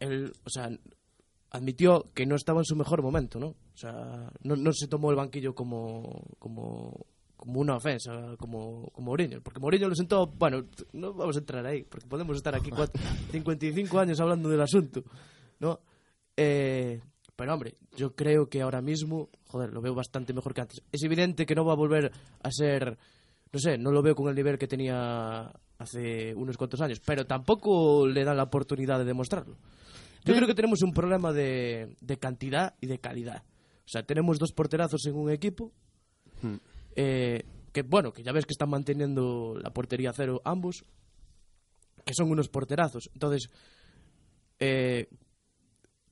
él, 0.00 0.32
o 0.44 0.50
sea, 0.50 0.70
admitió 1.50 2.10
que 2.14 2.26
no 2.26 2.34
estaba 2.36 2.60
en 2.60 2.64
su 2.64 2.76
mejor 2.76 3.02
momento, 3.02 3.38
¿no? 3.38 3.48
O 3.48 3.76
sea, 3.76 4.30
no, 4.42 4.56
no 4.56 4.72
se 4.72 4.88
tomó 4.88 5.10
el 5.10 5.16
banquillo 5.16 5.54
como, 5.54 6.24
como, 6.38 7.06
como 7.36 7.60
una 7.60 7.76
ofensa, 7.76 8.36
como, 8.38 8.88
como 8.92 9.06
Mourinho. 9.06 9.40
Porque 9.40 9.60
Mourinho 9.60 9.88
lo 9.88 9.94
sentó, 9.94 10.26
bueno, 10.26 10.64
no 10.92 11.12
vamos 11.12 11.36
a 11.36 11.40
entrar 11.40 11.64
ahí, 11.66 11.84
porque 11.84 12.06
podemos 12.06 12.36
estar 12.36 12.54
aquí 12.54 12.70
cuatro- 12.70 13.00
55 13.30 13.98
años 13.98 14.18
hablando 14.20 14.48
del 14.48 14.60
asunto, 14.60 15.04
¿no? 15.60 15.80
Eh, 16.36 17.00
pero 17.36 17.54
hombre, 17.54 17.74
yo 17.96 18.14
creo 18.14 18.48
que 18.48 18.62
ahora 18.62 18.80
mismo, 18.80 19.28
joder, 19.46 19.72
lo 19.72 19.80
veo 19.80 19.94
bastante 19.94 20.32
mejor 20.32 20.54
que 20.54 20.60
antes. 20.62 20.82
Es 20.92 21.02
evidente 21.02 21.46
que 21.46 21.54
no 21.54 21.64
va 21.64 21.72
a 21.72 21.76
volver 21.76 22.12
a 22.42 22.50
ser, 22.50 22.96
no 23.52 23.58
sé, 23.58 23.78
no 23.78 23.90
lo 23.90 24.02
veo 24.02 24.14
con 24.14 24.28
el 24.28 24.34
nivel 24.34 24.58
que 24.58 24.68
tenía 24.68 25.50
hace 25.78 26.34
unos 26.34 26.56
cuantos 26.56 26.80
años, 26.80 27.00
pero 27.04 27.26
tampoco 27.26 28.06
le 28.06 28.24
dan 28.24 28.36
la 28.36 28.44
oportunidad 28.44 28.98
de 28.98 29.04
demostrarlo. 29.04 29.56
Yo 30.24 30.34
creo 30.34 30.46
que 30.46 30.54
tenemos 30.54 30.82
un 30.82 30.92
problema 30.92 31.32
de, 31.32 31.96
de 32.00 32.16
cantidad 32.18 32.74
y 32.80 32.86
de 32.86 32.98
calidad. 32.98 33.42
O 33.84 33.88
sea, 33.88 34.02
tenemos 34.02 34.38
dos 34.38 34.52
porterazos 34.52 35.04
en 35.06 35.14
un 35.14 35.30
equipo 35.30 35.72
eh, 36.96 37.44
que, 37.72 37.82
bueno, 37.82 38.12
que 38.12 38.22
ya 38.22 38.32
ves 38.32 38.46
que 38.46 38.52
están 38.52 38.70
manteniendo 38.70 39.58
la 39.60 39.70
portería 39.70 40.12
cero 40.14 40.40
ambos, 40.44 40.84
que 42.04 42.14
son 42.14 42.30
unos 42.30 42.48
porterazos. 42.48 43.10
Entonces, 43.12 43.50
eh, 44.58 45.08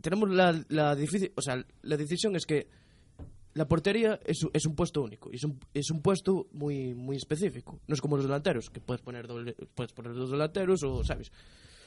tenemos 0.03 0.29
la, 0.31 0.62
la 0.69 0.95
difícil, 0.95 1.33
o 1.37 1.41
sea, 1.41 1.65
la 1.83 1.97
decisión 1.97 2.37
es 2.37 2.45
que 2.45 2.69
la 3.55 3.67
portería 3.69 4.19
es, 4.25 4.47
es 4.53 4.67
un 4.67 4.75
puesto 4.75 5.03
único 5.03 5.31
y 5.33 5.37
es 5.37 5.45
un, 5.45 5.59
es 5.75 5.91
un 5.91 6.01
puesto 6.03 6.49
muy 6.53 6.95
muy 6.95 7.17
específico. 7.17 7.81
No 7.87 7.95
es 7.95 8.01
como 8.01 8.17
los 8.17 8.27
delanteros, 8.27 8.71
que 8.71 8.81
puedes 8.81 9.03
poner 9.03 9.29
doble- 9.29 9.57
puedes 9.75 9.93
poner 9.93 10.15
dos 10.15 10.31
delanteros 10.31 10.83
o, 10.83 11.05
¿sabes? 11.05 11.31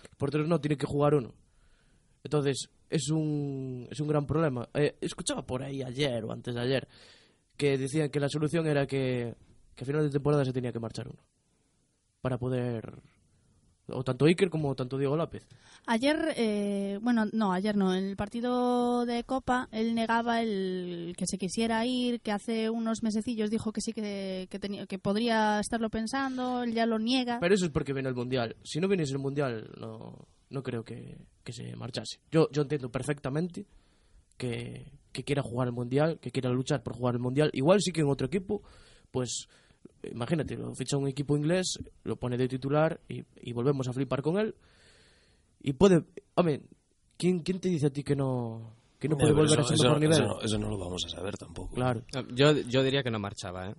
Los 0.04 0.16
porteros 0.18 0.48
no, 0.48 0.60
tienen 0.62 0.78
que 0.78 0.86
jugar 0.88 1.16
uno. 1.16 1.34
Entonces, 2.24 2.70
es 2.90 3.10
un, 3.10 3.88
es 3.92 4.00
un 4.00 4.08
gran 4.08 4.26
problema. 4.26 4.68
Eh, 4.74 4.96
escuchaba 5.02 5.46
por 5.46 5.62
ahí 5.62 5.84
ayer 5.84 6.24
o 6.24 6.32
antes 6.32 6.56
de 6.56 6.62
ayer 6.62 6.88
que 7.58 7.78
decían 7.78 8.10
que 8.10 8.20
la 8.20 8.30
solución 8.30 8.66
era 8.68 8.86
que, 8.88 9.36
que 9.76 9.84
a 9.84 9.88
final 9.88 10.04
de 10.04 10.10
temporada 10.10 10.44
se 10.46 10.54
tenía 10.54 10.72
que 10.72 10.80
marchar 10.80 11.08
uno. 11.08 11.20
Para 12.22 12.38
poder... 12.38 13.02
O 13.88 14.04
tanto 14.04 14.26
Iker 14.26 14.50
como 14.50 14.76
tanto 14.76 14.98
Diego 14.98 15.16
López. 15.16 15.46
Ayer, 15.86 16.34
eh, 16.38 16.98
bueno, 17.02 17.26
no, 17.32 17.54
ayer 17.54 17.78
no. 17.78 17.94
En 17.94 18.06
el 18.06 18.16
partido 18.16 19.06
de 19.06 19.24
Copa, 19.24 19.70
él 19.72 19.94
negaba 19.94 20.42
el 20.42 21.14
que 21.18 21.28
se 21.28 21.38
quisiera 21.38 21.86
ir, 21.86 22.22
que 22.22 22.32
hace 22.32 22.70
unos 22.70 23.04
mesecillos 23.04 23.52
dijo 23.52 23.72
que 23.72 23.82
sí 23.82 23.94
que, 23.94 24.48
que, 24.50 24.60
tenía, 24.60 24.88
que 24.88 24.98
podría 24.98 25.60
estarlo 25.60 25.90
pensando, 25.90 26.64
él 26.64 26.74
ya 26.74 26.86
lo 26.86 26.98
niega. 26.98 27.40
Pero 27.40 27.54
eso 27.54 27.66
es 27.66 27.72
porque 27.72 27.94
viene 27.94 28.10
el 28.10 28.16
Mundial. 28.16 28.56
Si 28.64 28.80
no 28.80 28.88
viniese 28.88 29.14
el 29.14 29.20
Mundial, 29.20 29.70
no, 29.80 30.28
no 30.50 30.64
creo 30.64 30.84
que, 30.84 31.18
que 31.44 31.54
se 31.54 31.76
marchase. 31.76 32.20
Yo, 32.32 32.50
yo 32.52 32.64
entiendo 32.64 32.90
perfectamente 32.90 33.68
que, 34.38 34.92
que 35.12 35.24
quiera 35.24 35.44
jugar 35.44 35.68
el 35.68 35.74
Mundial, 35.74 36.20
que 36.20 36.32
quiera 36.32 36.50
luchar 36.50 36.82
por 36.82 36.96
jugar 36.96 37.16
el 37.16 37.22
Mundial. 37.22 37.52
Igual 37.54 37.82
sí 37.82 37.92
que 37.92 38.02
en 38.02 38.10
otro 38.10 38.28
equipo, 38.28 38.64
pues 39.12 39.48
imagínate, 40.12 40.56
lo 40.58 40.74
ficha 40.76 40.98
un 40.98 41.08
equipo 41.08 41.36
inglés, 41.38 41.80
lo 42.04 42.16
pone 42.18 42.38
de 42.38 42.48
titular 42.48 43.00
y, 43.08 43.24
y 43.42 43.54
volvemos 43.54 43.88
a 43.88 43.94
flipar 43.94 44.22
con 44.22 44.38
él. 44.38 44.56
Y 45.62 45.74
puede... 45.74 46.04
Hombre, 46.36 46.62
¿quién, 47.18 47.40
quién 47.40 47.60
te 47.60 47.70
dice 47.70 47.88
a 47.88 47.90
ti 47.90 48.04
que 48.04 48.16
no, 48.16 48.76
que 49.00 49.08
no 49.10 49.18
puede 49.18 49.34
volver 49.34 49.60
eso- 49.60 49.72
a 49.72 49.74
eso- 49.74 49.84
mejor 49.84 50.00
nivel? 50.00 50.18
Eso 50.18 50.28
no, 50.28 50.42
eso 50.42 50.58
no 50.60 50.70
lo 50.70 50.78
vamos 50.78 51.04
a 51.06 51.10
saber 51.10 51.36
tampoco. 51.38 51.74
Claro. 51.76 52.04
Yo, 52.34 52.52
yo 52.54 52.84
diría 52.84 53.04
que 53.04 53.12
no 53.12 53.20
marchaba, 53.20 53.70
¿eh? 53.70 53.76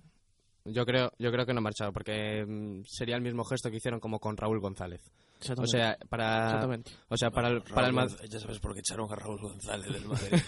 Yo 0.65 0.85
creo, 0.85 1.11
yo 1.17 1.31
creo 1.31 1.45
que 1.45 1.53
no 1.53 1.61
marchaba, 1.61 1.93
porque 1.93 2.45
mm, 2.45 2.81
sería 2.85 3.15
el 3.15 3.21
mismo 3.21 3.45
gesto 3.45 3.69
que 3.71 3.77
hicieron 3.77 4.01
como 4.01 4.19
con 4.19 4.35
Raúl 4.35 4.59
González. 4.59 5.01
O 5.05 5.37
Exactamente. 5.39 5.71
sea, 5.77 5.97
para, 6.09 6.67
o 7.07 7.15
sea, 7.15 7.29
para 7.31 7.47
el, 7.47 7.61
para 7.61 7.87
el 7.87 7.95
Raúl 7.95 8.09
Gonz- 8.09 8.27
Ya 8.27 8.39
sabes 8.39 8.59
por 8.59 8.73
qué 8.73 8.79
echaron 8.81 9.09
a 9.09 9.15
Raúl 9.15 9.39
González 9.39 9.93
del 9.93 10.05
Madrid. 10.07 10.41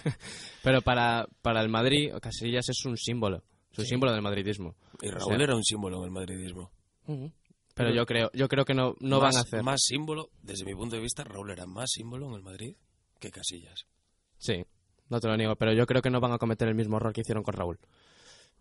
pero 0.62 0.82
para, 0.82 1.26
para 1.42 1.62
el 1.62 1.70
Madrid, 1.70 2.12
Casillas 2.22 2.68
es 2.68 2.84
un 2.86 2.98
símbolo, 2.98 3.44
es 3.72 3.78
un 3.80 3.86
Sí. 3.86 3.90
símbolo 3.90 4.12
del 4.14 4.22
madridismo. 4.22 4.76
Y 5.02 5.08
O 5.08 5.12
Raúl 5.12 5.36
sea, 5.36 5.44
era 5.44 5.56
un 5.56 5.64
símbolo 5.64 5.98
en 6.00 6.04
el 6.06 6.12
madridismo. 6.12 6.72
Pero 7.76 7.94
yo 7.94 8.06
creo, 8.06 8.30
yo 8.34 8.48
creo 8.48 8.66
que 8.66 8.74
no, 8.74 8.96
no 9.00 9.20
Más- 9.20 9.34
van 9.34 9.38
a 9.38 9.42
hacer. 9.42 9.64
Más 9.64 9.82
símbolo, 9.84 10.30
desde 10.42 10.66
mi 10.66 10.76
punto 10.76 10.96
de 10.96 11.02
vista, 11.02 11.24
Raúl 11.24 11.52
era 11.52 11.66
más 11.66 11.90
símbolo 11.92 12.28
en 12.28 12.34
el 12.36 12.42
Madrid 12.42 12.76
que 13.20 13.32
Casillas. 13.32 13.86
Sí, 14.38 14.66
no 15.10 15.20
te 15.20 15.28
lo 15.28 15.38
niego, 15.38 15.56
pero 15.56 15.74
yo 15.74 15.86
creo 15.86 16.02
que 16.02 16.10
no 16.10 16.20
van 16.20 16.34
a 16.34 16.38
cometer 16.38 16.68
el 16.68 16.76
mismo 16.76 16.98
error 16.98 17.14
que 17.14 17.22
hicieron 17.22 17.44
con 17.44 17.54
Raúl. 17.54 17.80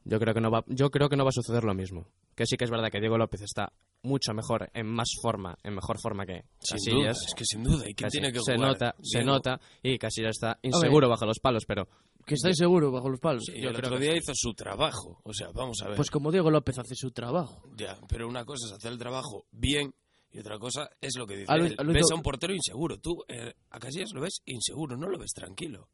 Yo 0.04 0.18
creo 0.20 0.32
que 0.32 0.40
no 0.40 0.50
va, 0.50 0.64
yo 0.68 0.90
creo 0.90 1.08
que 1.08 1.16
no 1.16 1.24
va 1.24 1.30
a 1.30 1.32
suceder 1.32 1.64
lo 1.64 1.74
mismo. 1.74 2.06
Que 2.36 2.46
sí 2.46 2.56
que 2.56 2.64
es 2.64 2.70
verdad 2.70 2.90
que 2.90 3.00
Diego 3.00 3.18
López 3.18 3.42
está 3.42 3.72
mucho 4.02 4.32
mejor, 4.32 4.70
en 4.72 4.86
más 4.86 5.08
forma, 5.20 5.58
en 5.64 5.74
mejor 5.74 5.98
forma 6.00 6.24
que 6.24 6.44
Sin 6.60 6.76
Casillas. 6.78 6.94
duda, 7.18 7.26
es 7.26 7.34
que 7.34 7.44
sin 7.44 7.62
duda, 7.64 7.84
¿y 7.88 7.94
quién 7.94 8.08
tiene 8.10 8.32
que 8.32 8.38
se 8.40 8.54
jugar? 8.54 8.70
nota, 8.70 8.94
se 9.02 9.24
nota 9.24 9.60
y 9.82 9.98
Casillas 9.98 10.36
está 10.36 10.58
inseguro 10.62 11.08
bajo 11.08 11.26
los 11.26 11.40
palos, 11.40 11.64
pero 11.66 11.88
Que 12.28 12.34
está 12.34 12.48
inseguro 12.50 12.92
bajo 12.92 13.08
los 13.08 13.18
palos. 13.20 13.44
Sí, 13.46 13.60
Yo 13.60 13.70
el 13.70 13.74
creo 13.76 13.88
otro 13.88 13.98
que 13.98 14.04
día 14.04 14.16
hizo 14.16 14.32
su 14.34 14.52
trabajo. 14.54 15.20
O 15.24 15.32
sea, 15.32 15.48
vamos 15.52 15.80
a 15.82 15.88
ver. 15.88 15.96
Pues 15.96 16.10
como 16.10 16.30
Diego 16.30 16.50
López 16.50 16.78
hace 16.78 16.94
su 16.94 17.10
trabajo. 17.10 17.62
Ya, 17.76 17.98
pero 18.08 18.28
una 18.28 18.44
cosa 18.44 18.66
es 18.66 18.72
hacer 18.72 18.92
el 18.92 18.98
trabajo 18.98 19.46
bien 19.50 19.94
y 20.30 20.38
otra 20.40 20.58
cosa 20.58 20.90
es 21.00 21.16
lo 21.16 21.26
que 21.26 21.36
dice 21.38 21.50
A 21.52 21.56
lo- 21.56 21.64
él. 21.64 21.74
a 21.78 21.82
lo 21.82 21.92
Ves 21.92 22.10
a 22.12 22.14
un 22.14 22.22
portero 22.22 22.54
inseguro. 22.54 22.98
Tú 22.98 23.24
eh, 23.28 23.54
a 23.70 23.78
Casillas 23.78 24.12
lo 24.12 24.20
ves 24.20 24.42
inseguro, 24.44 24.96
no 24.96 25.08
lo 25.08 25.18
ves 25.18 25.32
tranquilo. 25.32 25.88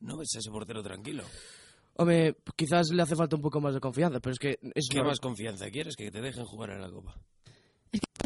No 0.00 0.16
ves 0.16 0.28
a 0.36 0.38
ese 0.38 0.50
portero 0.50 0.82
tranquilo. 0.82 1.24
Hombre, 1.96 2.36
quizás 2.56 2.88
le 2.90 3.02
hace 3.02 3.16
falta 3.16 3.36
un 3.36 3.42
poco 3.42 3.60
más 3.60 3.74
de 3.74 3.80
confianza, 3.80 4.20
pero 4.20 4.32
es 4.32 4.38
que 4.38 4.58
es 4.74 4.88
¿Qué 4.88 4.96
normal. 4.96 5.10
más 5.12 5.20
confianza 5.20 5.68
quieres? 5.70 5.96
Que 5.96 6.10
te 6.10 6.20
dejen 6.22 6.44
jugar 6.46 6.70
en 6.70 6.80
la 6.80 6.90
Copa. 6.90 7.14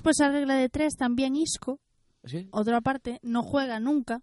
Pues 0.02 0.20
a 0.20 0.28
regla 0.30 0.54
de 0.56 0.68
tres 0.68 0.96
también 0.96 1.34
Isco, 1.34 1.80
¿Sí? 2.24 2.48
otra 2.52 2.80
parte, 2.82 3.18
no 3.22 3.42
juega 3.42 3.80
nunca 3.80 4.22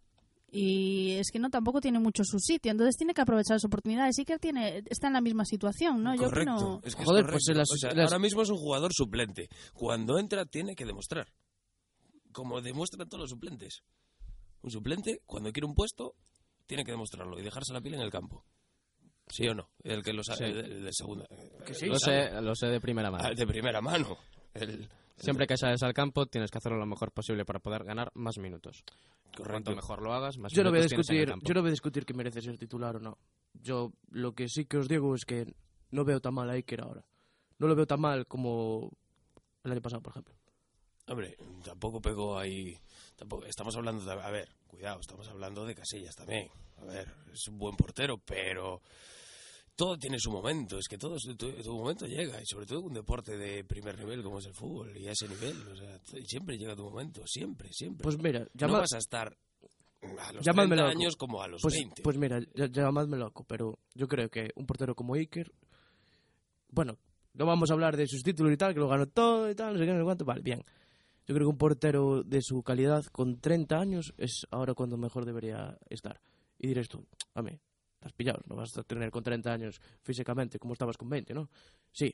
y 0.53 1.11
es 1.13 1.31
que 1.31 1.39
no 1.39 1.49
tampoco 1.49 1.79
tiene 1.79 1.97
mucho 1.99 2.23
su 2.25 2.37
sitio, 2.39 2.71
entonces 2.71 2.97
tiene 2.97 3.13
que 3.13 3.21
aprovechar 3.21 3.55
las 3.55 3.63
oportunidades. 3.65 4.15
Sí 4.17 4.25
que 4.25 4.37
tiene, 4.37 4.83
está 4.89 5.07
en 5.07 5.13
la 5.13 5.21
misma 5.21 5.45
situación, 5.45 6.03
¿no? 6.03 6.13
Yo 6.15 6.27
Es 6.83 6.95
que 6.95 7.05
Joder, 7.05 7.25
pues 7.25 7.47
en 7.49 7.57
las- 7.57 7.71
O 7.71 7.77
sea, 7.77 7.91
en 7.91 7.97
las- 7.97 8.11
ahora 8.11 8.19
mismo 8.19 8.41
es 8.41 8.49
un 8.49 8.57
jugador 8.57 8.91
suplente. 8.93 9.47
Cuando 9.73 10.19
entra 10.19 10.45
tiene 10.45 10.75
que 10.75 10.85
demostrar. 10.85 11.27
Como 12.33 12.61
demuestran 12.61 13.07
todos 13.09 13.21
los 13.21 13.29
suplentes. 13.29 13.81
Un 14.61 14.71
suplente, 14.71 15.21
cuando 15.25 15.51
quiere 15.51 15.65
un 15.67 15.73
puesto, 15.73 16.15
tiene 16.67 16.83
que 16.83 16.91
demostrarlo 16.91 17.39
y 17.39 17.43
dejarse 17.43 17.73
la 17.73 17.81
piel 17.81 17.95
en 17.95 18.01
el 18.01 18.11
campo. 18.11 18.45
¿Sí 19.27 19.47
o 19.47 19.53
no? 19.53 19.69
El 19.83 20.03
que 20.03 20.11
lo 20.13 20.23
sabe, 20.23 20.37
Sí. 20.37 20.43
el, 20.45 20.57
el 20.59 20.83
de 20.83 20.93
segunda. 20.93 21.25
Que 21.65 21.73
sí, 21.73 21.85
lo 21.87 21.97
sabe. 21.97 22.29
sé, 22.29 22.41
lo 22.41 22.55
sé 22.55 22.67
de 22.67 22.79
primera 22.81 23.09
mano. 23.09 23.23
Ah, 23.25 23.33
de 23.33 23.47
primera 23.47 23.79
mano. 23.81 24.17
El- 24.53 24.89
Siempre 25.21 25.47
que 25.47 25.57
sales 25.57 25.83
al 25.83 25.93
campo 25.93 26.25
tienes 26.25 26.51
que 26.51 26.57
hacerlo 26.57 26.77
lo 26.77 26.85
mejor 26.85 27.11
posible 27.11 27.45
para 27.45 27.59
poder 27.59 27.83
ganar 27.83 28.11
más 28.15 28.37
minutos. 28.37 28.83
Cuanto 29.37 29.75
mejor 29.75 30.01
lo 30.01 30.13
hagas, 30.13 30.37
más 30.37 30.51
Yo 30.51 30.63
no 30.63 30.69
voy 30.69 30.79
a 30.79 30.81
minutos 30.81 30.89
tienes 30.89 31.09
en 31.09 31.15
el 31.15 31.19
discutir, 31.21 31.29
campo. 31.29 31.47
yo 31.47 31.53
no 31.53 31.61
voy 31.61 31.69
a 31.69 31.71
discutir 31.71 32.05
que 32.05 32.13
merece 32.13 32.41
ser 32.41 32.57
titular 32.57 32.97
o 32.97 32.99
no. 32.99 33.17
Yo 33.53 33.93
lo 34.09 34.33
que 34.33 34.49
sí 34.49 34.65
que 34.65 34.77
os 34.77 34.87
digo 34.87 35.15
es 35.15 35.25
que 35.25 35.53
no 35.91 36.03
veo 36.03 36.19
tan 36.19 36.33
mal 36.33 36.49
a 36.49 36.53
Iker 36.53 36.81
ahora. 36.81 37.05
No 37.59 37.67
lo 37.67 37.75
veo 37.75 37.85
tan 37.85 38.01
mal 38.01 38.25
como 38.27 38.91
el 39.63 39.71
año 39.71 39.81
pasado, 39.81 40.01
por 40.01 40.11
ejemplo. 40.11 40.35
Hombre, 41.07 41.37
tampoco 41.63 42.01
pegó 42.01 42.37
ahí. 42.37 42.77
Tampoco, 43.15 43.45
estamos 43.45 43.75
hablando 43.75 44.03
de. 44.03 44.11
A 44.11 44.29
ver, 44.29 44.49
cuidado, 44.67 44.99
estamos 44.99 45.27
hablando 45.27 45.65
de 45.65 45.75
Casillas 45.75 46.15
también. 46.15 46.49
A 46.77 46.85
ver, 46.85 47.13
es 47.31 47.47
un 47.47 47.57
buen 47.57 47.75
portero, 47.75 48.17
pero. 48.17 48.81
Todo 49.75 49.97
tiene 49.97 50.19
su 50.19 50.31
momento, 50.31 50.77
es 50.77 50.87
que 50.87 50.97
todo 50.97 51.17
su- 51.17 51.35
tu, 51.35 51.51
tu 51.53 51.73
momento 51.75 52.05
llega, 52.05 52.39
y 52.41 52.45
sobre 52.45 52.65
todo 52.65 52.81
un 52.81 52.93
deporte 52.93 53.37
de 53.37 53.63
primer 53.63 53.97
nivel 53.97 54.21
como 54.21 54.39
es 54.39 54.45
el 54.45 54.53
fútbol, 54.53 54.95
y 54.97 55.07
a 55.07 55.11
ese 55.11 55.27
nivel, 55.27 55.55
o 55.69 55.75
sea, 55.75 55.99
siempre 56.25 56.57
llega 56.57 56.75
tu 56.75 56.83
momento, 56.83 57.23
siempre, 57.25 57.69
siempre. 57.71 58.03
Pues 58.03 58.17
mira, 58.21 58.41
no 58.41 58.47
llama- 58.53 58.79
vas 58.79 58.93
a 58.93 58.97
estar 58.99 59.35
a 60.19 60.33
los 60.33 60.43
llamadme 60.45 60.75
30 60.75 60.83
loco. 60.83 60.99
años 60.99 61.15
como 61.15 61.41
a 61.41 61.47
los 61.47 61.61
pues, 61.61 61.73
20. 61.75 62.01
Pues 62.03 62.17
mira, 62.17 62.39
llamadme 62.69 63.17
loco, 63.17 63.43
pero 63.45 63.79
yo 63.95 64.07
creo 64.07 64.29
que 64.29 64.49
un 64.55 64.65
portero 64.65 64.93
como 64.93 65.15
Iker, 65.15 65.51
bueno, 66.69 66.97
no 67.33 67.45
vamos 67.45 67.69
a 67.69 67.73
hablar 67.73 67.97
de 67.97 68.07
sus 68.07 68.23
títulos 68.23 68.51
y 68.53 68.57
tal, 68.57 68.73
que 68.73 68.79
lo 68.79 68.87
ganó 68.87 69.07
todo 69.07 69.49
y 69.49 69.55
tal, 69.55 69.73
no 69.73 69.79
sé 69.79 69.85
qué, 69.85 69.91
no 69.93 69.99
sé 69.99 70.03
cuánto, 70.03 70.25
vale, 70.25 70.41
bien. 70.41 70.63
Yo 71.27 71.35
creo 71.35 71.47
que 71.47 71.51
un 71.51 71.57
portero 71.57 72.23
de 72.23 72.39
su 72.41 72.61
calidad 72.63 73.05
con 73.05 73.39
30 73.39 73.79
años 73.79 74.13
es 74.17 74.45
ahora 74.51 74.73
cuando 74.73 74.97
mejor 74.97 75.25
debería 75.25 75.77
estar. 75.89 76.19
Y 76.57 76.67
diréis 76.67 76.87
tú, 76.89 77.05
a 77.35 77.41
mí, 77.41 77.59
estás 78.01 78.13
pillado, 78.13 78.41
no 78.47 78.55
vas 78.55 78.75
a 78.77 78.83
tener 78.83 79.11
con 79.11 79.21
30 79.21 79.53
años 79.53 79.79
físicamente 80.01 80.57
como 80.57 80.73
estabas 80.73 80.97
con 80.97 81.07
20, 81.07 81.35
¿no? 81.35 81.49
Sí, 81.91 82.13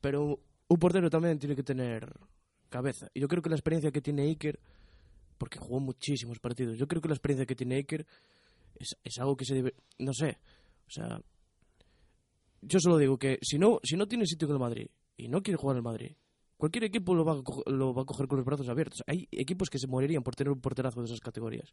pero 0.00 0.38
un 0.68 0.78
portero 0.78 1.10
también 1.10 1.40
tiene 1.40 1.56
que 1.56 1.64
tener 1.64 2.08
cabeza. 2.68 3.08
Y 3.12 3.20
yo 3.20 3.26
creo 3.26 3.42
que 3.42 3.50
la 3.50 3.56
experiencia 3.56 3.90
que 3.90 4.00
tiene 4.00 4.22
Iker, 4.22 4.60
porque 5.36 5.58
jugó 5.58 5.80
muchísimos 5.80 6.38
partidos, 6.38 6.78
yo 6.78 6.86
creo 6.86 7.02
que 7.02 7.08
la 7.08 7.14
experiencia 7.14 7.46
que 7.46 7.56
tiene 7.56 7.74
Iker 7.76 8.06
es, 8.76 8.96
es 9.02 9.18
algo 9.18 9.36
que 9.36 9.44
se 9.44 9.54
debe, 9.56 9.74
no 9.98 10.12
sé, 10.12 10.38
o 10.86 10.90
sea, 10.90 11.20
yo 12.62 12.78
solo 12.78 12.96
digo 12.96 13.18
que 13.18 13.40
si 13.42 13.58
no, 13.58 13.80
si 13.82 13.96
no 13.96 14.06
tiene 14.06 14.24
sitio 14.24 14.46
en 14.46 14.54
el 14.54 14.60
Madrid 14.60 14.86
y 15.16 15.26
no 15.26 15.42
quiere 15.42 15.56
jugar 15.56 15.76
el 15.76 15.82
Madrid, 15.82 16.12
cualquier 16.56 16.84
equipo 16.84 17.12
lo 17.12 17.24
va, 17.24 17.42
lo 17.66 17.92
va 17.92 18.02
a 18.02 18.04
coger 18.04 18.28
con 18.28 18.38
los 18.38 18.46
brazos 18.46 18.68
abiertos. 18.68 19.02
Hay 19.08 19.26
equipos 19.32 19.68
que 19.68 19.80
se 19.80 19.88
morirían 19.88 20.22
por 20.22 20.36
tener 20.36 20.52
un 20.52 20.60
porterazo 20.60 21.00
de 21.00 21.06
esas 21.06 21.20
categorías. 21.20 21.72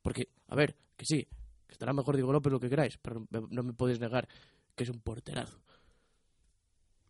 Porque, 0.00 0.28
a 0.46 0.56
ver, 0.56 0.76
que 0.96 1.04
sí, 1.04 1.28
Que 1.68 1.74
estará 1.74 1.92
mejor 1.92 2.16
Diego 2.16 2.32
López 2.32 2.50
lo 2.52 2.58
que 2.58 2.68
queráis, 2.70 2.98
pero 3.00 3.24
no 3.30 3.62
me 3.62 3.72
podéis 3.74 4.00
negar 4.00 4.26
que 4.74 4.82
es 4.84 4.90
un 4.90 5.00
porterazo. 5.00 5.60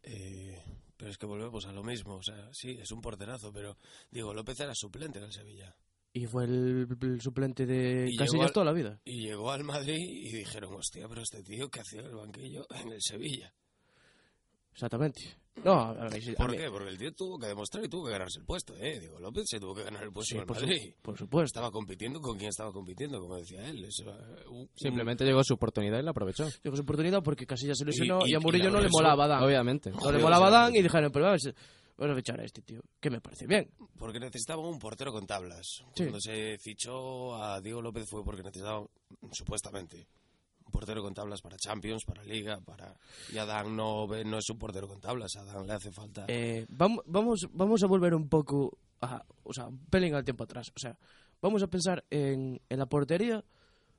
Eh, 0.02 0.60
pero 0.96 1.10
es 1.10 1.16
que 1.18 1.26
volvemos 1.26 1.64
a 1.66 1.72
lo 1.72 1.82
mismo. 1.82 2.16
O 2.16 2.22
sea, 2.22 2.48
sí, 2.52 2.70
es 2.80 2.90
un 2.92 3.00
porterazo, 3.00 3.52
pero 3.52 3.76
Diego 4.10 4.34
López 4.34 4.58
era 4.60 4.74
suplente 4.74 5.18
en 5.18 5.24
el 5.26 5.32
Sevilla. 5.32 5.74
Y 6.12 6.26
fue 6.26 6.44
el, 6.44 6.88
el 7.00 7.20
suplente 7.20 7.66
de 7.66 8.08
Y 8.10 8.16
Casillas 8.16 8.46
al- 8.46 8.52
toda 8.52 8.66
la 8.66 8.72
vida. 8.72 9.00
Y 9.04 9.20
llegó 9.26 9.50
al 9.52 9.62
Madrid 9.62 9.98
y 9.98 10.32
dijeron, 10.32 10.74
hostia, 10.74 11.06
pero 11.08 11.22
este 11.22 11.42
tío 11.42 11.68
que 11.68 11.80
hacía 11.80 12.00
el 12.00 12.14
banquillo 12.14 12.66
en 12.70 12.92
el 12.92 13.00
Sevilla. 13.02 13.52
Exactamente. 14.72 15.20
No, 15.64 15.72
a 15.80 15.92
ver, 16.08 16.22
sí, 16.22 16.32
a 16.32 16.34
¿Por 16.36 16.50
mí- 16.52 16.56
qué? 16.56 16.70
Porque 16.70 16.88
el 16.90 16.98
tío 16.98 17.12
tuvo 17.12 17.38
que 17.38 17.46
demostrar 17.46 17.84
y 17.84 17.88
tuvo 17.88 18.04
que 18.06 18.12
ganarse 18.12 18.38
el 18.40 18.44
puesto, 18.46 18.74
¿eh? 18.76 18.98
Diego 19.00 19.18
López 19.18 19.44
se 19.48 19.58
tuvo 19.60 19.74
que 19.74 19.82
ganar 19.84 20.02
el 20.04 20.12
puesto 20.12 20.28
Sí, 20.30 20.34
en 20.36 20.40
el 20.40 20.46
por 20.46 20.56
su- 20.58 20.66
Madrid. 20.66 20.94
por 21.02 21.18
supuesto. 21.18 21.46
Estaba 21.46 21.70
compitiendo 21.70 22.20
con 22.20 22.36
quien 22.38 22.48
estaba 22.50 22.72
compitiendo, 22.72 23.20
como 23.20 23.36
decía 23.36 23.68
él. 23.68 23.84
Eso, 23.84 24.04
eh, 24.10 24.44
un- 24.50 24.68
Simplemente 24.74 25.24
llegó 25.24 25.42
su 25.44 25.54
oportunidad 25.54 25.98
y 25.98 26.02
la 26.02 26.10
aprovechó. 26.12 26.48
Llegó 26.62 26.76
su 26.76 26.82
oportunidad 26.82 27.22
porque 27.22 27.46
Casillas 27.46 27.78
se 27.78 27.84
lesionó 27.84 28.26
y, 28.26 28.30
y- 28.30 28.34
a 28.34 28.38
y 28.38 28.42
Murillo 28.42 28.66
la 28.66 28.70
no 28.70 28.80
le 28.80 28.88
molaba 28.88 29.26
Dan. 29.26 29.42
Obviamente. 29.42 29.90
No 29.90 30.12
le 30.12 30.18
molaba 30.18 30.50
Dan 30.50 30.74
y 30.76 30.82
dijeron, 30.82 31.10
pero 31.12 31.24
vamos, 31.26 31.42
vamos 31.96 32.12
a 32.12 32.16
fichar 32.16 32.40
a 32.40 32.44
este 32.44 32.62
tío, 32.62 32.80
que 33.00 33.10
me 33.10 33.20
parece 33.20 33.46
bien. 33.46 33.70
Porque 33.98 34.20
necesitaban 34.20 34.64
un 34.64 34.78
portero 34.78 35.12
con 35.12 35.26
tablas. 35.26 35.82
Sí. 35.94 36.04
Cuando 36.04 36.20
se 36.20 36.56
fichó 36.58 37.34
a 37.34 37.60
Diego 37.60 37.82
López 37.82 38.08
fue 38.08 38.22
porque 38.24 38.42
necesitaban, 38.42 38.86
supuestamente, 39.32 40.06
un 40.68 40.72
portero 40.72 41.02
con 41.02 41.14
tablas 41.14 41.40
para 41.40 41.56
Champions, 41.56 42.04
para 42.04 42.22
Liga, 42.22 42.60
para... 42.60 42.94
Y 43.32 43.38
Adán 43.38 43.74
no, 43.74 44.06
no 44.06 44.38
es 44.38 44.50
un 44.50 44.58
portero 44.58 44.86
con 44.86 45.00
tablas, 45.00 45.34
a 45.36 45.40
Adán 45.40 45.66
le 45.66 45.72
hace 45.72 45.90
falta... 45.90 46.26
Eh, 46.28 46.66
vamos, 46.68 47.02
vamos, 47.06 47.48
vamos 47.52 47.82
a 47.82 47.86
volver 47.86 48.14
un 48.14 48.28
poco, 48.28 48.78
a, 49.00 49.24
o 49.44 49.52
sea, 49.52 49.66
un 49.66 49.78
pelín 49.86 50.14
al 50.14 50.24
tiempo 50.24 50.44
atrás. 50.44 50.70
O 50.76 50.78
sea, 50.78 50.96
vamos 51.40 51.62
a 51.62 51.68
pensar 51.68 52.04
en, 52.10 52.60
en 52.68 52.78
la 52.78 52.86
portería 52.86 53.42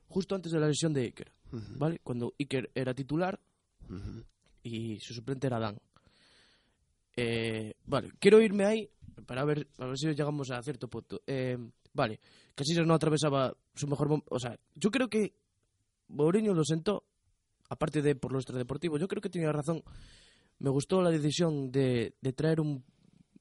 justo 0.07 0.35
antes 0.35 0.51
de 0.51 0.59
la 0.59 0.67
lesión 0.67 0.93
de 0.93 1.01
Iker, 1.01 1.31
¿vale? 1.77 1.99
Cuando 2.03 2.33
Iker 2.39 2.71
era 2.75 2.93
titular 2.93 3.39
y 4.63 4.99
su 4.99 5.13
suplente 5.13 5.47
era 5.47 5.59
Dan. 5.59 5.79
Eh, 7.15 7.73
vale, 7.85 8.11
quiero 8.19 8.41
irme 8.41 8.65
ahí 8.65 8.89
para 9.25 9.43
ver, 9.43 9.67
a 9.79 9.87
ver 9.87 9.97
si 9.97 10.07
llegamos 10.07 10.51
a 10.51 10.61
cierto 10.61 10.87
punto. 10.87 11.21
Eh, 11.25 11.57
vale, 11.93 12.19
Casillas 12.55 12.85
no 12.85 12.93
atravesaba 12.93 13.55
su 13.73 13.87
mejor 13.87 14.09
momento. 14.09 14.27
O 14.31 14.39
sea, 14.39 14.57
yo 14.75 14.91
creo 14.91 15.09
que 15.09 15.33
Mourinho 16.09 16.53
lo 16.53 16.63
sentó, 16.63 17.03
aparte 17.69 18.01
de 18.01 18.15
por 18.15 18.31
lo 18.33 18.39
extradeportivo, 18.39 18.97
yo 18.97 19.07
creo 19.07 19.21
que 19.21 19.29
tenía 19.29 19.51
razón. 19.51 19.83
Me 20.59 20.69
gustó 20.69 21.01
la 21.01 21.09
decisión 21.09 21.71
de, 21.71 22.15
de 22.21 22.33
traer 22.33 22.59
un. 22.59 22.83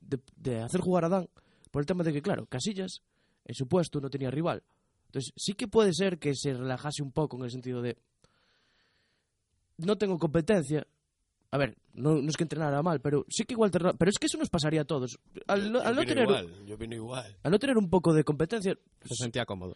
De, 0.01 0.21
de 0.37 0.61
hacer 0.61 0.81
jugar 0.81 1.05
a 1.05 1.09
Dan, 1.09 1.29
por 1.71 1.83
el 1.83 1.87
tema 1.87 2.03
de 2.05 2.13
que, 2.13 2.23
claro, 2.23 2.47
Casillas, 2.47 3.03
en 3.45 3.55
su 3.55 3.67
puesto, 3.67 4.01
no 4.01 4.09
tenía 4.09 4.31
rival. 4.31 4.63
Entonces, 5.07 5.33
sí 5.37 5.55
que 5.55 5.69
puede 5.69 5.93
ser 5.93 6.19
que 6.19 6.35
se 6.35 6.53
relajase 6.55 7.03
un 7.03 7.13
poco 7.13 7.37
en 7.37 7.45
el 7.45 7.51
sentido 7.51 7.83
de. 7.83 7.99
No 9.79 9.97
tengo 9.97 10.19
competencia. 10.19 10.87
A 11.51 11.57
ver, 11.57 11.77
no, 11.95 12.17
no 12.21 12.29
es 12.29 12.37
que 12.37 12.43
entrenara 12.45 12.83
mal, 12.83 13.01
pero 13.01 13.25
sí 13.29 13.45
que 13.45 13.55
igual. 13.55 13.71
te 13.71 13.79
Pero 13.79 14.11
es 14.11 14.19
que 14.19 14.27
eso 14.27 14.37
nos 14.39 14.51
pasaría 14.51 14.83
a 14.83 14.85
todos. 14.85 15.19
Al, 15.47 15.73
no- 15.73 15.81
Yo 15.83 15.89
al 15.89 15.95
no 15.95 16.01
opino 16.03 16.15
tener, 16.15 16.29
igual, 16.29 16.67
yo 16.67 16.77
igual. 16.95 17.37
al 17.43 17.51
no 17.53 17.59
tener 17.59 17.79
un 17.79 17.89
poco 17.89 18.13
de 18.13 18.23
competencia. 18.25 18.77
Se 19.05 19.15
sentía 19.15 19.47
cómodo. 19.47 19.75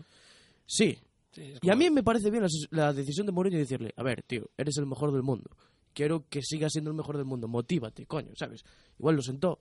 Sí. 0.66 0.98
Sí, 1.32 1.54
Y 1.62 1.70
a 1.70 1.74
mí 1.74 1.90
me 1.90 2.02
parece 2.02 2.30
bien 2.30 2.42
la, 2.42 2.48
la 2.70 2.92
decisión 2.92 3.26
de 3.26 3.32
Mourinho 3.32 3.56
de 3.56 3.64
decirle, 3.64 3.92
a 3.96 4.02
ver, 4.02 4.22
tío, 4.22 4.50
eres 4.56 4.76
el 4.76 4.86
mejor 4.86 5.12
del 5.12 5.22
mundo. 5.22 5.50
Quiero 5.94 6.26
que 6.28 6.42
sigas 6.42 6.72
siendo 6.72 6.90
el 6.90 6.96
mejor 6.96 7.16
del 7.16 7.26
mundo. 7.26 7.48
Motívate, 7.48 8.06
coño, 8.06 8.32
¿sabes? 8.36 8.62
Igual 8.98 9.16
lo 9.16 9.22
sentó 9.22 9.60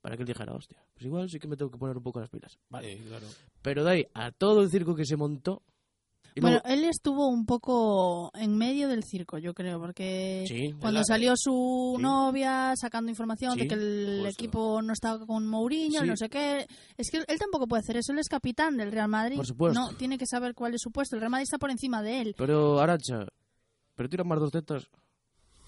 para 0.00 0.16
que 0.16 0.22
él 0.22 0.28
dijera, 0.28 0.52
hostia, 0.54 0.84
pues 0.94 1.06
igual 1.06 1.28
sí 1.28 1.38
que 1.38 1.48
me 1.48 1.56
tengo 1.56 1.70
que 1.70 1.78
poner 1.78 1.96
un 1.96 2.02
poco 2.02 2.20
las 2.20 2.30
pilas. 2.30 2.58
Vale. 2.68 2.96
Sí, 2.96 3.04
claro. 3.04 3.26
Pero 3.62 3.84
de 3.84 3.90
ahí 3.90 4.06
a 4.14 4.30
todo 4.30 4.62
el 4.62 4.70
circo 4.70 4.94
que 4.94 5.04
se 5.04 5.16
montó... 5.16 5.62
Bueno, 6.40 6.60
luego- 6.64 6.68
él 6.82 6.84
estuvo 6.88 7.28
un 7.28 7.44
poco 7.46 8.30
en 8.34 8.56
medio 8.56 8.88
del 8.88 9.02
circo, 9.04 9.38
yo 9.38 9.54
creo, 9.54 9.80
porque 9.80 10.44
Sí. 10.46 10.74
cuando 10.80 11.02
salió 11.04 11.34
su 11.36 11.94
Sí. 11.96 12.02
novia 12.02 12.74
sacando 12.76 13.10
información 13.10 13.56
de 13.58 13.66
que 13.66 13.74
el 13.74 14.20
justo. 14.24 14.28
equipo 14.28 14.82
no 14.82 14.92
estaba 14.92 15.26
con 15.26 15.46
Mourinho, 15.46 16.04
no 16.04 16.16
sé 16.16 16.28
qué, 16.28 16.66
es 16.96 17.10
que 17.10 17.18
él 17.26 17.38
tampoco 17.38 17.66
puede 17.66 17.80
hacer 17.80 17.96
eso, 17.96 18.12
él 18.12 18.18
es 18.20 18.28
capitán 18.28 18.76
del 18.76 18.92
Real 18.92 19.08
Madrid. 19.08 19.36
Por 19.36 19.46
supuesto. 19.46 19.78
No, 19.80 19.92
tiene 19.96 20.16
que 20.18 20.26
saber 20.26 20.54
cuál 20.54 20.74
es 20.74 20.80
su 20.82 20.90
puesto, 20.90 21.16
el 21.16 21.20
Real 21.20 21.30
Madrid 21.30 21.44
está 21.44 21.58
por 21.58 21.70
encima 21.70 22.02
de 22.02 22.20
él. 22.20 22.34
Pero, 22.38 22.78
Aracha, 22.80 23.26
pero 23.96 24.08
tira 24.08 24.22
más 24.24 24.38
dos 24.38 24.52
tetas. 24.52 24.86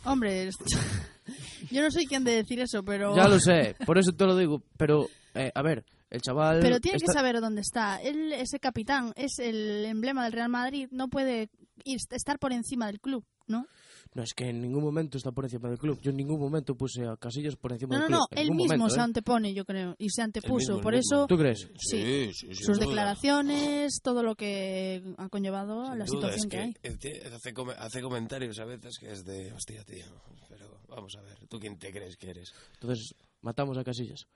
Hombre, 0.04 0.50
yo 1.70 1.82
no 1.82 1.90
soy 1.90 2.06
quien 2.06 2.24
de 2.24 2.32
decir 2.32 2.60
eso, 2.60 2.82
pero... 2.82 3.14
Ya 3.14 3.28
lo 3.28 3.38
sé, 3.38 3.76
por 3.86 3.98
eso 3.98 4.12
te 4.12 4.24
lo 4.24 4.36
digo. 4.36 4.62
Pero, 4.76 5.08
eh, 5.34 5.52
a 5.54 5.62
ver, 5.62 5.84
el 6.10 6.20
chaval... 6.20 6.60
Pero 6.60 6.80
tiene 6.80 6.98
que 6.98 7.12
saber 7.12 7.40
dónde 7.40 7.60
está. 7.60 8.00
Él, 8.02 8.32
ese 8.32 8.58
capitán, 8.58 9.12
es 9.16 9.38
el 9.38 9.84
emblema 9.84 10.24
del 10.24 10.32
Real 10.32 10.48
Madrid, 10.48 10.88
no 10.90 11.08
puede 11.08 11.50
ir, 11.84 11.98
estar 12.10 12.38
por 12.38 12.52
encima 12.52 12.86
del 12.86 13.00
club, 13.00 13.24
¿no? 13.46 13.66
No, 14.12 14.24
es 14.24 14.34
que 14.34 14.48
en 14.48 14.60
ningún 14.60 14.82
momento 14.82 15.18
está 15.18 15.30
por 15.30 15.44
encima 15.44 15.68
del 15.68 15.78
club. 15.78 16.00
Yo 16.02 16.10
en 16.10 16.16
ningún 16.16 16.40
momento 16.40 16.74
puse 16.74 17.06
a 17.06 17.16
Casillas 17.16 17.54
por 17.54 17.72
encima 17.72 17.94
No, 17.94 18.00
no, 18.00 18.06
del 18.06 18.12
no, 18.12 18.18
club. 18.26 18.28
En 18.32 18.38
él 18.38 18.44
ningún 18.48 18.56
mismo 18.64 18.76
momento, 18.78 18.94
se 18.94 19.00
¿eh? 19.00 19.02
antepone, 19.04 19.54
yo 19.54 19.64
creo, 19.64 19.94
y 19.98 20.10
se 20.10 20.22
antepuso. 20.22 20.54
mismo, 20.72 20.80
por 20.80 20.94
eso, 20.96 21.26
¿Tú 21.28 21.38
crees? 21.38 21.60
Sí. 21.78 22.02
Sí, 22.02 22.30
sí, 22.34 22.46
sin 22.46 22.54
sus 22.56 22.76
duda. 22.78 22.86
declaraciones, 22.88 24.00
todo 24.02 24.24
lo 24.24 24.34
que 24.34 25.02
ha 25.16 25.28
conllevado 25.28 25.82
a 25.86 25.94
la 25.94 26.06
Sin 26.08 26.18
duda, 26.20 26.32
situación 26.32 26.74
es 26.82 26.98
que, 26.98 27.08
hay. 27.08 27.32
Hace, 27.32 27.54
come- 27.54 27.74
hace 27.78 28.02
comentarios 28.02 28.58
a 28.58 28.64
veces 28.64 28.98
que 28.98 29.12
es 29.12 29.24
de, 29.24 29.52
hostia, 29.52 29.84
tío. 29.84 30.06
Pero 30.48 30.80
vamos 30.88 31.14
a 31.16 31.22
ver, 31.22 31.38
¿tú 31.48 31.60
quién 31.60 31.78
te 31.78 31.92
crees 31.92 32.16
que 32.16 32.30
eres? 32.30 32.52
Entonces, 32.74 33.14
matamos 33.42 33.78
a 33.78 33.84
Casillas. 33.84 34.26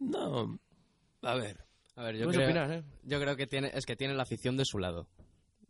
No, 0.00 0.58
a 1.22 1.34
ver. 1.36 1.64
A 1.96 2.02
ver, 2.04 2.16
yo 2.16 2.28
creo, 2.28 2.44
opinar, 2.44 2.72
¿eh? 2.72 2.82
yo 3.04 3.20
creo 3.20 3.36
que 3.36 3.46
tiene, 3.46 3.70
es 3.74 3.84
que 3.84 3.94
tiene 3.94 4.14
la 4.14 4.22
afición 4.22 4.56
de 4.56 4.64
su 4.64 4.78
lado. 4.78 5.06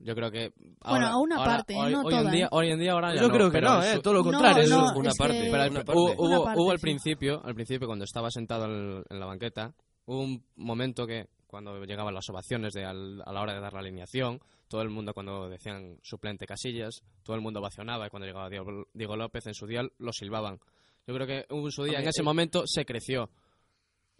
Yo 0.03 0.15
creo 0.15 0.31
que 0.31 0.53
Bueno, 0.83 1.07
a 1.09 1.19
una 1.19 1.37
ahora- 1.37 1.57
parte, 1.59 1.75
hoy, 1.77 1.93
no 1.93 2.01
hoy 2.03 2.15
en 2.15 2.19
toda, 2.21 2.31
día, 2.31 2.45
¿eh? 2.47 2.49
hoy 2.53 2.71
en 2.71 2.79
día 2.79 2.93
ahora 2.93 3.15
ya 3.15 3.21
Yo 3.21 3.29
no, 3.29 3.35
creo 3.35 3.51
que 3.51 3.59
pero 3.59 3.69
no, 3.69 3.83
en 3.85 3.99
¿eh? 3.99 4.01
Todo 4.03 4.15
lo 4.15 4.23
contrario. 4.25 4.67
no, 4.69 4.93
una 4.97 5.11
es 5.11 5.17
parte, 5.19 5.43
que- 5.43 5.51
Pero 5.51 5.63
al- 5.63 5.71
una 5.71 5.85
parte. 5.85 6.01
hubo, 6.01 6.13
Una 6.13 6.39
hubo- 6.39 6.45
parte, 6.45 6.61
hubo 6.61 6.71
al 6.71 6.79
principio, 6.79 7.43
al 7.45 7.55
principio 7.55 7.87
cuando 7.87 8.05
estaba 8.07 8.31
sentado 8.31 8.65
en, 8.65 9.05
en 9.11 9.21
la 9.21 9.27
banqueta, 9.27 9.75
hubo 10.07 10.21
un 10.23 10.43
momento 10.57 11.07
que 11.07 11.27
cuando 11.47 11.85
llegaban 11.85 12.15
las 12.15 12.29
ovaciones 12.31 12.73
de 12.73 12.85
al- 12.87 13.23
a 13.27 13.33
la 13.33 13.41
hora 13.43 13.53
de 13.55 13.61
dar 13.61 13.75
la 13.75 13.81
alineación, 13.81 14.41
todo 14.69 14.81
el 14.83 14.89
mundo 14.89 15.13
cuando 15.13 15.49
decían 15.51 15.99
suplente 16.03 16.47
Casillas, 16.47 17.03
todo 17.23 17.37
el 17.37 17.43
mundo 17.43 17.61
ovacionaba 17.61 18.07
y 18.07 18.11
cuando 18.11 18.27
llegaba 18.27 18.49
Diego, 18.49 18.87
Diego 18.95 19.17
López 19.17 19.47
en 19.49 19.55
su 19.55 19.67
día 19.67 19.83
lo 19.99 20.13
silbaban. 20.13 20.59
Yo 21.07 21.15
creo 21.15 21.27
que 21.27 21.45
hubo 21.51 21.67
en 21.67 21.73
su 21.73 21.85
día, 21.85 21.99
en 22.01 22.09
ese 22.09 22.23
eh, 22.23 22.25
momento 22.25 22.63
se 22.67 22.85
creció. 22.87 23.29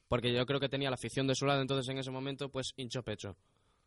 Porque 0.09 0.33
yo 0.35 0.45
creo 0.45 0.59
que 0.59 0.69
tenía 0.69 0.91
la 0.91 0.95
afición 0.95 1.27
de 1.27 1.35
su 1.37 1.47
lado, 1.47 1.63
entonces 1.63 1.89
en 1.89 1.99
ese 1.99 2.11
momento 2.11 2.49
pues 2.51 2.73
hinchó 2.77 3.03
pecho. 3.03 3.37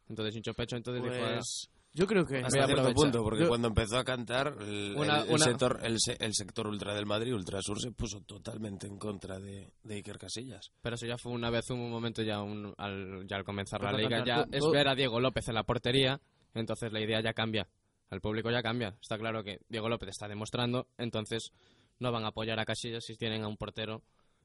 Entonces 0.07 0.35
hinchó 0.35 0.53
pecho, 0.53 0.75
entonces 0.77 1.03
dijo, 1.03 1.15
"Ah, 1.15 1.33
Pues, 1.35 1.69
yo 1.93 2.07
creo 2.07 2.25
que... 2.25 2.37
Hasta 2.37 2.63
a 2.63 2.65
cierto 2.67 2.91
punto, 2.93 3.23
porque 3.23 3.41
Yo- 3.43 3.47
cuando 3.49 3.67
empezó 3.67 3.97
a 3.97 4.03
cantar, 4.03 4.55
el, 4.61 4.95
Una- 4.97 5.19
el- 5.21 5.27
el 5.27 5.35
una- 5.35 5.45
sector, 5.45 5.79
el, 5.83 5.99
se- 5.99 6.17
el 6.19 6.33
sector 6.33 6.67
ultra 6.67 6.93
del 6.95 7.05
Madrid, 7.05 7.33
Ultrasur, 7.33 7.79
se 7.79 7.91
puso 7.91 8.21
totalmente 8.21 8.87
en 8.87 8.97
contra 8.97 9.39
de, 9.39 9.71
de 9.83 9.95
Iker 9.95 10.17
Casillas. 10.17 10.71
Pero 10.81 10.95
eso 10.95 11.05
ya 11.05 11.17
fue 11.17 11.31
una 11.31 11.49
vez, 11.49 11.69
un 11.69 11.89
momento 11.91 12.21
ya, 12.23 12.41
un- 12.41 12.73
al, 12.77 13.25
ya 13.27 13.37
al 13.37 13.43
comenzar 13.43 13.81
la 13.83 13.91
liga, 13.93 14.17
cantar 14.23 14.49
ya 14.51 14.57
es 14.57 14.63
ver 14.71 14.87
a 14.87 14.95
Diego 14.95 15.19
López 15.19 15.47
en 15.47 15.55
la 15.55 15.63
portería, 15.63 16.19
entonces 16.53 16.91
la 16.91 17.01
idea 17.01 17.21
ya 17.21 17.33
cambia. 17.33 17.67
El 18.09 18.21
público 18.21 18.51
ya 18.51 18.61
cambia. 18.61 18.95
Está 19.01 19.17
claro 19.17 19.43
que 19.43 19.59
Diego 19.69 19.89
López 19.89 20.09
está 20.09 20.27
demostrando, 20.27 20.87
entonces 20.97 21.51
no 21.99 22.11
van 22.11 22.25
a 22.25 22.29
apoyar 22.29 22.59
a 22.59 22.65
Casillas 22.65 23.03
si 23.05 23.15
tienen 23.15 23.43
a 23.43 23.47
un 23.47 23.57
portero 23.57 24.03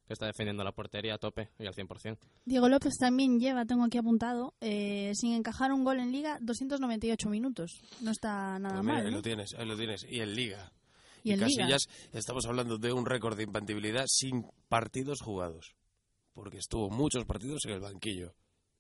que 0.09 0.15
está 0.15 0.27
defendiendo 0.27 0.65
la 0.65 0.73
portería 0.73 1.15
a 1.15 1.19
tope 1.19 1.51
y 1.59 1.67
al 1.67 1.75
100%. 1.75 2.19
Diego 2.47 2.69
López 2.69 2.97
también 2.99 3.39
lleva, 3.39 3.67
tengo 3.67 3.85
aquí 3.85 3.99
apuntado, 3.99 4.55
eh, 4.61 5.13
sin 5.15 5.35
encajar 5.35 5.71
un 5.71 5.85
gol 5.85 6.01
en 6.01 6.11
Liga, 6.11 6.39
298 6.41 7.29
minutos. 7.29 7.83
No 8.01 8.11
está 8.11 8.59
nada 8.59 8.77
Pues 8.77 8.85
mira, 8.85 8.95
mal. 8.95 9.05
ahí 9.05 9.11
¿no? 9.11 9.17
lo 9.19 9.23
tienes, 9.23 9.55
ahí 9.55 9.67
lo 9.67 9.77
tienes. 9.77 10.05
Y 10.09 10.21
en 10.21 10.35
Liga. 10.35 10.73
Y 11.23 11.33
en 11.33 11.41
Liga. 11.41 11.67
Casillas, 11.67 11.89
estamos 12.13 12.47
hablando 12.47 12.79
de 12.79 12.91
un 12.93 13.05
récord 13.05 13.37
de 13.37 13.43
infantibilidad 13.45 14.07
sin 14.09 14.47
partidos 14.69 15.21
jugados. 15.21 15.77
Porque 16.33 16.57
estuvo 16.59 16.89
muchos 16.89 17.27
partidos 17.27 17.65
en 17.67 17.73
el 17.73 17.81
banquillo. 17.81 18.33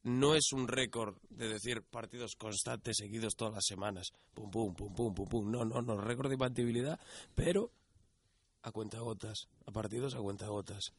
No 0.04 0.34
es 0.34 0.52
un 0.52 0.66
récord 0.66 1.18
de 1.28 1.48
decir 1.48 1.82
partidos 1.82 2.36
constantes, 2.36 2.96
seguidos 2.96 3.34
todas 3.36 3.52
las 3.52 3.66
semanas. 3.66 4.12
Pum, 4.32 4.50
pum, 4.50 4.74
pum, 4.74 4.94
pum, 4.94 5.12
pum, 5.12 5.28
pum. 5.28 5.50
No, 5.50 5.64
no, 5.66 5.82
no. 5.82 6.00
Récord 6.00 6.28
de 6.28 6.36
infantibilidad, 6.36 6.98
pero 7.34 7.70
a 8.62 8.70
cuentagotas. 8.72 9.48
A 9.66 9.72
partidos 9.72 10.14
a 10.14 10.18
cuentagotas. 10.20 10.94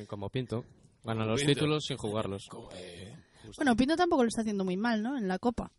Y 0.00 0.06
Como 0.06 0.28
Pinto. 0.30 0.64
Gana 1.04 1.24
los 1.24 1.40
Pinto. 1.40 1.54
títulos 1.54 1.84
sin 1.86 1.96
jugarlos. 1.96 2.48
Eh. 2.74 3.16
Bueno, 3.56 3.74
Pinto 3.76 3.96
tampoco 3.96 4.22
lo 4.24 4.28
está 4.28 4.42
haciendo 4.42 4.64
muy 4.64 4.76
mal, 4.76 5.02
¿no? 5.02 5.16
En 5.16 5.26
la 5.28 5.38
Copa. 5.38 5.72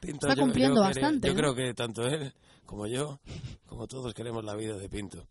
Pinto, 0.00 0.26
está 0.28 0.34
yo- 0.34 0.42
cumpliendo 0.42 0.76
yo 0.76 0.80
creo- 0.90 1.02
bastante, 1.02 1.28
Yo 1.28 1.34
¿no? 1.34 1.38
creo 1.40 1.54
que 1.54 1.74
tanto 1.74 2.06
él 2.06 2.32
como 2.64 2.86
yo, 2.86 3.20
como 3.66 3.86
todos 3.86 4.12
queremos 4.14 4.44
la 4.44 4.54
vida 4.56 4.76
de 4.76 4.88
Pinto. 4.88 5.26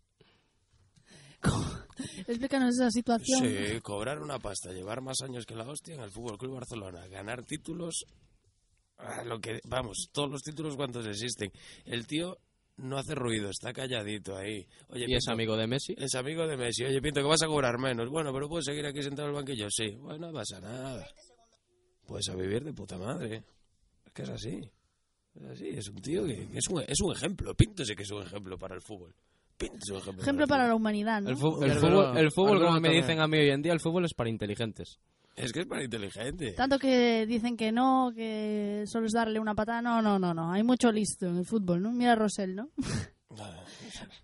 Explícanos 2.26 2.74
esa 2.74 2.90
situación. 2.90 3.40
Sí, 3.40 3.80
cobrar 3.82 4.20
una 4.20 4.38
pasta, 4.38 4.72
llevar 4.72 5.00
más 5.00 5.20
años 5.22 5.44
que 5.46 5.54
la 5.54 5.64
hostia 5.68 5.94
en 5.94 6.00
el 6.00 6.10
Fútbol 6.10 6.38
Club 6.38 6.54
Barcelona, 6.54 7.06
ganar 7.08 7.44
títulos, 7.44 8.04
lo 9.26 9.38
que 9.40 9.60
vamos, 9.68 10.08
todos 10.12 10.30
los 10.30 10.42
títulos 10.42 10.76
cuantos 10.76 11.06
existen. 11.06 11.52
El 11.84 12.06
tío 12.06 12.38
no 12.78 12.98
hace 12.98 13.14
ruido, 13.14 13.50
está 13.50 13.72
calladito 13.72 14.36
ahí. 14.36 14.66
Oye, 14.88 15.06
Y 15.08 15.14
es 15.14 15.24
Pinto, 15.24 15.32
amigo 15.32 15.56
de 15.56 15.66
Messi. 15.66 15.94
Es 15.96 16.14
amigo 16.14 16.46
de 16.46 16.56
Messi. 16.56 16.84
Oye, 16.84 17.00
Pinto, 17.00 17.20
que 17.20 17.26
vas 17.28 17.42
a 17.42 17.46
cobrar 17.46 17.78
menos. 17.78 18.08
Bueno, 18.10 18.32
pero 18.32 18.48
puedes 18.48 18.64
seguir 18.66 18.84
aquí 18.86 19.02
sentado 19.02 19.28
en 19.28 19.34
el 19.34 19.36
banquillo. 19.42 19.68
Sí, 19.70 19.96
bueno, 20.00 20.26
no 20.28 20.32
pasa 20.32 20.60
nada. 20.60 21.06
Pues 22.06 22.28
a 22.28 22.34
vivir 22.36 22.62
de 22.64 22.72
puta 22.72 22.96
madre. 22.98 23.42
Es 24.04 24.12
que 24.12 24.22
es 24.22 24.28
así. 24.28 24.60
Sí, 25.54 25.68
es 25.68 25.88
un 25.88 25.96
tío 26.00 26.24
que, 26.24 26.48
que 26.48 26.58
es, 26.58 26.68
un, 26.68 26.82
es 26.86 27.00
un 27.02 27.12
ejemplo. 27.12 27.54
Píntese 27.54 27.94
que 27.94 28.02
es 28.04 28.10
un 28.10 28.22
ejemplo 28.22 28.56
para 28.58 28.74
el 28.74 28.80
fútbol. 28.82 29.14
Píntese 29.58 29.92
un 29.92 29.98
ejemplo. 29.98 30.22
Ejemplo 30.22 30.46
para 30.46 30.60
para 30.62 30.68
la 30.68 30.74
humanidad, 30.74 31.20
¿no? 31.22 31.30
El, 31.30 31.36
fu- 31.36 31.62
el 31.62 31.72
fútbol, 31.72 32.16
el 32.18 32.30
fútbol, 32.30 32.58
como 32.60 32.80
me 32.80 32.90
dicen 32.90 33.20
a 33.20 33.26
mí 33.26 33.38
hoy 33.38 33.50
en 33.50 33.62
día, 33.62 33.72
el 33.72 33.80
fútbol 33.80 34.04
es 34.04 34.14
para 34.14 34.30
inteligentes. 34.30 34.98
Es 35.36 35.52
que 35.52 35.60
es 35.60 35.66
para 35.66 35.84
inteligente. 35.84 36.52
Tanto 36.52 36.78
que 36.78 37.26
dicen 37.26 37.58
que 37.58 37.70
no, 37.70 38.10
que 38.14 38.84
solo 38.86 39.06
es 39.06 39.12
darle 39.12 39.38
una 39.38 39.54
patada. 39.54 39.82
No, 39.82 40.00
no, 40.00 40.18
no, 40.18 40.32
no. 40.32 40.50
Hay 40.50 40.62
mucho 40.62 40.90
listo 40.90 41.26
en 41.26 41.36
el 41.36 41.44
fútbol, 41.44 41.82
¿no? 41.82 41.92
Mira 41.92 42.12
a 42.12 42.16
Rosell, 42.16 42.56
¿no? 42.56 42.70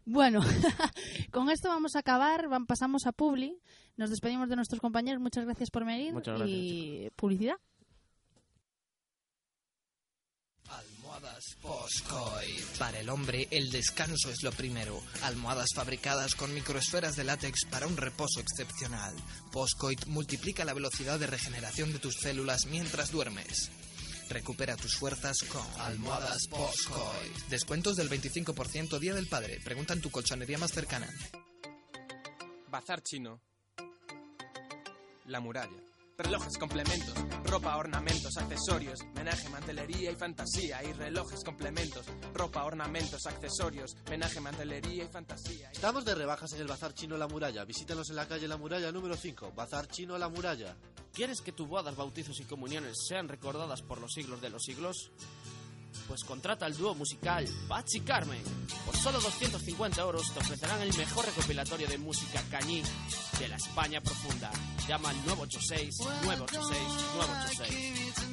Bueno, 0.05 0.41
con 1.31 1.51
esto 1.51 1.69
vamos 1.69 1.97
a 1.97 2.01
acabar. 2.01 2.49
Pasamos 2.67 3.07
a 3.07 3.13
Publi. 3.13 3.61
Nos 3.97 4.11
despedimos 4.11 4.49
de 4.49 4.57
nuestros 4.57 4.81
compañeros. 4.81 5.21
Muchas 5.21 5.45
gracias 5.45 5.71
por 5.71 5.85
venir. 5.85 6.13
Muchas 6.13 6.41
Y 6.47 7.11
publicidad. 7.17 7.57
Almohadas 11.43 11.57
Postcoit. 11.61 12.79
Para 12.79 13.01
el 13.01 13.09
hombre, 13.09 13.49
el 13.51 13.71
descanso 13.71 14.31
es 14.31 14.43
lo 14.43 14.53
primero. 14.53 15.03
Almohadas 15.23 15.71
fabricadas 15.75 16.35
con 16.35 16.55
microesferas 16.55 17.17
de 17.17 17.25
látex 17.25 17.65
para 17.65 17.87
un 17.87 17.97
reposo 17.97 18.41
excepcional. 18.41 19.15
Postcoit 19.51 20.07
multiplica 20.07 20.65
la 20.65 20.75
velocidad 20.75 21.19
de 21.19 21.27
regeneración 21.27 21.93
de 21.93 21.99
tus 21.99 22.17
células 22.17 22.67
mientras 22.67 23.11
duermes. 23.11 23.71
Recupera 24.29 24.77
tus 24.77 24.95
fuerzas 24.95 25.39
con 25.49 25.67
Almohadas 25.81 26.47
Postcoit. 26.49 27.49
Descuentos 27.49 27.97
del 27.97 28.09
25% 28.09 28.99
Día 28.99 29.15
del 29.15 29.27
Padre. 29.27 29.61
Pregunta 29.65 29.95
en 29.95 30.01
tu 30.01 30.11
colchonería 30.11 30.59
más 30.59 30.73
cercana. 30.73 31.09
Bazar 32.69 33.03
chino. 33.03 33.41
La 35.27 35.41
muralla. 35.41 35.92
Relojes, 36.19 36.59
complementos, 36.59 37.15
ropa, 37.45 37.77
ornamentos, 37.77 38.37
accesorios, 38.37 39.01
menaje, 39.15 39.49
mantelería 39.49 40.11
y 40.11 40.15
fantasía. 40.15 40.83
Y 40.85 40.93
relojes, 40.93 41.43
complementos, 41.43 42.07
ropa, 42.35 42.65
ornamentos, 42.65 43.27
accesorios, 43.27 43.97
menaje, 44.11 44.39
mantelería 44.41 45.05
y 45.05 45.09
fantasía. 45.09 45.71
Estamos 45.73 46.05
de 46.05 46.15
rebajas 46.15 46.53
en 46.53 46.61
el 46.61 46.67
Bazar 46.67 46.93
Chino 46.93 47.17
La 47.17 47.29
Muralla. 47.29 47.65
Visítanos 47.65 48.11
en 48.11 48.17
la 48.17 48.29
calle 48.29 48.47
La 48.47 48.59
Muralla 48.59 48.93
número 48.93 49.17
5. 49.17 49.53
Bazar 49.57 49.89
Chino 49.89 50.19
La 50.19 50.29
Muralla. 50.29 50.77
¿Quieres 51.15 51.41
que 51.41 51.53
tus 51.53 51.67
bodas, 51.67 51.97
bautizos 51.97 52.39
y 52.41 52.45
comuniones 52.45 53.07
sean 53.09 53.29
recordadas 53.29 53.81
por 53.83 53.99
los 53.99 54.13
siglos 54.13 54.41
de 54.43 54.51
los 54.51 54.63
siglos? 54.63 55.13
Pues 56.09 56.25
contrata 56.25 56.67
al 56.67 56.77
dúo 56.77 56.95
musical 56.95 57.47
Bats 57.69 58.01
Carmen. 58.05 58.43
Por 58.85 58.97
solo 58.97 59.21
250 59.21 60.01
euros 60.01 60.33
te 60.33 60.41
ofrecerán 60.41 60.81
el 60.83 60.95
mejor 60.95 61.27
recopilatorio 61.27 61.89
de 61.89 61.99
música 61.99 62.43
cañí 62.51 62.83
de 63.39 63.49
la 63.49 63.57
España 63.57 64.01
profunda. 64.01 64.51
Llama 64.89 65.11
al 65.11 65.17
986 65.27 65.99
986 66.25 66.79
986. 67.15 68.33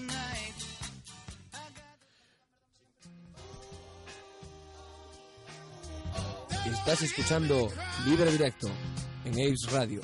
Estás 6.73 7.01
escuchando 7.01 7.69
Libre 8.05 8.31
Directo 8.31 8.69
en 9.25 9.33
Ace 9.33 9.69
Radio. 9.71 10.01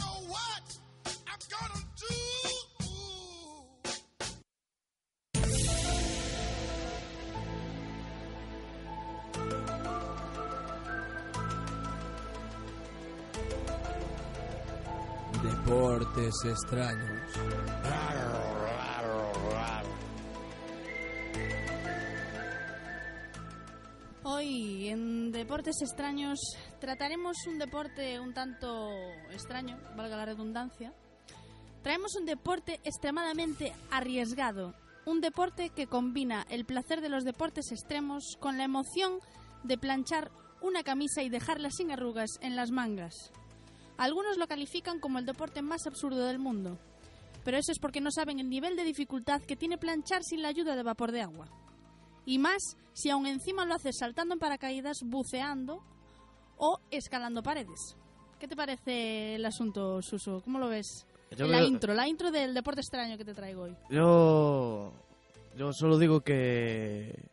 Deportes 15.66 16.46
extraños. 16.46 17.22
Hoy 24.22 24.90
en 24.90 25.32
Deportes 25.32 25.82
Extraños 25.82 26.38
trataremos 26.80 27.36
un 27.48 27.58
deporte 27.58 28.20
un 28.20 28.36
tanto 28.36 28.92
extraño, 29.32 29.80
valga 29.98 30.18
la 30.18 30.26
redundancia. 30.26 30.94
Traemos 31.82 32.16
un 32.16 32.28
deporte 32.28 32.80
extremadamente 32.84 33.74
arriesgado, 33.90 34.76
un 35.08 35.20
deporte 35.20 35.72
que 35.72 35.88
combina 35.88 36.46
el 36.52 36.66
placer 36.66 37.02
de 37.02 37.10
los 37.10 37.24
deportes 37.24 37.72
extremos 37.72 38.38
con 38.40 38.60
la 38.60 38.66
emoción 38.66 39.14
de 39.64 39.80
planchar 39.80 40.30
una 40.62 40.84
camisa 40.84 41.24
y 41.24 41.30
dejarla 41.30 41.72
sin 41.72 41.90
arrugas 41.90 42.38
en 42.42 42.56
las 42.56 42.70
mangas. 42.70 43.32
Algunos 43.98 44.38
lo 44.38 44.48
califican 44.48 45.00
como 45.00 45.20
el 45.20 45.26
deporte 45.26 45.62
más 45.62 45.86
absurdo 45.88 46.26
del 46.26 46.40
mundo, 46.40 46.78
pero 47.44 47.58
eso 47.58 47.72
es 47.72 47.80
porque 47.80 48.02
no 48.02 48.12
saben 48.12 48.40
el 48.40 48.50
nivel 48.50 48.76
de 48.76 48.84
dificultad 48.84 49.42
que 49.42 49.56
tiene 49.56 49.78
planchar 49.78 50.24
sin 50.24 50.42
la 50.42 50.50
ayuda 50.50 50.76
de 50.76 50.84
vapor 50.84 51.12
de 51.12 51.22
agua. 51.22 51.48
Y 52.26 52.40
más 52.40 52.76
si 52.94 53.10
aún 53.10 53.26
encima 53.28 53.66
lo 53.66 53.76
haces 53.76 53.98
saltando 54.00 54.34
en 54.34 54.40
paracaídas, 54.40 54.98
buceando 55.06 55.82
o 56.58 56.80
escalando 56.92 57.44
paredes. 57.44 57.96
¿Qué 58.40 58.48
te 58.48 58.56
parece 58.56 59.36
el 59.36 59.46
asunto, 59.46 60.02
Suso? 60.02 60.42
¿Cómo 60.44 60.60
lo 60.60 60.68
ves? 60.68 61.06
Yo 61.38 61.48
la 61.48 61.60
veo- 61.60 61.68
intro, 61.68 61.94
la 61.94 62.08
intro 62.08 62.32
del 62.32 62.54
deporte 62.54 62.82
extraño 62.82 63.18
que 63.18 63.26
te 63.26 63.34
traigo 63.34 63.64
hoy. 63.64 63.76
Yo, 63.90 64.92
yo 65.56 65.72
solo 65.74 65.98
digo 65.98 66.22
que, 66.22 67.30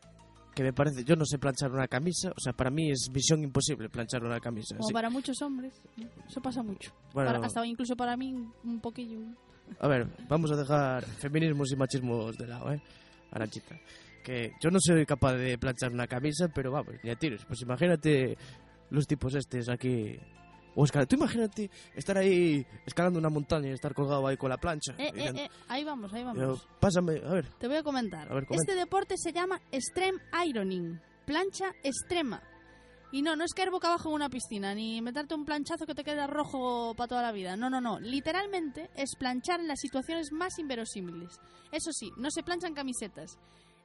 que 0.55 0.63
me 0.63 0.73
parece, 0.73 1.03
yo 1.03 1.15
no 1.15 1.25
sé 1.25 1.37
planchar 1.39 1.71
una 1.71 1.87
camisa, 1.87 2.31
o 2.35 2.39
sea, 2.39 2.53
para 2.53 2.69
mí 2.69 2.91
es 2.91 3.09
misión 3.11 3.43
imposible 3.43 3.89
planchar 3.89 4.23
una 4.23 4.39
camisa. 4.39 4.75
Como 4.77 4.89
para 4.89 5.09
muchos 5.09 5.41
hombres, 5.41 5.73
¿no? 5.97 6.07
eso 6.27 6.41
pasa 6.41 6.61
mucho. 6.63 6.91
Bueno. 7.13 7.31
Para- 7.31 7.45
hasta 7.45 7.65
incluso 7.65 7.95
para 7.95 8.15
mí 8.15 8.33
un 8.63 8.79
poquillo. 8.79 9.19
A 9.79 9.87
ver, 9.87 10.07
vamos 10.29 10.51
a 10.51 10.55
dejar 10.55 11.03
feminismos 11.05 11.71
y 11.71 11.75
machismos 11.75 12.37
de 12.37 12.47
lado, 12.47 12.71
¿eh? 12.71 12.81
Aranchita. 13.31 13.75
Que 14.23 14.51
yo 14.61 14.69
no 14.69 14.77
soy 14.79 15.05
capaz 15.05 15.33
de 15.33 15.57
planchar 15.57 15.91
una 15.91 16.07
camisa, 16.07 16.47
pero 16.53 16.71
vamos, 16.71 16.95
ni 17.03 17.09
a 17.09 17.15
tiros. 17.15 17.43
Pues 17.45 17.61
imagínate 17.61 18.37
los 18.89 19.07
tipos 19.07 19.33
estos 19.35 19.69
aquí. 19.69 20.17
O 20.75 20.83
escalar. 20.83 21.07
Tú 21.07 21.15
imagínate 21.15 21.69
estar 21.95 22.17
ahí 22.17 22.65
escalando 22.85 23.19
una 23.19 23.29
montaña 23.29 23.69
y 23.69 23.71
estar 23.71 23.93
colgado 23.93 24.25
ahí 24.27 24.37
con 24.37 24.49
la 24.49 24.57
plancha. 24.57 24.93
Eh, 24.97 25.11
eh, 25.15 25.31
eh, 25.35 25.49
ahí 25.67 25.83
vamos, 25.83 26.11
ahí 26.13 26.21
yo, 26.21 26.27
vamos. 26.27 26.67
pásame, 26.79 27.21
a 27.23 27.33
ver. 27.33 27.45
Te 27.59 27.67
voy 27.67 27.77
a 27.77 27.83
comentar. 27.83 28.31
A 28.31 28.33
ver, 28.33 28.45
comenta. 28.45 28.71
este 28.71 28.79
deporte 28.79 29.15
se 29.17 29.31
llama 29.31 29.61
Extreme 29.71 30.19
Ironing, 30.45 30.99
plancha 31.25 31.71
extrema. 31.83 32.41
Y 33.11 33.21
no, 33.21 33.35
no 33.35 33.45
es 33.45 33.53
caer 33.53 33.69
boca 33.69 33.89
abajo 33.89 34.09
en 34.09 34.15
una 34.15 34.29
piscina, 34.29 34.73
ni 34.73 34.99
meterte 34.99 35.35
un 35.35 35.45
planchazo 35.45 35.85
que 35.85 35.93
te 35.93 36.03
queda 36.03 36.25
rojo 36.25 36.95
para 36.95 37.07
toda 37.07 37.21
la 37.21 37.31
vida. 37.31 37.55
No, 37.55 37.69
no, 37.69 37.79
no. 37.79 37.99
Literalmente 37.99 38.89
es 38.95 39.15
planchar 39.19 39.59
en 39.59 39.67
las 39.67 39.79
situaciones 39.79 40.31
más 40.31 40.57
inverosímiles. 40.57 41.39
Eso 41.71 41.91
sí, 41.91 42.11
no 42.17 42.31
se 42.31 42.41
planchan 42.41 42.73
camisetas, 42.73 43.37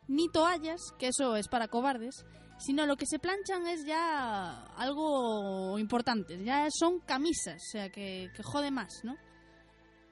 ni 0.06 0.30
toallas, 0.30 0.80
que 0.98 1.08
eso 1.08 1.36
es 1.36 1.46
para 1.48 1.68
cobardes, 1.68 2.24
sino 2.58 2.86
lo 2.86 2.96
que 2.96 3.06
se 3.06 3.18
planchan 3.18 3.66
es 3.66 3.84
ya 3.84 4.64
algo 4.76 5.78
importante. 5.78 6.42
Ya 6.44 6.68
son 6.70 7.00
camisas, 7.00 7.56
o 7.68 7.70
sea, 7.72 7.90
que, 7.90 8.30
que 8.34 8.42
jode 8.42 8.70
más, 8.70 9.00
¿no? 9.04 9.16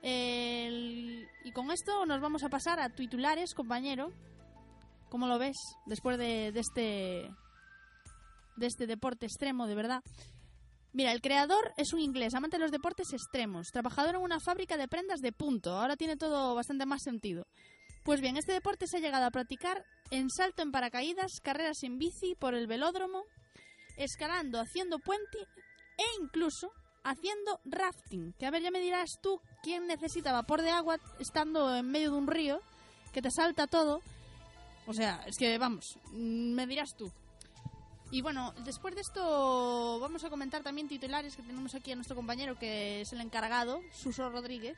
El- 0.02 1.28
Y 1.44 1.52
con 1.52 1.70
esto 1.70 2.04
nos 2.06 2.20
vamos 2.20 2.42
a 2.44 2.48
pasar 2.48 2.80
a 2.80 2.90
titulares, 2.90 3.54
compañero. 3.54 4.12
¿Cómo 5.10 5.26
lo 5.26 5.38
ves 5.38 5.56
después 5.86 6.18
de, 6.18 6.52
de 6.52 6.60
este 6.60 7.30
de 8.56 8.66
este 8.66 8.86
deporte 8.86 9.26
extremo, 9.26 9.66
de 9.66 9.74
verdad? 9.74 10.00
Mira, 10.92 11.12
el 11.12 11.20
creador 11.20 11.72
es 11.76 11.92
un 11.92 12.00
inglés, 12.00 12.34
amante 12.34 12.56
de 12.56 12.62
los 12.62 12.70
deportes 12.72 13.12
extremos, 13.12 13.68
trabajador 13.70 14.14
en 14.14 14.22
una 14.22 14.40
fábrica 14.40 14.76
de 14.78 14.88
prendas 14.88 15.20
de 15.20 15.30
punto. 15.32 15.72
Ahora 15.76 15.94
tiene 15.96 16.16
todo 16.16 16.54
bastante 16.54 16.86
más 16.86 17.02
sentido. 17.02 17.46
Pues 18.02 18.20
bien, 18.20 18.36
este 18.36 18.52
deporte 18.52 18.86
se 18.86 18.96
ha 18.96 19.00
llegado 19.00 19.26
a 19.26 19.30
practicar 19.30 19.84
en 20.10 20.30
salto 20.30 20.62
en 20.62 20.72
paracaídas, 20.72 21.40
carreras 21.42 21.82
en 21.82 21.98
bici 21.98 22.34
por 22.34 22.54
el 22.54 22.66
velódromo, 22.66 23.24
escalando, 23.96 24.60
haciendo 24.60 24.98
puente 24.98 25.38
e 25.98 26.22
incluso 26.22 26.70
haciendo 27.04 27.60
rafting. 27.64 28.32
Que 28.38 28.46
a 28.46 28.50
ver, 28.50 28.62
ya 28.62 28.70
me 28.70 28.80
dirás 28.80 29.18
tú 29.22 29.40
quién 29.62 29.86
necesita 29.86 30.32
vapor 30.32 30.62
de 30.62 30.70
agua 30.70 30.98
estando 31.18 31.74
en 31.74 31.90
medio 31.90 32.10
de 32.10 32.16
un 32.18 32.26
río 32.26 32.60
que 33.12 33.22
te 33.22 33.30
salta 33.30 33.66
todo. 33.66 34.00
O 34.86 34.92
sea, 34.92 35.22
es 35.26 35.36
que 35.36 35.58
vamos, 35.58 35.98
me 36.12 36.66
dirás 36.66 36.94
tú. 36.96 37.10
Y 38.10 38.22
bueno, 38.22 38.54
después 38.64 38.94
de 38.94 39.00
esto 39.00 39.98
vamos 40.00 40.22
a 40.22 40.30
comentar 40.30 40.62
también 40.62 40.88
titulares 40.88 41.34
que 41.34 41.42
tenemos 41.42 41.74
aquí 41.74 41.90
a 41.90 41.96
nuestro 41.96 42.14
compañero 42.14 42.56
que 42.56 43.00
es 43.00 43.12
el 43.12 43.20
encargado, 43.20 43.80
Suso 43.92 44.30
Rodríguez, 44.30 44.76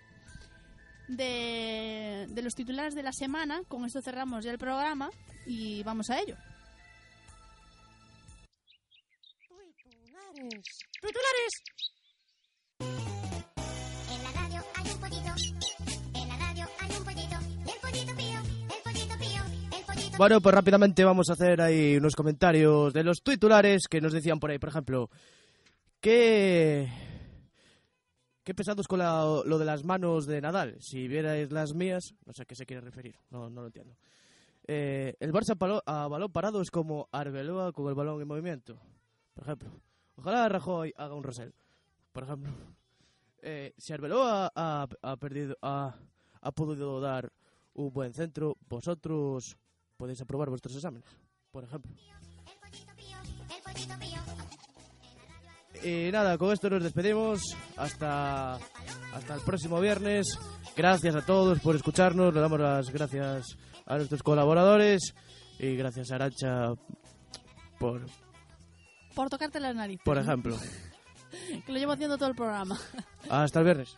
de, 1.08 2.26
de 2.28 2.42
los 2.42 2.54
titulares 2.54 2.94
de 2.94 3.02
la 3.02 3.12
semana. 3.12 3.62
Con 3.68 3.84
esto 3.84 4.00
cerramos 4.02 4.44
ya 4.44 4.52
el 4.52 4.58
programa 4.58 5.10
y 5.46 5.82
vamos 5.82 6.10
a 6.10 6.20
ello. 6.20 6.36
¡Titulares! 11.00 11.52
En 12.78 14.22
la 14.22 14.32
radio 14.32 14.64
hay 14.74 14.90
un 14.90 15.00
pollito. 15.00 15.34
En 16.14 16.28
la 16.28 16.36
radio 16.36 16.66
hay 16.78 16.90
un 16.96 17.04
pollito. 17.04 17.36
El 17.60 17.80
pollito 17.80 18.14
pío, 18.14 18.38
el 18.76 18.82
pollito 18.84 19.18
pío, 19.18 19.42
el 19.76 19.84
pollito 19.84 20.16
Bueno, 20.16 20.40
pues 20.40 20.54
rápidamente 20.54 21.04
vamos 21.04 21.28
a 21.30 21.32
hacer 21.32 21.60
ahí 21.60 21.96
unos 21.96 22.14
comentarios 22.14 22.92
de 22.92 23.02
los 23.02 23.22
titulares 23.22 23.88
que 23.88 24.00
nos 24.00 24.12
decían 24.12 24.38
por 24.38 24.50
ahí, 24.50 24.58
por 24.58 24.68
ejemplo, 24.68 25.10
que... 26.00 27.07
Qué 28.48 28.54
pesados 28.54 28.88
con 28.88 28.98
la- 29.00 29.42
lo 29.44 29.58
de 29.58 29.66
las 29.66 29.84
manos 29.84 30.24
de 30.24 30.40
Nadal. 30.40 30.78
Si 30.80 31.06
vierais 31.06 31.52
las 31.52 31.74
mías, 31.74 32.14
no 32.24 32.32
sé 32.32 32.40
a 32.40 32.44
qué 32.46 32.54
se 32.54 32.64
quiere 32.64 32.80
referir, 32.80 33.14
no, 33.28 33.50
no 33.50 33.60
lo 33.60 33.66
entiendo. 33.66 33.94
Eh, 34.66 35.14
el 35.20 35.34
Barça 35.34 35.54
palo- 35.54 35.82
a 35.84 36.08
balón 36.08 36.32
parado 36.32 36.62
es 36.62 36.70
como 36.70 37.10
Arbeloa 37.12 37.72
con 37.72 37.86
el 37.88 37.94
balón 37.94 38.22
en 38.22 38.26
movimiento. 38.26 38.80
Por 39.34 39.44
ejemplo. 39.44 39.68
Ojalá 40.16 40.48
Rajoy 40.48 40.94
haga 40.96 41.14
un 41.14 41.24
Rosell. 41.24 41.52
Por 42.10 42.22
ejemplo. 42.22 42.50
Eh, 43.42 43.74
si 43.76 43.92
Arbeloa 43.92 44.50
ha, 44.54 44.88
ha 45.02 45.16
perdido, 45.18 45.54
ha, 45.60 45.94
ha 46.40 46.52
podido 46.52 47.02
dar 47.02 47.30
un 47.74 47.92
buen 47.92 48.14
centro, 48.14 48.56
vosotros 48.66 49.58
podéis 49.98 50.22
aprobar 50.22 50.48
vuestros 50.48 50.74
exámenes. 50.74 51.04
Por 51.50 51.64
ejemplo. 51.64 51.92
Y 55.84 56.10
nada, 56.10 56.36
con 56.38 56.52
esto 56.52 56.68
nos 56.70 56.82
despedimos. 56.82 57.40
Hasta, 57.76 58.54
hasta 59.14 59.34
el 59.34 59.40
próximo 59.42 59.80
viernes. 59.80 60.26
Gracias 60.76 61.14
a 61.14 61.22
todos 61.22 61.60
por 61.60 61.76
escucharnos. 61.76 62.34
Le 62.34 62.40
damos 62.40 62.60
las 62.60 62.90
gracias 62.90 63.56
a 63.86 63.96
nuestros 63.96 64.22
colaboradores. 64.22 65.14
Y 65.58 65.76
gracias 65.76 66.10
a 66.10 66.16
Arancha 66.16 66.72
por, 67.78 68.06
Por 69.14 69.28
tocarte 69.28 69.60
las 69.60 69.74
narices. 69.74 70.04
por 70.04 70.18
ejemplo. 70.18 70.56
que 71.66 71.72
lo 71.72 71.78
llevo 71.78 71.92
haciendo 71.92 72.16
todo 72.16 72.28
el 72.28 72.34
programa. 72.36 72.78
Hasta 73.28 73.58
el 73.60 73.64
viernes. 73.64 73.96